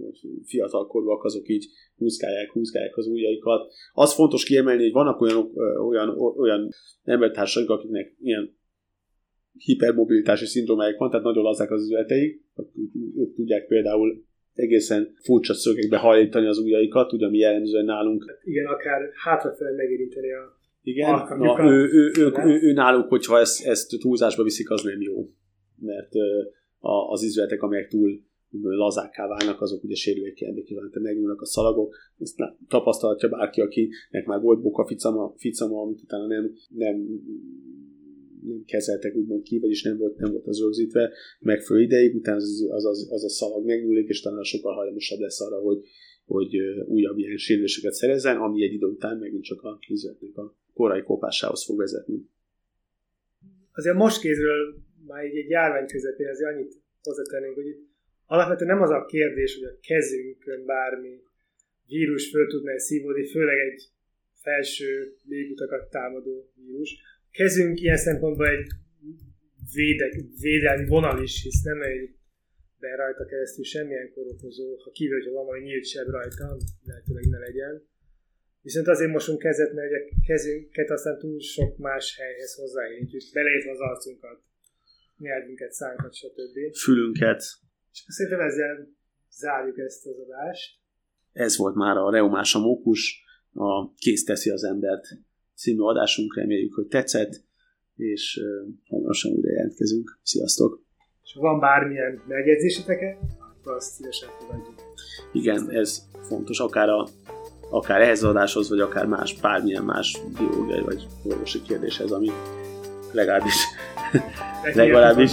fiatalkorúak, 0.46 1.24
azok 1.24 1.50
így 1.50 1.66
húzkálják, 1.96 2.52
húzkálják 2.52 2.98
az 2.98 3.08
ujjaikat. 3.08 3.74
Az 3.94 4.14
fontos 4.14 4.44
kiemelni, 4.44 4.82
hogy 4.82 4.92
vannak 4.92 5.22
olyan, 5.22 5.52
olyan, 5.88 6.18
olyan 6.38 6.70
embertársaik, 7.04 7.70
akiknek 7.70 8.16
ilyen 8.22 8.56
hipermobilitási 9.58 10.46
szindrómájuk 10.46 10.98
van, 10.98 11.10
tehát 11.10 11.26
nagyon 11.26 11.44
lazák 11.44 11.72
az 11.72 11.84
üzleteik, 11.84 12.42
ők 13.18 13.36
tudják 13.36 13.68
például 13.68 14.24
egészen 14.54 15.16
furcsa 15.24 15.54
szögekbe 15.54 15.98
hajlítani 15.98 16.48
az 16.48 16.58
ujjaikat, 16.58 17.14
ugyanmi 17.14 17.38
jellemzően 17.38 17.86
nálunk. 17.86 18.40
Igen, 18.44 18.66
akár 18.66 19.02
hátrafelé 19.24 19.76
megérinteni 19.76 20.32
a 20.32 20.62
igen, 20.84 21.10
na, 21.38 21.64
ő, 21.64 21.90
ő, 21.92 22.12
ő, 22.18 22.32
ő, 22.46 22.60
ő, 22.62 22.74
náluk, 22.74 23.10
hogyha 23.10 23.40
ezt, 23.40 23.66
ezt 23.66 24.00
túlzásba 24.00 24.44
viszik, 24.44 24.70
az 24.70 24.82
nem 24.82 25.02
jó. 25.02 25.30
Mert 25.80 26.12
az 27.10 27.24
izületek, 27.24 27.62
amelyek 27.62 27.88
túl 27.88 28.22
lazákká 28.62 29.28
válnak, 29.28 29.62
azok 29.62 29.84
ugye 29.84 29.96
sérülékenyebbé 29.96 30.62
kívánta 30.62 31.00
megnyúlnak 31.00 31.42
a 31.42 31.46
szalagok. 31.46 31.96
Ezt 32.20 32.36
tapasztalhatja 32.68 33.30
bárki, 33.30 33.62
akinek 33.62 34.26
már 34.26 34.42
volt 34.42 34.62
boka 34.62 34.86
ficama, 34.86 35.34
ficama 35.38 35.82
amit 35.82 36.02
utána 36.02 36.28
nem, 36.28 36.52
nem 36.68 37.06
nem 38.48 38.64
kezeltek 38.66 39.16
úgymond 39.16 39.44
ki, 39.44 39.60
vagyis 39.60 39.84
nem 39.84 39.98
volt, 39.98 40.18
nem 40.18 40.32
volt 40.32 40.48
az 40.48 40.60
rögzítve 40.60 41.12
megfelelő 41.40 41.86
ideig, 41.86 42.16
utána 42.16 42.38
az, 42.38 42.68
az, 42.70 42.86
az, 42.86 43.08
az 43.12 43.24
a 43.24 43.30
szalag 43.30 43.66
megnyúlik, 43.66 44.08
és 44.08 44.22
talán 44.22 44.44
sokkal 44.44 44.74
hajlamosabb 44.74 45.20
lesz 45.20 45.42
arra, 45.42 45.60
hogy, 45.60 45.86
hogy 46.26 46.56
újabb 46.86 47.18
ilyen 47.18 47.38
sérüléseket 47.38 47.94
szerezzen, 47.94 48.38
ami 48.38 48.64
egy 48.64 48.74
idő 48.74 48.86
után 48.86 49.18
megint 49.18 49.44
csak 49.44 49.62
a 49.62 49.80
üzletnek 49.90 50.38
a 50.38 50.56
korai 50.74 51.02
kopásához 51.02 51.66
fog 51.66 51.78
vezetni. 51.78 52.26
Azért 53.72 53.96
most 53.96 54.22
kézről 54.22 54.76
már 55.08 55.26
így 55.26 55.38
egy 55.38 55.50
járvány 55.50 55.88
közepén 55.88 56.28
azért 56.28 56.54
annyit 56.54 56.74
hozzátennénk, 57.02 57.56
hogy 57.56 57.78
alapvetően 58.26 58.70
nem 58.74 58.82
az 58.82 58.90
a 58.90 59.06
kérdés, 59.06 59.56
hogy 59.56 59.64
a 59.64 59.78
kezünkön 59.88 60.66
bármi 60.66 61.22
vírus 61.88 62.30
föl 62.30 62.48
tudna 62.48 62.80
szívódni, 62.80 63.28
főleg 63.28 63.58
egy 63.58 63.90
felső 64.34 65.16
légutakat 65.28 65.90
támadó 65.90 66.52
vírus. 66.56 67.02
Kezünk 67.40 67.80
ilyen 67.80 67.98
szempontból 67.98 68.48
egy 68.48 68.68
védek, 69.74 70.14
védelmi 70.40 70.86
vonal 70.86 71.24
is, 71.24 71.42
hisz 71.44 71.62
nem 71.64 71.82
egy 71.82 72.16
be 72.80 72.96
rajta 72.96 73.26
keresztül 73.26 73.64
semmilyen 73.64 74.12
korokozó, 74.14 74.76
ha 74.84 74.92
kívül, 74.92 75.18
hogyha 75.18 75.32
van 75.32 75.46
valami 75.46 75.64
nyílt 75.64 75.86
seb 75.86 76.08
rajta, 76.10 76.58
lehetőleg 76.84 77.26
ne 77.30 77.38
legyen. 77.38 77.74
Viszont 78.62 78.88
azért 78.88 79.12
mosunk 79.12 79.40
kezet, 79.40 79.74
mert 79.74 79.92
a 79.92 80.00
kezünket 80.26 80.90
aztán 80.90 81.18
túl 81.20 81.40
sok 81.40 81.78
más 81.78 82.18
helyhez 82.18 82.56
hozzáérintjük, 82.56 83.22
beleértve 83.34 83.72
az 83.72 83.80
arcunkat 83.80 84.42
nyelvünket, 85.18 85.72
szánkat, 85.72 86.14
stb. 86.14 86.76
Fülünket. 86.76 87.42
És 87.92 88.04
szerintem 88.08 88.42
ezzel 88.48 88.88
zárjuk 89.30 89.78
ezt 89.78 90.06
az 90.06 90.18
adást. 90.20 90.80
Ez 91.32 91.58
volt 91.58 91.76
már 91.76 91.98
a 91.98 92.12
Reumás 92.12 92.56
a 92.56 92.60
Mókus, 92.60 93.24
a 93.54 93.94
Kész 93.94 94.24
teszi 94.24 94.50
az 94.50 94.64
embert 94.64 95.06
című 95.64 95.82
adásunk, 95.82 96.36
reméljük, 96.36 96.74
hogy 96.74 96.88
tetszett, 96.88 97.42
és 97.96 98.40
hamarosan 98.90 99.32
újra 99.32 99.52
jelentkezünk. 99.52 100.20
Sziasztok! 100.24 100.82
És 101.24 101.34
ha 101.34 101.42
van 101.42 101.60
bármilyen 101.60 102.22
megjegyzésetek, 102.28 103.18
akkor 103.40 103.74
azt 103.74 103.94
szívesen 103.94 104.30
fogadjuk. 104.40 104.76
Igen, 105.32 105.70
ez 105.70 106.02
fontos, 106.22 106.60
akár, 106.60 106.90
a, 106.90 107.08
akár 107.70 108.02
ehhez 108.02 108.24
az 108.24 108.30
adáshoz, 108.30 108.70
vagy 108.70 108.80
akár 108.80 109.06
más, 109.06 109.40
bármilyen 109.40 109.84
más 109.84 110.20
biológiai 110.38 110.82
vagy 110.82 111.08
orvosi 111.24 111.62
kérdéshez, 111.62 112.12
ami 112.12 112.30
legalábbis, 113.12 113.56
legalábbis 114.74 115.32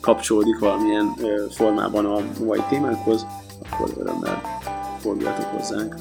kapcsolódik 0.00 0.58
valamilyen 0.58 1.06
formában 1.50 2.06
a 2.06 2.44
mai 2.44 2.60
témánkhoz, 2.68 3.26
akkor 3.70 3.90
örömmel 3.98 4.40
forduljatok 4.98 5.44
hozzánk. 5.44 5.94